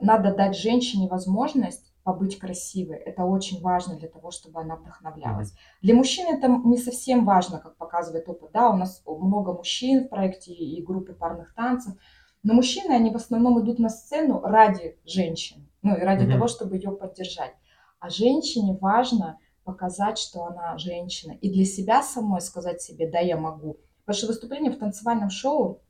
надо 0.00 0.34
дать 0.34 0.56
женщине 0.56 1.08
возможность 1.08 1.92
побыть 2.08 2.38
красивой. 2.38 2.96
Это 2.96 3.24
очень 3.24 3.60
важно 3.60 3.96
для 3.96 4.08
того, 4.08 4.30
чтобы 4.30 4.60
она 4.60 4.76
вдохновлялась. 4.76 5.52
Для 5.82 5.94
мужчин 5.94 6.26
это 6.34 6.48
не 6.48 6.78
совсем 6.78 7.26
важно, 7.26 7.58
как 7.58 7.76
показывает 7.76 8.28
опыт. 8.28 8.50
Да, 8.52 8.70
у 8.70 8.76
нас 8.76 9.02
много 9.06 9.52
мужчин 9.52 10.04
в 10.04 10.08
проекте 10.08 10.52
и 10.52 10.82
группы 10.82 11.12
парных 11.12 11.54
танцев. 11.54 11.94
Но 12.42 12.54
мужчины, 12.54 12.92
они 12.92 13.10
в 13.10 13.16
основном 13.16 13.60
идут 13.60 13.78
на 13.78 13.90
сцену 13.90 14.40
ради 14.40 14.98
женщин. 15.04 15.68
Ну 15.82 15.96
и 15.96 16.00
ради 16.00 16.24
mm-hmm. 16.24 16.32
того, 16.32 16.48
чтобы 16.48 16.76
ее 16.76 16.92
поддержать. 16.92 17.54
А 18.00 18.08
женщине 18.08 18.78
важно 18.80 19.38
показать, 19.64 20.16
что 20.16 20.44
она 20.44 20.78
женщина. 20.78 21.32
И 21.32 21.52
для 21.52 21.66
себя 21.66 22.02
самой 22.02 22.40
сказать 22.40 22.80
себе, 22.80 23.10
да, 23.10 23.18
я 23.18 23.36
могу. 23.36 23.76
Потому 24.06 24.16
что 24.16 24.26
выступление 24.28 24.72
в 24.72 24.78
танцевальном 24.78 25.28
шоу, 25.28 25.82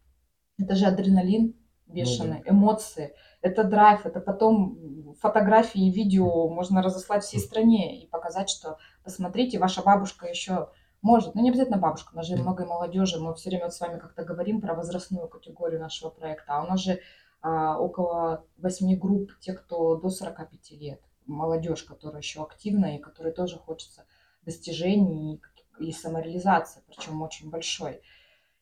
это 0.58 0.74
же 0.74 0.86
адреналин 0.86 1.54
ну, 1.88 2.42
эмоции. 2.46 3.14
Это 3.40 3.64
драйв, 3.64 4.04
это 4.04 4.20
потом 4.20 5.14
фотографии 5.20 5.86
и 5.86 5.90
видео 5.90 6.48
можно 6.48 6.82
разослать 6.82 7.24
всей 7.24 7.40
стране 7.40 8.02
и 8.02 8.08
показать, 8.08 8.50
что 8.50 8.78
посмотрите, 9.04 9.58
ваша 9.58 9.82
бабушка 9.82 10.26
еще 10.26 10.68
может, 11.00 11.34
ну 11.34 11.42
не 11.42 11.50
обязательно 11.50 11.78
бабушка, 11.78 12.10
у 12.12 12.16
нас 12.16 12.26
же 12.26 12.36
много 12.36 12.66
молодежи, 12.66 13.20
мы 13.20 13.34
все 13.34 13.50
время 13.50 13.66
вот 13.66 13.74
с 13.74 13.80
вами 13.80 14.00
как-то 14.00 14.24
говорим 14.24 14.60
про 14.60 14.74
возрастную 14.74 15.28
категорию 15.28 15.80
нашего 15.80 16.10
проекта, 16.10 16.54
а 16.54 16.64
у 16.64 16.66
нас 16.66 16.80
же 16.80 17.00
а, 17.40 17.78
около 17.78 18.44
восьми 18.56 18.96
групп 18.96 19.30
тех, 19.38 19.64
кто 19.64 19.96
до 19.96 20.10
45 20.10 20.72
лет. 20.72 21.00
Молодежь, 21.26 21.84
которая 21.84 22.20
еще 22.20 22.42
активна 22.42 22.96
и 22.96 22.98
которой 22.98 23.32
тоже 23.32 23.58
хочется 23.58 24.06
достижений 24.44 25.40
и, 25.78 25.88
и 25.88 25.92
самореализации, 25.92 26.82
причем 26.88 27.22
очень 27.22 27.50
большой. 27.50 28.00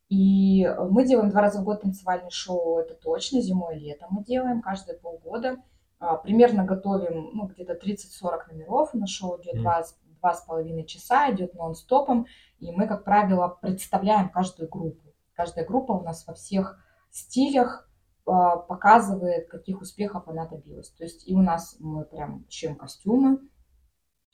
И 0.08 0.66
мы 0.90 1.04
делаем 1.04 1.30
два 1.30 1.40
раза 1.40 1.60
в 1.60 1.64
год 1.64 1.82
танцевальное 1.82 2.30
шоу, 2.30 2.78
это 2.78 2.94
точно, 2.94 3.40
зимой 3.40 3.76
и 3.76 3.80
летом 3.80 4.08
мы 4.12 4.24
делаем, 4.24 4.62
каждые 4.62 4.98
полгода. 4.98 5.56
А, 5.98 6.16
примерно 6.16 6.64
готовим 6.64 7.30
ну, 7.32 7.46
где-то 7.46 7.72
30-40 7.72 8.52
номеров 8.52 8.94
на 8.94 9.06
шоу, 9.06 9.40
идет 9.40 9.56
два, 9.56 9.82
два 10.20 10.34
с 10.34 10.42
половиной 10.42 10.84
часа, 10.84 11.30
идет 11.32 11.54
нон-стопом, 11.54 12.26
и 12.60 12.70
мы, 12.70 12.86
как 12.86 13.04
правило, 13.04 13.58
представляем 13.60 14.28
каждую 14.28 14.68
группу. 14.68 15.14
Каждая 15.34 15.64
группа 15.64 15.92
у 15.92 16.02
нас 16.02 16.26
во 16.26 16.34
всех 16.34 16.78
стилях, 17.10 17.88
а, 18.26 18.56
показывает, 18.56 19.48
каких 19.48 19.80
успехов 19.80 20.28
она 20.28 20.46
добилась. 20.46 20.90
То 20.90 21.04
есть 21.04 21.28
и 21.28 21.34
у 21.34 21.40
нас 21.40 21.76
мы 21.78 22.04
прям 22.04 22.44
шьем 22.48 22.76
костюмы, 22.76 23.38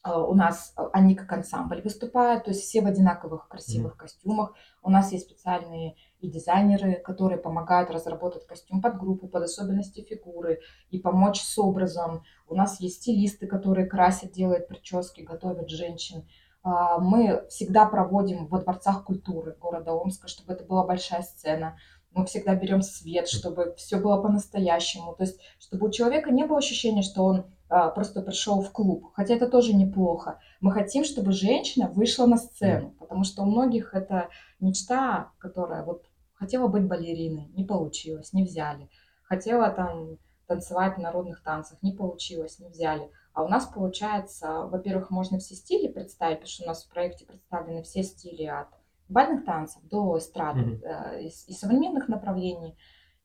у 0.04 0.34
нас 0.34 0.74
они 0.92 1.14
как 1.14 1.32
ансамбль 1.32 1.80
выступают, 1.80 2.44
то 2.44 2.50
есть 2.50 2.62
все 2.62 2.82
в 2.82 2.86
одинаковых 2.86 3.46
красивых 3.48 3.94
mm. 3.94 3.96
костюмах. 3.96 4.54
У 4.82 4.90
нас 4.90 5.12
есть 5.12 5.26
специальные 5.26 5.94
и 6.20 6.28
дизайнеры, 6.28 6.94
которые 6.94 7.38
помогают 7.38 7.90
разработать 7.90 8.46
костюм 8.46 8.82
под 8.82 8.98
группу, 8.98 9.28
под 9.28 9.44
особенности 9.44 10.02
фигуры 10.02 10.60
и 10.90 10.98
помочь 10.98 11.40
с 11.40 11.56
образом. 11.56 12.24
У 12.48 12.56
нас 12.56 12.80
есть 12.80 13.02
стилисты, 13.02 13.46
которые 13.46 13.86
красят, 13.86 14.32
делают 14.32 14.66
прически, 14.66 15.20
готовят 15.20 15.70
женщин. 15.70 16.26
А, 16.64 16.98
мы 16.98 17.46
всегда 17.48 17.86
проводим 17.86 18.48
во 18.48 18.60
дворцах 18.60 19.04
культуры 19.04 19.56
города 19.60 19.92
Омска, 19.92 20.26
чтобы 20.26 20.52
это 20.52 20.64
была 20.64 20.84
большая 20.84 21.22
сцена 21.22 21.76
мы 22.14 22.26
всегда 22.26 22.54
берем 22.54 22.82
свет, 22.82 23.28
чтобы 23.28 23.74
все 23.76 23.96
было 23.98 24.20
по-настоящему. 24.20 25.14
То 25.14 25.24
есть, 25.24 25.40
чтобы 25.58 25.88
у 25.88 25.90
человека 25.90 26.30
не 26.30 26.44
было 26.44 26.58
ощущения, 26.58 27.02
что 27.02 27.24
он 27.24 27.46
просто 27.94 28.22
пришел 28.22 28.60
в 28.60 28.70
клуб. 28.70 29.12
Хотя 29.14 29.34
это 29.34 29.48
тоже 29.48 29.74
неплохо. 29.74 30.38
Мы 30.60 30.72
хотим, 30.72 31.04
чтобы 31.04 31.32
женщина 31.32 31.88
вышла 31.88 32.26
на 32.26 32.36
сцену, 32.36 32.94
потому 32.98 33.24
что 33.24 33.42
у 33.42 33.46
многих 33.46 33.94
это 33.94 34.28
мечта, 34.60 35.32
которая 35.38 35.84
вот 35.84 36.04
хотела 36.34 36.68
быть 36.68 36.86
балериной, 36.86 37.48
не 37.54 37.64
получилось, 37.64 38.32
не 38.32 38.44
взяли. 38.44 38.88
Хотела 39.24 39.70
там 39.70 40.18
танцевать 40.46 40.96
в 40.96 41.00
народных 41.00 41.42
танцах, 41.42 41.82
не 41.82 41.92
получилось, 41.92 42.58
не 42.58 42.68
взяли. 42.68 43.10
А 43.32 43.42
у 43.42 43.48
нас 43.48 43.64
получается, 43.64 44.66
во-первых, 44.66 45.10
можно 45.10 45.38
все 45.38 45.54
стили 45.54 45.88
представить, 45.88 46.38
потому 46.38 46.50
что 46.50 46.64
у 46.64 46.66
нас 46.66 46.84
в 46.84 46.90
проекте 46.90 47.24
представлены 47.24 47.82
все 47.82 48.02
стили 48.02 48.44
от 48.44 48.68
бальных 49.08 49.44
танцев 49.44 49.82
до 49.84 50.18
эстрады 50.18 50.60
mm-hmm. 50.60 50.82
э, 50.82 51.22
и, 51.22 51.26
и 51.28 51.52
современных 51.54 52.08
направлений. 52.08 52.76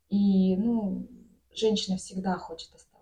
И, 0.09 0.55
ну, 0.55 1.07
женщина 1.53 1.97
всегда 1.97 2.37
хочет 2.37 2.71
женщиной, 2.71 2.96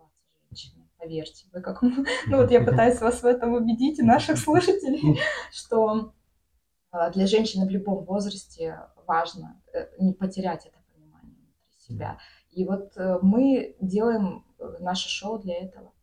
поверьте. 1.06 1.46
Вы 1.54 1.62
как... 1.62 1.82
Ну, 2.28 2.38
вот 2.38 2.52
я 2.52 2.62
пытаюсь 2.62 3.00
вас 3.00 3.22
в 3.22 3.26
этом 3.26 3.54
убедить, 3.54 4.00
и 4.00 4.04
наших 4.04 4.38
слушателей, 4.38 5.20
что 5.52 6.14
э, 6.92 7.12
для 7.14 7.28
женщины 7.28 7.66
в 7.66 7.70
любом 7.70 8.04
возрасте 8.06 8.80
важно 9.06 9.62
э, 9.74 9.88
не 10.00 10.14
потерять 10.14 10.66
это 10.66 10.78
понимание 10.94 11.36
внутри 11.36 11.80
себя. 11.80 12.18
И 12.52 12.66
вот 12.66 12.98
э, 12.98 13.20
мы 13.22 13.76
делаем 13.80 14.46
наше 14.80 15.10
шоу 15.10 15.40
для 15.40 15.56
этого. 15.60 15.94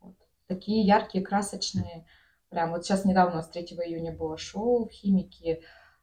Вот. 0.00 0.16
Такие 0.46 0.84
яркие, 0.86 1.24
красочные, 1.24 2.06
Прям 2.48 2.72
вот 2.72 2.84
сейчас 2.84 3.04
недавно, 3.04 3.34
у 3.34 3.36
нас 3.36 3.48
3 3.48 3.62
июня 3.62 4.12
было 4.12 4.36
шоу 4.36 4.88
в 4.88 4.90
Химике, 4.90 5.62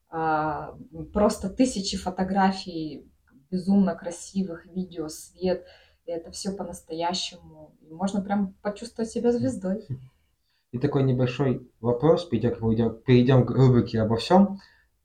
а, 0.10 0.78
просто 1.12 1.50
тысячи 1.50 1.98
фотографий 1.98 3.12
безумно 3.52 3.95
красивых, 3.95 4.66
видео, 4.66 5.10
свет, 5.10 5.66
и 6.08 6.12
это 6.12 6.32
все 6.32 6.54
по-настоящему. 6.54 7.76
Можно 7.94 8.22
прям 8.22 8.54
почувствовать 8.62 9.12
себя 9.12 9.32
звездой. 9.32 9.86
И 10.72 10.80
такой 10.80 11.04
небольшой 11.04 11.72
вопрос, 11.80 12.26
перейдем, 12.26 13.02
перейдем 13.06 13.46
к 13.46 13.52
рубрике 13.52 14.02
обо 14.02 14.18
всем. 14.18 14.60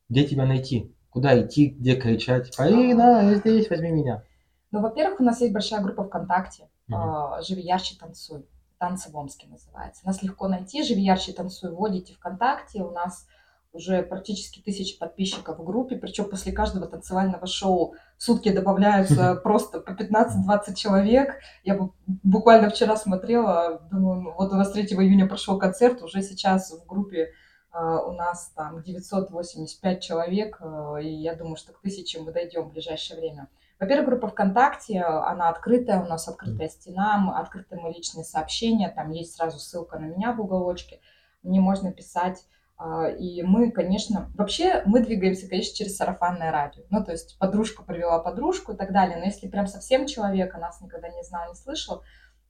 Где 0.08 0.26
тебя 0.26 0.44
найти? 0.44 0.94
Куда 1.08 1.40
идти, 1.40 1.68
где 1.68 1.94
кричать? 1.94 2.56
Полина, 2.56 3.34
здесь, 3.34 3.70
возьми 3.70 3.92
меня. 3.92 4.24
Ну, 4.70 4.80
во-первых, 4.80 5.20
у 5.20 5.24
нас 5.24 5.40
есть 5.40 5.52
большая 5.52 5.80
группа 5.80 6.04
ВКонтакте. 6.04 6.68
Угу. 6.88 7.42
Живи 7.42 7.62
ярче, 7.62 7.96
танцуй 7.98 8.44
танцы 8.82 9.12
в 9.12 9.16
Омске 9.16 9.46
называется. 9.46 10.04
Нас 10.04 10.24
легко 10.24 10.48
найти, 10.48 10.82
живи 10.82 11.02
ярче, 11.02 11.32
танцуй, 11.32 11.70
вводите 11.70 12.14
ВКонтакте, 12.14 12.82
у 12.82 12.90
нас 12.90 13.28
уже 13.72 14.02
практически 14.02 14.60
тысячи 14.60 14.98
подписчиков 14.98 15.58
в 15.58 15.64
группе, 15.64 15.96
причем 15.96 16.26
после 16.26 16.52
каждого 16.52 16.86
танцевального 16.86 17.46
шоу 17.46 17.94
в 18.18 18.22
сутки 18.22 18.52
добавляются 18.52 19.34
просто 19.34 19.80
по 19.80 19.90
15-20 19.90 20.74
человек. 20.74 21.40
Я 21.64 21.78
буквально 22.06 22.68
вчера 22.70 22.96
смотрела, 22.96 23.80
думаю, 23.90 24.20
ну, 24.20 24.34
вот 24.34 24.52
у 24.52 24.56
нас 24.56 24.70
3 24.72 24.84
июня 24.84 25.26
прошел 25.26 25.58
концерт, 25.58 26.02
уже 26.02 26.22
сейчас 26.22 26.70
в 26.72 26.86
группе 26.86 27.32
Uh, 27.74 28.06
у 28.06 28.12
нас 28.12 28.52
там 28.54 28.82
985 28.82 30.02
человек, 30.02 30.60
uh, 30.60 31.02
и 31.02 31.08
я 31.08 31.34
думаю, 31.34 31.56
что 31.56 31.72
к 31.72 31.80
тысяче 31.80 32.20
мы 32.20 32.30
дойдем 32.30 32.64
в 32.64 32.72
ближайшее 32.72 33.18
время. 33.18 33.48
Во-первых, 33.80 34.08
группа 34.10 34.28
ВКонтакте, 34.28 35.00
она 35.00 35.48
открытая, 35.48 36.04
у 36.04 36.06
нас 36.06 36.28
открытая 36.28 36.68
стена, 36.68 37.32
открытые 37.34 37.80
мы 37.80 37.88
личные 37.88 38.24
сообщения, 38.24 38.90
там 38.90 39.10
есть 39.10 39.34
сразу 39.34 39.58
ссылка 39.58 39.98
на 39.98 40.04
меня 40.04 40.34
в 40.34 40.40
уголочке, 40.42 41.00
мне 41.42 41.60
можно 41.60 41.92
писать. 41.92 42.44
А, 42.76 43.08
и 43.08 43.42
мы, 43.42 43.70
конечно, 43.70 44.30
вообще 44.34 44.82
мы 44.86 45.00
двигаемся, 45.00 45.48
конечно, 45.48 45.74
через 45.74 45.96
сарафанное 45.96 46.50
радио. 46.50 46.82
Ну, 46.90 47.04
то 47.04 47.12
есть 47.12 47.38
подружка 47.38 47.82
привела 47.82 48.18
подружку 48.18 48.72
и 48.72 48.76
так 48.76 48.92
далее. 48.92 49.18
Но 49.18 49.24
если 49.24 49.48
прям 49.48 49.66
совсем 49.66 50.06
человека 50.06 50.58
нас 50.58 50.80
никогда 50.80 51.08
не 51.08 51.22
знал, 51.22 51.48
не 51.48 51.54
слышал, 51.54 52.02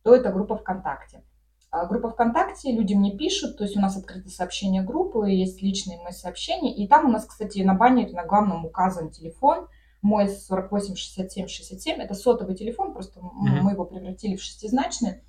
то 0.02 0.14
это 0.14 0.30
группа 0.30 0.56
ВКонтакте. 0.56 1.22
А 1.70 1.86
группа 1.86 2.10
ВКонтакте, 2.10 2.70
люди 2.72 2.92
мне 2.92 3.16
пишут, 3.16 3.56
то 3.56 3.64
есть 3.64 3.76
у 3.76 3.80
нас 3.80 3.96
открыто 3.96 4.28
сообщение 4.28 4.82
группы, 4.82 5.30
есть 5.30 5.62
личные 5.62 5.98
мои 6.02 6.12
сообщения. 6.12 6.74
И 6.74 6.86
там 6.86 7.06
у 7.06 7.08
нас, 7.08 7.24
кстати, 7.24 7.60
на 7.60 7.74
баннере 7.74 8.12
на 8.12 8.24
главном 8.24 8.64
указан 8.66 9.10
телефон– 9.10 9.68
мой 10.02 10.28
48 10.28 10.96
67 10.96 11.46
67, 11.46 12.00
это 12.00 12.14
сотовый 12.14 12.56
телефон, 12.56 12.92
просто 12.92 13.20
mm-hmm. 13.20 13.60
мы 13.60 13.72
его 13.72 13.84
превратили 13.84 14.36
в 14.36 14.42
шестизначный. 14.42 15.22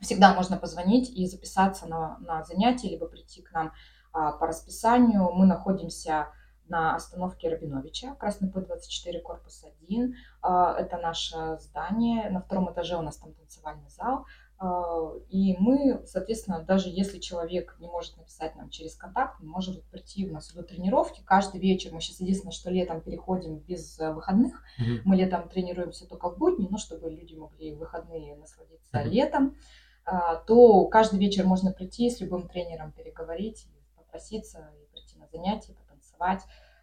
Всегда 0.00 0.34
можно 0.34 0.56
позвонить 0.56 1.08
и 1.08 1.26
записаться 1.26 1.86
на, 1.86 2.18
на 2.18 2.42
занятие, 2.42 2.88
либо 2.90 3.06
прийти 3.06 3.40
к 3.40 3.52
нам 3.52 3.72
по 4.12 4.46
расписанию. 4.46 5.30
Мы 5.32 5.46
находимся 5.46 6.28
на 6.68 6.94
остановке 6.94 7.48
Рабиновича, 7.48 8.14
Красный 8.14 8.50
путь 8.50 8.66
24, 8.66 9.20
корпус 9.20 9.64
1. 9.82 10.14
А, 10.40 10.74
это 10.78 10.96
наше 10.96 11.58
здание. 11.60 12.30
На 12.30 12.40
втором 12.40 12.72
этаже 12.72 12.96
у 12.96 13.02
нас 13.02 13.18
там 13.18 13.32
танцевальный 13.34 13.90
зал. 13.90 14.24
А, 14.58 15.12
и 15.28 15.56
мы, 15.58 16.02
соответственно, 16.06 16.62
даже 16.62 16.88
если 16.88 17.18
человек 17.18 17.76
не 17.78 17.88
может 17.88 18.16
написать 18.16 18.56
нам 18.56 18.70
через 18.70 18.94
контакт, 18.94 19.40
он 19.40 19.48
может 19.48 19.84
прийти, 19.84 20.28
у 20.28 20.32
нас 20.32 20.50
идут 20.52 20.68
тренировки 20.68 21.20
каждый 21.24 21.60
вечер. 21.60 21.92
Мы 21.92 22.00
сейчас 22.00 22.20
единственное, 22.20 22.52
что 22.52 22.70
летом 22.70 23.02
переходим 23.02 23.58
без 23.58 23.98
э, 23.98 24.12
выходных. 24.12 24.62
Mm-hmm. 24.80 25.00
Мы 25.04 25.16
летом 25.16 25.48
тренируемся 25.48 26.08
только 26.08 26.30
в 26.30 26.38
будни, 26.38 26.68
ну, 26.70 26.78
чтобы 26.78 27.10
люди 27.10 27.34
могли 27.34 27.74
в 27.74 27.80
выходные 27.80 28.36
насладиться 28.36 28.96
mm-hmm. 28.96 29.08
летом. 29.08 29.56
А, 30.04 30.36
то 30.36 30.86
каждый 30.86 31.18
вечер 31.18 31.44
можно 31.44 31.70
прийти 31.70 32.08
с 32.08 32.20
любым 32.20 32.48
тренером 32.48 32.92
переговорить, 32.92 33.66
попроситься 34.12 34.70
и 34.80 34.92
прийти 34.92 35.18
на 35.18 35.26
занятия, 35.26 35.72
потанцевать. 35.72 36.42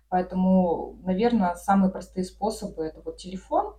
Поэтому, 0.09 0.99
наверное, 1.03 1.53
самые 1.55 1.91
простые 1.91 2.23
способы 2.23 2.84
это 2.84 3.01
вот 3.01 3.17
телефон, 3.17 3.75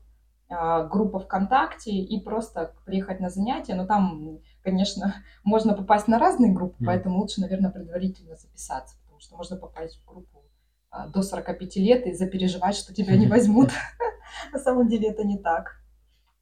а, 0.48 0.84
группа 0.84 1.18
ВКонтакте 1.18 1.90
и 1.90 2.22
просто 2.22 2.74
приехать 2.86 3.18
на 3.18 3.28
занятия. 3.28 3.74
Но 3.74 3.86
там, 3.86 4.38
конечно, 4.62 5.16
можно 5.44 5.74
попасть 5.74 6.07
на 6.07 6.18
разные 6.18 6.53
группы, 6.53 6.82
mm. 6.82 6.86
поэтому 6.86 7.18
лучше, 7.18 7.40
наверное, 7.40 7.72
предварительно 7.72 8.36
записаться, 8.36 8.96
потому 9.03 9.18
что 9.20 9.36
можно 9.36 9.57
попасть 9.57 10.01
в 10.01 10.07
группу 10.07 10.44
а, 10.90 11.09
до 11.09 11.22
45 11.22 11.76
лет 11.76 12.07
и 12.07 12.12
запереживать, 12.12 12.76
что 12.76 12.94
тебя 12.94 13.16
не 13.16 13.26
возьмут. 13.28 13.70
На 14.53 14.61
самом 14.61 14.88
деле 14.88 15.11
это 15.11 15.24
не 15.24 15.38
так. 15.38 15.80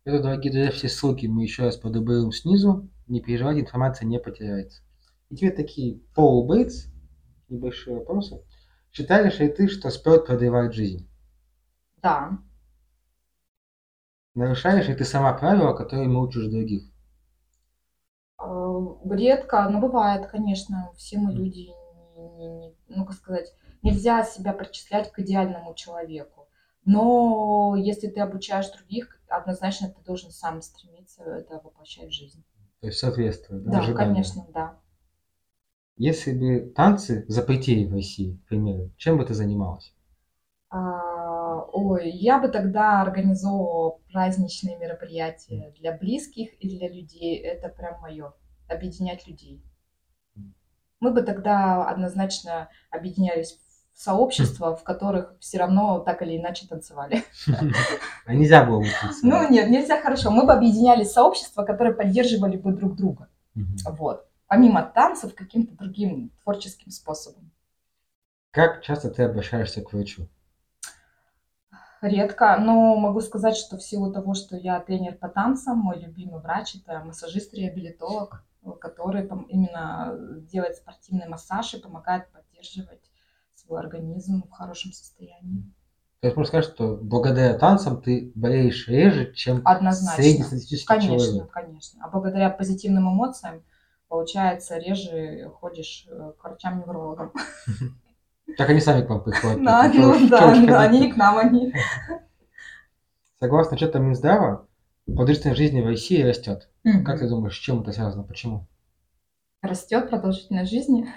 Это, 0.04 0.22
дорогие 0.22 0.52
друзья, 0.52 0.70
все 0.70 0.88
ссылки 0.88 1.26
мы 1.26 1.42
еще 1.42 1.64
раз 1.64 1.78
подобрым 1.78 2.32
снизу. 2.32 2.88
Не 3.06 3.22
переживайте, 3.22 3.62
информация 3.62 4.06
не 4.06 4.18
потеряется. 4.18 4.82
И 5.30 5.36
тебе 5.36 5.50
такие 5.50 6.00
Пол 6.14 6.46
Бейтс, 6.46 6.86
небольшие 7.48 7.96
вопросы. 7.96 8.42
Считаешь 8.92 9.38
ли 9.38 9.48
ты, 9.48 9.68
что 9.68 9.90
спорт 9.90 10.26
продлевает 10.26 10.74
жизнь? 10.74 11.08
Да. 12.02 12.38
Нарушаешь 14.34 14.88
ли 14.88 14.94
ты 14.94 15.04
сама 15.04 15.32
правила, 15.34 15.74
которые 15.74 16.08
учишь 16.08 16.46
других? 16.46 16.84
Э, 18.40 18.78
редко, 19.10 19.68
но 19.68 19.80
бывает, 19.80 20.26
конечно. 20.26 20.92
Все 20.96 21.18
мы 21.18 21.32
люди, 21.32 21.70
ну, 22.88 23.04
как 23.04 23.16
сказать, 23.16 23.52
нельзя 23.82 24.24
себя 24.24 24.52
причислять 24.52 25.12
к 25.12 25.18
идеальному 25.18 25.74
человеку. 25.74 26.48
Но 26.84 27.74
если 27.76 28.08
ты 28.08 28.20
обучаешь 28.20 28.70
других, 28.70 29.20
однозначно 29.28 29.88
ты 29.88 30.02
должен 30.04 30.30
сам 30.30 30.62
стремиться 30.62 31.22
это 31.22 31.60
воплощать 31.62 32.08
в 32.08 32.14
жизнь. 32.14 32.42
То 32.80 32.86
есть 32.86 32.98
соответствует, 32.98 33.64
да? 33.64 33.72
Да, 33.72 33.78
ожиданиям. 33.80 34.14
конечно, 34.14 34.46
да. 34.54 34.78
Если 35.98 36.32
бы 36.32 36.72
танцы 36.76 37.24
запретили 37.26 37.84
в 37.84 37.92
России, 37.92 38.40
к 38.44 38.48
примеру, 38.48 38.92
чем 38.96 39.18
бы 39.18 39.24
ты 39.24 39.34
занималась? 39.34 39.92
А, 40.70 41.60
ой, 41.72 42.08
я 42.10 42.38
бы 42.38 42.46
тогда 42.48 43.02
организовывала 43.02 43.98
праздничные 44.12 44.78
мероприятия 44.78 45.74
для 45.76 45.96
близких 45.96 46.54
и 46.60 46.68
для 46.68 46.88
людей. 46.88 47.36
Это 47.36 47.68
прям 47.68 48.00
мое. 48.00 48.32
Объединять 48.68 49.26
людей. 49.26 49.60
Мы 51.00 51.12
бы 51.12 51.22
тогда 51.22 51.88
однозначно 51.88 52.68
объединялись 52.90 53.58
в 53.92 54.00
сообщества, 54.00 54.76
в 54.76 54.84
которых 54.84 55.34
все 55.40 55.58
равно 55.58 55.98
так 55.98 56.22
или 56.22 56.36
иначе 56.38 56.68
танцевали. 56.68 57.24
А 58.24 58.34
нельзя 58.34 58.64
было 58.64 58.80
бы 58.80 58.86
Ну 59.22 59.50
нет, 59.50 59.68
нельзя 59.68 60.00
хорошо. 60.00 60.30
Мы 60.30 60.46
бы 60.46 60.52
объединялись 60.52 61.08
в 61.08 61.12
сообщества, 61.12 61.64
которые 61.64 61.94
поддерживали 61.94 62.56
бы 62.56 62.72
друг 62.72 62.94
друга. 62.94 63.28
Вот 63.84 64.27
помимо 64.48 64.82
танцев, 64.82 65.34
каким-то 65.34 65.76
другим 65.76 66.32
творческим 66.42 66.90
способом. 66.90 67.50
Как 68.50 68.82
часто 68.82 69.10
ты 69.10 69.22
обращаешься 69.22 69.82
к 69.82 69.92
врачу? 69.92 70.26
Редко, 72.00 72.56
но 72.58 72.94
могу 72.96 73.20
сказать, 73.20 73.56
что 73.56 73.76
в 73.76 73.82
силу 73.82 74.12
того, 74.12 74.34
что 74.34 74.56
я 74.56 74.80
тренер 74.80 75.16
по 75.16 75.28
танцам, 75.28 75.78
мой 75.78 75.98
любимый 75.98 76.40
врач 76.40 76.76
это 76.76 77.00
массажист-реабилитолог, 77.04 78.44
который 78.80 79.28
именно 79.48 80.14
делает 80.50 80.76
спортивный 80.76 81.28
массаж 81.28 81.74
и 81.74 81.80
помогает 81.80 82.30
поддерживать 82.30 83.10
свой 83.54 83.80
организм 83.80 84.44
в 84.44 84.50
хорошем 84.50 84.92
состоянии. 84.92 85.64
То 86.20 86.28
есть 86.28 86.36
можно 86.36 86.48
сказать, 86.48 86.72
что 86.72 86.96
благодаря 86.96 87.56
танцам 87.58 88.00
ты 88.02 88.32
болеешь 88.34 88.88
реже, 88.88 89.32
чем 89.34 89.62
Однозначно. 89.64 90.22
среднестатистический 90.22 90.86
конечно, 90.86 91.18
человек. 91.18 91.50
Конечно, 91.50 91.52
конечно. 91.52 92.04
А 92.04 92.08
благодаря 92.08 92.50
позитивным 92.50 93.08
эмоциям 93.08 93.62
получается, 94.08 94.78
реже 94.78 95.50
ходишь 95.60 96.06
э, 96.10 96.32
к 96.38 96.44
врачам-неврологам. 96.44 97.32
Так 98.56 98.70
они 98.70 98.80
сами 98.80 99.04
к 99.04 99.10
вам 99.10 99.22
приходят. 99.22 99.62
Да, 99.62 99.92
ну 99.94 100.26
да, 100.26 100.66
да, 100.66 100.80
они 100.80 101.00
не 101.00 101.12
к 101.12 101.16
нам, 101.16 101.36
они. 101.36 101.70
Согласно 103.40 103.76
отчетам 103.76 104.06
Минздрава, 104.06 104.66
продолжительность 105.04 105.58
жизни 105.58 105.82
в 105.82 105.86
России 105.86 106.22
растет. 106.22 106.70
Как 107.04 107.20
ты 107.20 107.28
думаешь, 107.28 107.54
с 107.54 107.60
чем 107.60 107.82
это 107.82 107.92
связано? 107.92 108.24
Почему? 108.24 108.66
Растет 109.60 110.08
продолжительность 110.08 110.70
жизни? 110.70 111.12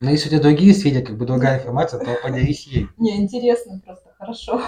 Но 0.00 0.10
если 0.10 0.28
у 0.28 0.30
тебя 0.30 0.42
другие 0.42 0.74
сведения, 0.74 1.04
как 1.04 1.18
бы 1.18 1.26
другая 1.26 1.58
информация, 1.58 1.98
то 1.98 2.16
поделись 2.22 2.66
ей. 2.66 2.88
Не, 2.96 3.22
интересно 3.22 3.80
просто, 3.84 4.12
хорошо. 4.16 4.62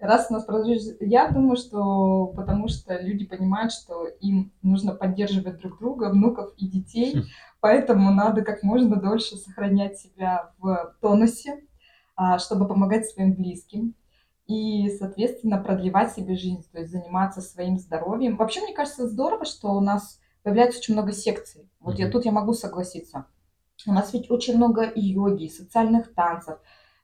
Раз 0.00 0.28
у 0.30 0.32
нас 0.32 0.44
продолжительность... 0.44 0.96
Я 1.00 1.28
думаю, 1.28 1.56
что 1.56 2.28
потому 2.34 2.68
что 2.68 2.98
люди 2.98 3.26
понимают, 3.26 3.72
что 3.72 4.06
им 4.06 4.52
нужно 4.62 4.94
поддерживать 4.94 5.58
друг 5.58 5.78
друга, 5.78 6.10
внуков 6.10 6.52
и 6.56 6.66
детей, 6.66 7.18
хм. 7.18 7.22
поэтому 7.60 8.10
надо 8.10 8.42
как 8.42 8.62
можно 8.62 8.96
дольше 8.96 9.36
сохранять 9.36 9.98
себя 9.98 10.52
в 10.58 10.96
тонусе, 11.00 11.60
а, 12.16 12.38
чтобы 12.38 12.66
помогать 12.66 13.06
своим 13.06 13.34
близким 13.34 13.94
и, 14.46 14.88
соответственно, 14.98 15.58
продлевать 15.58 16.12
себе 16.12 16.34
жизнь, 16.34 16.64
то 16.72 16.80
есть 16.80 16.90
заниматься 16.90 17.40
своим 17.40 17.78
здоровьем. 17.78 18.36
Вообще, 18.36 18.60
мне 18.62 18.74
кажется, 18.74 19.06
здорово, 19.06 19.44
что 19.44 19.68
у 19.68 19.80
нас 19.80 20.18
появляется 20.42 20.78
очень 20.78 20.94
много 20.94 21.12
секций. 21.12 21.70
Вот 21.78 21.96
mm-hmm. 21.96 22.02
я 22.02 22.10
тут 22.10 22.24
я 22.24 22.32
могу 22.32 22.52
согласиться. 22.52 23.26
У 23.86 23.92
нас 23.92 24.12
ведь 24.12 24.30
очень 24.30 24.56
много 24.56 24.84
и 24.84 25.00
йоги, 25.00 25.44
и 25.44 25.50
социальных 25.50 26.14
танцев, 26.14 26.58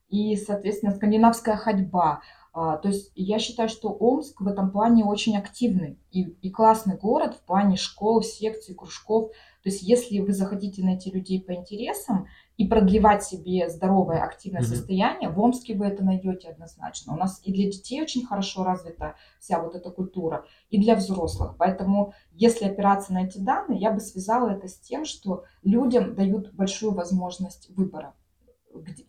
и, 0.08 0.36
соответственно, 0.36 0.94
скандинавская 0.94 1.56
ходьба. 1.56 2.20
А, 2.58 2.78
то 2.78 2.88
есть 2.88 3.12
я 3.14 3.38
считаю, 3.38 3.68
что 3.68 3.90
Омск 3.90 4.40
в 4.40 4.48
этом 4.48 4.70
плане 4.70 5.04
очень 5.04 5.36
активный 5.36 5.98
и, 6.10 6.22
и 6.22 6.50
классный 6.50 6.96
город 6.96 7.34
в 7.34 7.44
плане 7.44 7.76
школ, 7.76 8.22
секций, 8.22 8.74
кружков. 8.74 9.30
То 9.62 9.68
есть 9.68 9.82
если 9.82 10.20
вы 10.20 10.32
захотите 10.32 10.82
найти 10.82 11.10
людей 11.10 11.38
по 11.42 11.52
интересам 11.52 12.28
и 12.56 12.66
продлевать 12.66 13.22
себе 13.22 13.68
здоровое, 13.68 14.22
активное 14.22 14.62
mm-hmm. 14.62 14.64
состояние, 14.64 15.28
в 15.28 15.38
Омске 15.38 15.74
вы 15.74 15.84
это 15.84 16.02
найдете 16.02 16.48
однозначно. 16.48 17.12
У 17.12 17.18
нас 17.18 17.42
и 17.44 17.52
для 17.52 17.70
детей 17.70 18.00
очень 18.00 18.24
хорошо 18.24 18.64
развита 18.64 19.16
вся 19.38 19.60
вот 19.60 19.74
эта 19.74 19.90
культура, 19.90 20.46
и 20.70 20.80
для 20.80 20.96
взрослых. 20.96 21.56
Поэтому 21.58 22.14
если 22.32 22.64
опираться 22.64 23.12
на 23.12 23.26
эти 23.26 23.36
данные, 23.36 23.80
я 23.80 23.90
бы 23.90 24.00
связала 24.00 24.48
это 24.48 24.66
с 24.66 24.78
тем, 24.78 25.04
что 25.04 25.44
людям 25.62 26.14
дают 26.14 26.54
большую 26.54 26.94
возможность 26.94 27.68
выбора, 27.76 28.14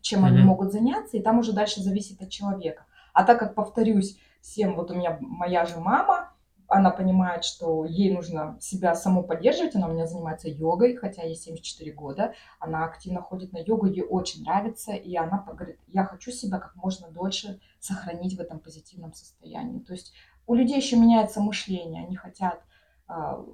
чем 0.02 0.26
mm-hmm. 0.26 0.28
они 0.28 0.42
могут 0.42 0.70
заняться, 0.70 1.16
и 1.16 1.22
там 1.22 1.38
уже 1.38 1.54
дальше 1.54 1.80
зависит 1.80 2.20
от 2.20 2.28
человека. 2.28 2.84
А 3.18 3.24
так 3.24 3.40
как, 3.40 3.56
повторюсь, 3.56 4.16
всем, 4.40 4.76
вот 4.76 4.92
у 4.92 4.94
меня 4.94 5.18
моя 5.20 5.66
же 5.66 5.80
мама, 5.80 6.32
она 6.68 6.90
понимает, 6.90 7.42
что 7.42 7.84
ей 7.84 8.14
нужно 8.14 8.56
себя 8.60 8.94
саму 8.94 9.24
поддерживать, 9.24 9.74
она 9.74 9.88
у 9.88 9.92
меня 9.92 10.06
занимается 10.06 10.48
йогой, 10.48 10.94
хотя 10.94 11.24
ей 11.24 11.34
74 11.34 11.92
года, 11.94 12.34
она 12.60 12.84
активно 12.84 13.20
ходит 13.20 13.52
на 13.52 13.58
йогу, 13.58 13.86
ей 13.86 14.04
очень 14.04 14.44
нравится, 14.44 14.92
и 14.92 15.16
она 15.16 15.44
говорит, 15.44 15.80
я 15.88 16.04
хочу 16.04 16.30
себя 16.30 16.60
как 16.60 16.76
можно 16.76 17.10
дольше 17.10 17.58
сохранить 17.80 18.36
в 18.36 18.40
этом 18.40 18.60
позитивном 18.60 19.12
состоянии. 19.12 19.80
То 19.80 19.94
есть 19.94 20.12
у 20.46 20.54
людей 20.54 20.76
еще 20.76 20.94
меняется 20.94 21.40
мышление, 21.40 22.04
они 22.04 22.14
хотят 22.14 22.62
а, 23.08 23.44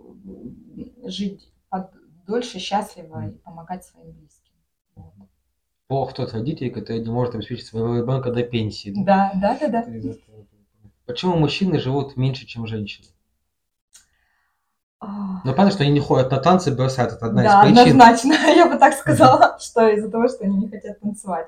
жить 1.04 1.50
под, 1.70 1.90
дольше, 2.26 2.58
счастливо 2.58 3.28
и 3.28 3.38
помогать 3.38 3.82
своим 3.82 4.12
близким. 4.12 4.52
Вот 4.94 5.30
плохо 5.94 6.14
тот 6.14 6.32
родитель, 6.32 6.72
который 6.72 7.00
не 7.00 7.08
может 7.08 7.36
обеспечить 7.36 7.66
своего 7.66 7.96
ребенка 7.96 8.32
до 8.32 8.42
пенсии. 8.42 8.92
Да, 8.96 9.30
да, 9.36 9.56
да, 9.60 9.68
да. 9.68 9.84
Почему 11.06 11.36
мужчины 11.36 11.78
живут 11.78 12.16
меньше, 12.16 12.46
чем 12.46 12.66
женщины? 12.66 13.06
Ну, 15.00 15.52
понятно, 15.52 15.70
что 15.70 15.84
они 15.84 15.92
не 15.92 16.00
ходят 16.00 16.32
на 16.32 16.38
танцы, 16.38 16.74
бросают. 16.74 17.12
Это 17.12 17.26
одна 17.26 17.42
да, 17.42 17.48
из 17.48 17.76
причин. 17.76 18.00
однозначно. 18.00 18.32
Я 18.56 18.68
бы 18.68 18.76
так 18.76 18.94
сказала, 18.94 19.56
что 19.60 19.86
из-за 19.88 20.10
того, 20.10 20.26
что 20.26 20.44
они 20.44 20.56
не 20.56 20.68
хотят 20.68 20.98
танцевать. 20.98 21.46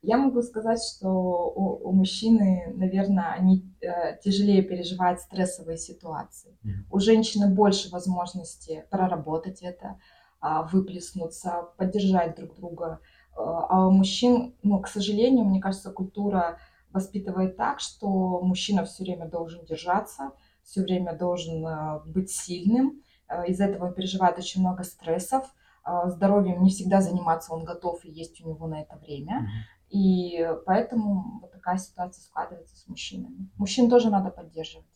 Я 0.00 0.16
могу 0.16 0.42
сказать, 0.42 0.80
что 0.80 1.08
у, 1.08 1.88
у 1.88 1.92
мужчины, 1.92 2.72
наверное, 2.76 3.32
они 3.32 3.64
э, 3.80 4.18
тяжелее 4.22 4.62
переживают 4.62 5.20
стрессовые 5.20 5.78
ситуации. 5.78 6.56
Mm-hmm. 6.64 6.70
У 6.90 7.00
женщины 7.00 7.48
больше 7.52 7.90
возможности 7.90 8.84
проработать 8.90 9.62
это, 9.62 9.98
э, 10.40 10.46
выплеснуться, 10.70 11.68
поддержать 11.76 12.36
друг 12.36 12.54
друга. 12.54 13.00
А 13.36 13.88
мужчин, 13.88 14.54
ну, 14.62 14.80
к 14.80 14.88
сожалению, 14.88 15.44
мне 15.44 15.60
кажется, 15.60 15.90
культура 15.90 16.58
воспитывает 16.92 17.56
так, 17.56 17.80
что 17.80 18.40
мужчина 18.42 18.84
все 18.84 19.04
время 19.04 19.26
должен 19.26 19.64
держаться, 19.64 20.32
все 20.62 20.82
время 20.82 21.16
должен 21.16 21.66
э, 21.66 22.00
быть 22.06 22.30
сильным. 22.30 23.02
Э, 23.28 23.46
из-за 23.48 23.64
этого 23.64 23.86
он 23.86 23.94
переживает 23.94 24.38
очень 24.38 24.60
много 24.60 24.84
стрессов. 24.84 25.46
Э, 25.86 26.08
здоровьем 26.10 26.62
не 26.62 26.70
всегда 26.70 27.00
заниматься 27.00 27.54
он 27.54 27.64
готов 27.64 28.04
и 28.04 28.10
есть 28.10 28.44
у 28.44 28.48
него 28.48 28.66
на 28.66 28.82
это 28.82 28.96
время. 28.96 29.48
И 29.88 30.46
поэтому 30.66 31.40
вот 31.40 31.52
такая 31.52 31.78
ситуация 31.78 32.22
складывается 32.22 32.76
с 32.76 32.86
мужчинами. 32.88 33.50
Мужчин 33.56 33.90
тоже 33.90 34.10
надо 34.10 34.30
поддерживать. 34.30 34.86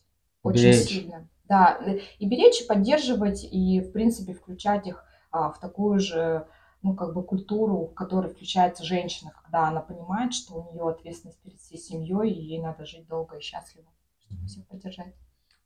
Очень 0.43 0.63
беречь. 0.63 0.87
сильно. 0.87 1.29
Да, 1.45 1.79
и 2.19 2.27
беречь, 2.27 2.61
и 2.61 2.67
поддерживать, 2.67 3.43
и, 3.43 3.79
в 3.79 3.91
принципе, 3.91 4.33
включать 4.33 4.87
их 4.87 5.05
а, 5.31 5.51
в 5.51 5.59
такую 5.59 5.99
же 5.99 6.47
ну, 6.81 6.95
как 6.95 7.13
бы 7.13 7.23
культуру, 7.23 7.87
в 7.87 7.93
которой 7.93 8.31
включается 8.31 8.83
женщина, 8.83 9.31
когда 9.43 9.67
она 9.67 9.81
понимает, 9.81 10.33
что 10.33 10.55
у 10.55 10.71
нее 10.71 10.87
ответственность 10.87 11.39
перед 11.41 11.59
всей 11.59 11.77
семьей, 11.77 12.31
и 12.31 12.41
ей 12.41 12.61
надо 12.61 12.85
жить 12.85 13.07
долго 13.07 13.37
и 13.37 13.41
счастливо, 13.41 13.87
чтобы 14.19 14.45
всех 14.45 14.67
поддержать. 14.67 15.13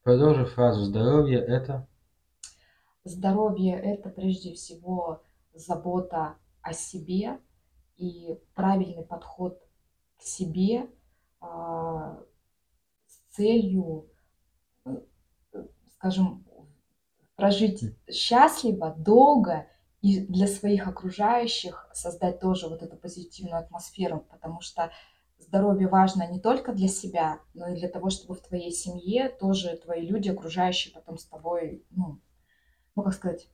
Продолжи 0.03 0.45
фразу. 0.45 0.83
«здоровье– 0.85 1.39
это…» 1.47 1.87
Здоровье– 3.03 3.73
это 3.81 4.09
прежде 4.09 4.53
всего 4.53 5.23
забота 5.53 6.35
о 6.61 6.73
себе 6.73 7.39
и 7.97 8.39
правильный 8.53 9.03
подход 9.03 9.59
к 10.17 10.21
себе 10.21 10.87
а, 11.39 12.19
с 13.07 13.35
целью, 13.35 14.07
э, 14.85 15.01
скажем, 15.95 16.45
прожить 17.35 17.83
счастливо, 18.07 18.93
долго 18.97 19.67
и 20.01 20.19
для 20.25 20.47
своих 20.47 20.87
окружающих 20.87 21.89
создать 21.93 22.39
тоже 22.39 22.67
вот 22.67 22.81
эту 22.81 22.97
позитивную 22.97 23.59
атмосферу, 23.59 24.25
потому 24.31 24.61
что 24.61 24.91
здоровье 25.37 25.87
важно 25.87 26.27
не 26.29 26.39
только 26.39 26.73
для 26.73 26.87
себя, 26.87 27.39
но 27.53 27.69
и 27.69 27.75
для 27.75 27.87
того, 27.87 28.09
чтобы 28.09 28.35
в 28.35 28.41
твоей 28.41 28.71
семье 28.71 29.29
тоже 29.29 29.77
твои 29.77 30.05
люди, 30.05 30.29
окружающие 30.29 30.93
потом 30.93 31.17
с 31.17 31.25
тобой, 31.25 31.85
ну, 31.91 32.19
ну 32.95 33.03
как 33.03 33.13
сказать, 33.13 33.47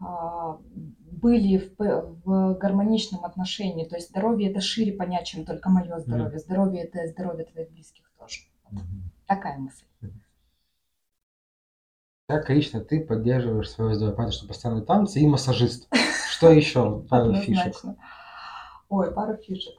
а, 0.00 0.58
были 0.70 1.74
в, 1.78 2.14
в 2.24 2.54
гармоничном 2.54 3.24
отношении. 3.24 3.86
То 3.86 3.96
есть 3.96 4.10
здоровье 4.10 4.50
это 4.50 4.60
шире 4.60 4.92
понять, 4.92 5.26
чем 5.26 5.44
только 5.44 5.68
мое 5.68 5.98
здоровье. 5.98 6.38
Здоровье 6.38 6.84
это 6.84 7.06
здоровье 7.08 7.44
твоих 7.44 7.70
близких 7.70 8.10
тоже. 8.18 8.40
Вот. 8.64 8.80
Mm-hmm. 8.80 9.26
Такая 9.26 9.58
мысль. 9.58 9.84
Как 12.30 12.48
лично 12.48 12.78
ты 12.78 13.00
поддерживаешь 13.00 13.68
свое 13.68 13.96
здоровье? 13.96 14.16
Понятно, 14.16 14.36
что 14.36 14.46
постоянные 14.46 14.84
танцы 14.84 15.18
и 15.18 15.26
массажист. 15.26 15.88
Что 16.30 16.52
еще? 16.52 17.04
Пару 17.10 17.34
фишек. 17.34 17.74
Ой, 18.88 19.12
пару 19.12 19.36
фишек. 19.36 19.74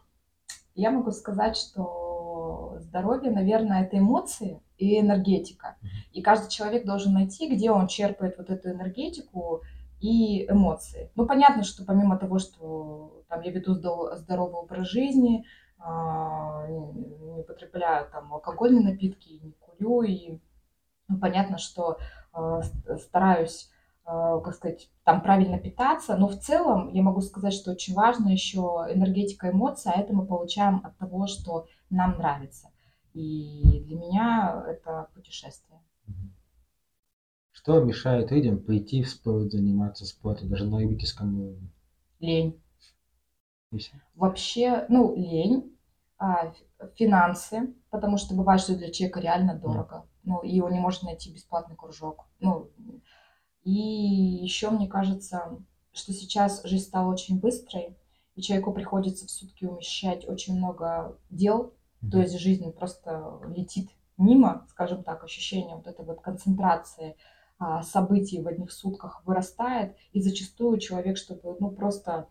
Я 0.76 0.91
могу 0.91 1.12
сказать, 1.12 1.56
что 1.56 2.76
здоровье, 2.80 3.32
наверное, 3.32 3.84
это 3.84 3.99
эмоции 3.99 4.62
и 4.78 4.99
энергетика. 4.99 5.78
И 6.12 6.22
каждый 6.22 6.49
человек 6.49 6.86
должен 6.86 7.14
найти, 7.14 7.49
где 7.49 7.72
он 7.72 7.88
черпает 7.88 8.38
вот 8.38 8.49
эту 8.49 8.72
энергетику, 8.72 9.62
и 10.02 10.45
эмоции. 10.52 11.10
Ну, 11.16 11.26
понятно, 11.28 11.64
что 11.64 11.86
помимо 11.86 12.18
того, 12.18 12.38
что 12.39 13.24
там, 13.30 13.43
я 13.43 13.52
веду 13.52 13.76
здоровый 13.76 14.56
образ 14.56 14.89
жизни, 14.89 15.45
а, 15.80 16.68
не 16.68 17.39
употребляю 17.39 18.10
там 18.12 18.34
алкогольные 18.34 18.84
напитки, 18.84 19.39
не 19.41 19.54
курю, 19.54 20.02
и 20.02 20.39
ну, 21.08 21.20
понятно, 21.20 21.58
что 21.58 21.97
стараюсь, 22.97 23.69
а, 24.03 24.39
как 24.39 24.55
сказать, 24.55 24.89
там 25.03 25.21
правильно 25.21 25.59
питаться, 25.59 26.17
но 26.17 26.27
в 26.27 26.38
целом 26.38 26.89
я 26.89 27.01
могу 27.01 27.21
сказать, 27.21 27.53
что 27.53 27.71
очень 27.71 27.93
важно 27.93 28.29
еще 28.29 28.86
энергетика 28.89 29.51
эмоций, 29.51 29.91
а 29.93 29.99
это 29.99 30.13
мы 30.13 30.25
получаем 30.25 30.82
от 30.84 30.97
того, 30.97 31.27
что 31.27 31.67
нам 31.89 32.17
нравится. 32.17 32.69
И 33.13 33.84
для 33.86 33.97
меня 33.97 34.65
это 34.67 35.07
путешествие. 35.13 35.79
Что 37.51 37.79
мешает 37.82 38.32
людям 38.32 38.59
пойти 38.59 39.03
в 39.03 39.09
спорт, 39.09 39.51
заниматься 39.51 40.05
спортом, 40.05 40.49
даже 40.49 40.65
на 40.65 40.79
любительском 40.79 41.39
уровне? 41.39 41.69
Лень. 42.19 42.59
Вообще, 44.15 44.86
ну, 44.89 45.15
лень, 45.15 45.77
а, 46.17 46.53
финансы, 46.95 47.73
потому 47.89 48.17
что 48.17 48.36
бывает, 48.36 48.61
что 48.61 48.75
для 48.75 48.91
человека 48.91 49.19
реально 49.19 49.55
дорого. 49.55 50.05
Ну, 50.24 50.41
и 50.41 50.59
он 50.59 50.74
не 50.74 50.80
может 50.80 51.03
найти 51.03 51.32
бесплатный 51.32 51.76
кружок. 51.76 52.26
Ну, 52.39 52.69
и 53.63 53.72
еще 53.72 54.69
мне 54.69 54.88
кажется, 54.88 55.59
что 55.93 56.13
сейчас 56.13 56.63
жизнь 56.63 56.86
стала 56.86 57.11
очень 57.11 57.39
быстрой, 57.39 57.97
и 58.36 58.41
человеку 58.41 58.74
приходится 58.74 59.28
в 59.28 59.32
сутки 59.32 59.65
умещать 59.65 60.28
очень 60.28 60.57
много 60.57 61.17
дел, 61.30 61.74
mm-hmm. 62.01 62.09
то 62.09 62.17
есть 62.19 62.39
жизнь 62.39 62.72
просто 62.72 63.39
летит 63.55 63.89
мимо, 64.17 64.65
скажем 64.69 65.03
так, 65.03 65.24
ощущение 65.24 65.76
вот 65.76 65.88
этой 65.88 66.05
вот 66.05 66.22
концентрации 66.22 67.15
а, 67.59 67.84
событий 67.84 68.41
в 68.41 68.47
одних 68.47 68.72
сутках 68.72 69.22
вырастает, 69.26 69.95
и 70.13 70.22
зачастую 70.22 70.80
человек, 70.80 71.17
чтобы 71.17 71.57
ну, 71.59 71.72
просто 71.72 72.28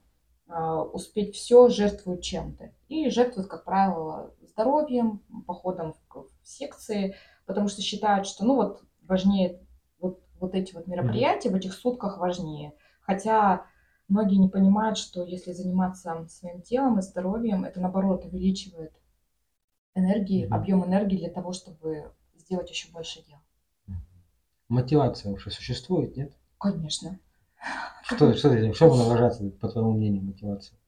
а, 0.48 0.82
успеть 0.82 1.34
все, 1.34 1.68
жертвует 1.68 2.22
чем-то. 2.22 2.72
И 2.88 3.08
жертвует, 3.10 3.48
как 3.48 3.64
правило, 3.64 4.34
здоровьем, 4.42 5.22
походом 5.46 5.94
в, 6.08 6.26
в 6.42 6.48
секции, 6.48 7.14
потому 7.50 7.68
что 7.68 7.82
считают, 7.82 8.26
что 8.26 8.44
ну 8.44 8.54
вот 8.54 8.82
важнее 9.02 9.60
вот, 9.98 10.22
вот 10.38 10.54
эти 10.54 10.72
вот 10.72 10.86
мероприятия 10.86 11.50
в 11.50 11.54
этих 11.56 11.74
сутках 11.74 12.18
важнее. 12.18 12.72
Хотя 13.00 13.66
многие 14.06 14.36
не 14.36 14.48
понимают, 14.48 14.96
что 14.96 15.24
если 15.24 15.50
заниматься 15.50 16.26
своим 16.28 16.62
телом 16.62 17.00
и 17.00 17.02
здоровьем, 17.02 17.64
это 17.64 17.80
наоборот 17.80 18.24
увеличивает 18.24 18.92
энергии, 19.96 20.46
mm-hmm. 20.46 20.54
объем 20.54 20.84
энергии 20.84 21.16
для 21.16 21.30
того, 21.30 21.52
чтобы 21.52 22.12
сделать 22.36 22.70
еще 22.70 22.92
больше 22.92 23.24
дел. 23.26 23.38
Мотивация 24.68 25.32
вообще 25.32 25.50
существует, 25.50 26.16
нет? 26.16 26.32
Конечно. 26.58 27.18
Что, 28.04 28.32
что, 28.34 28.72
что 28.72 28.88
выражается, 28.88 29.50
по 29.60 29.68
твоему 29.68 29.92
мнению, 29.92 30.22
мотивация? 30.22 30.78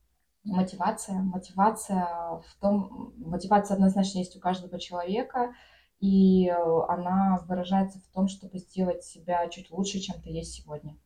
Мотивация. 0.44 1.16
Мотивация 1.16 2.06
в 2.46 2.56
том, 2.60 3.12
мотивация 3.16 3.74
однозначно 3.74 4.18
есть 4.18 4.36
у 4.36 4.40
каждого 4.40 4.78
человека, 4.78 5.54
и 6.02 6.52
она 6.88 7.44
выражается 7.46 8.00
в 8.00 8.12
том, 8.12 8.26
чтобы 8.26 8.58
сделать 8.58 9.04
себя 9.04 9.46
чуть 9.48 9.70
лучше, 9.70 10.00
чем 10.00 10.20
ты 10.20 10.30
есть 10.30 10.52
сегодня. 10.52 10.96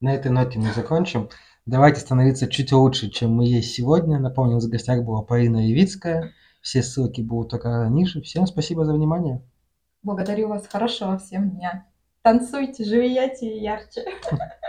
На 0.00 0.14
этой 0.14 0.30
ноте 0.30 0.58
мы 0.58 0.70
закончим. 0.74 1.30
Давайте 1.64 2.00
становиться 2.00 2.46
чуть 2.46 2.72
лучше, 2.72 3.08
чем 3.08 3.32
мы 3.32 3.46
есть 3.46 3.72
сегодня. 3.72 4.18
Напомню, 4.18 4.52
у 4.52 4.54
нас 4.56 4.66
в 4.66 4.70
гостях 4.70 5.02
была 5.02 5.22
Полина 5.22 5.66
Явицкая. 5.66 6.34
Все 6.60 6.82
ссылки 6.82 7.22
будут 7.22 7.50
только 7.50 7.88
ниже. 7.90 8.20
Всем 8.20 8.46
спасибо 8.46 8.84
за 8.84 8.92
внимание. 8.92 9.42
Благодарю 10.02 10.48
вас. 10.48 10.68
Хорошего 10.68 11.16
всем 11.16 11.50
дня. 11.50 11.86
Танцуйте, 12.20 12.84
живите 12.84 13.58
ярче. 13.58 14.04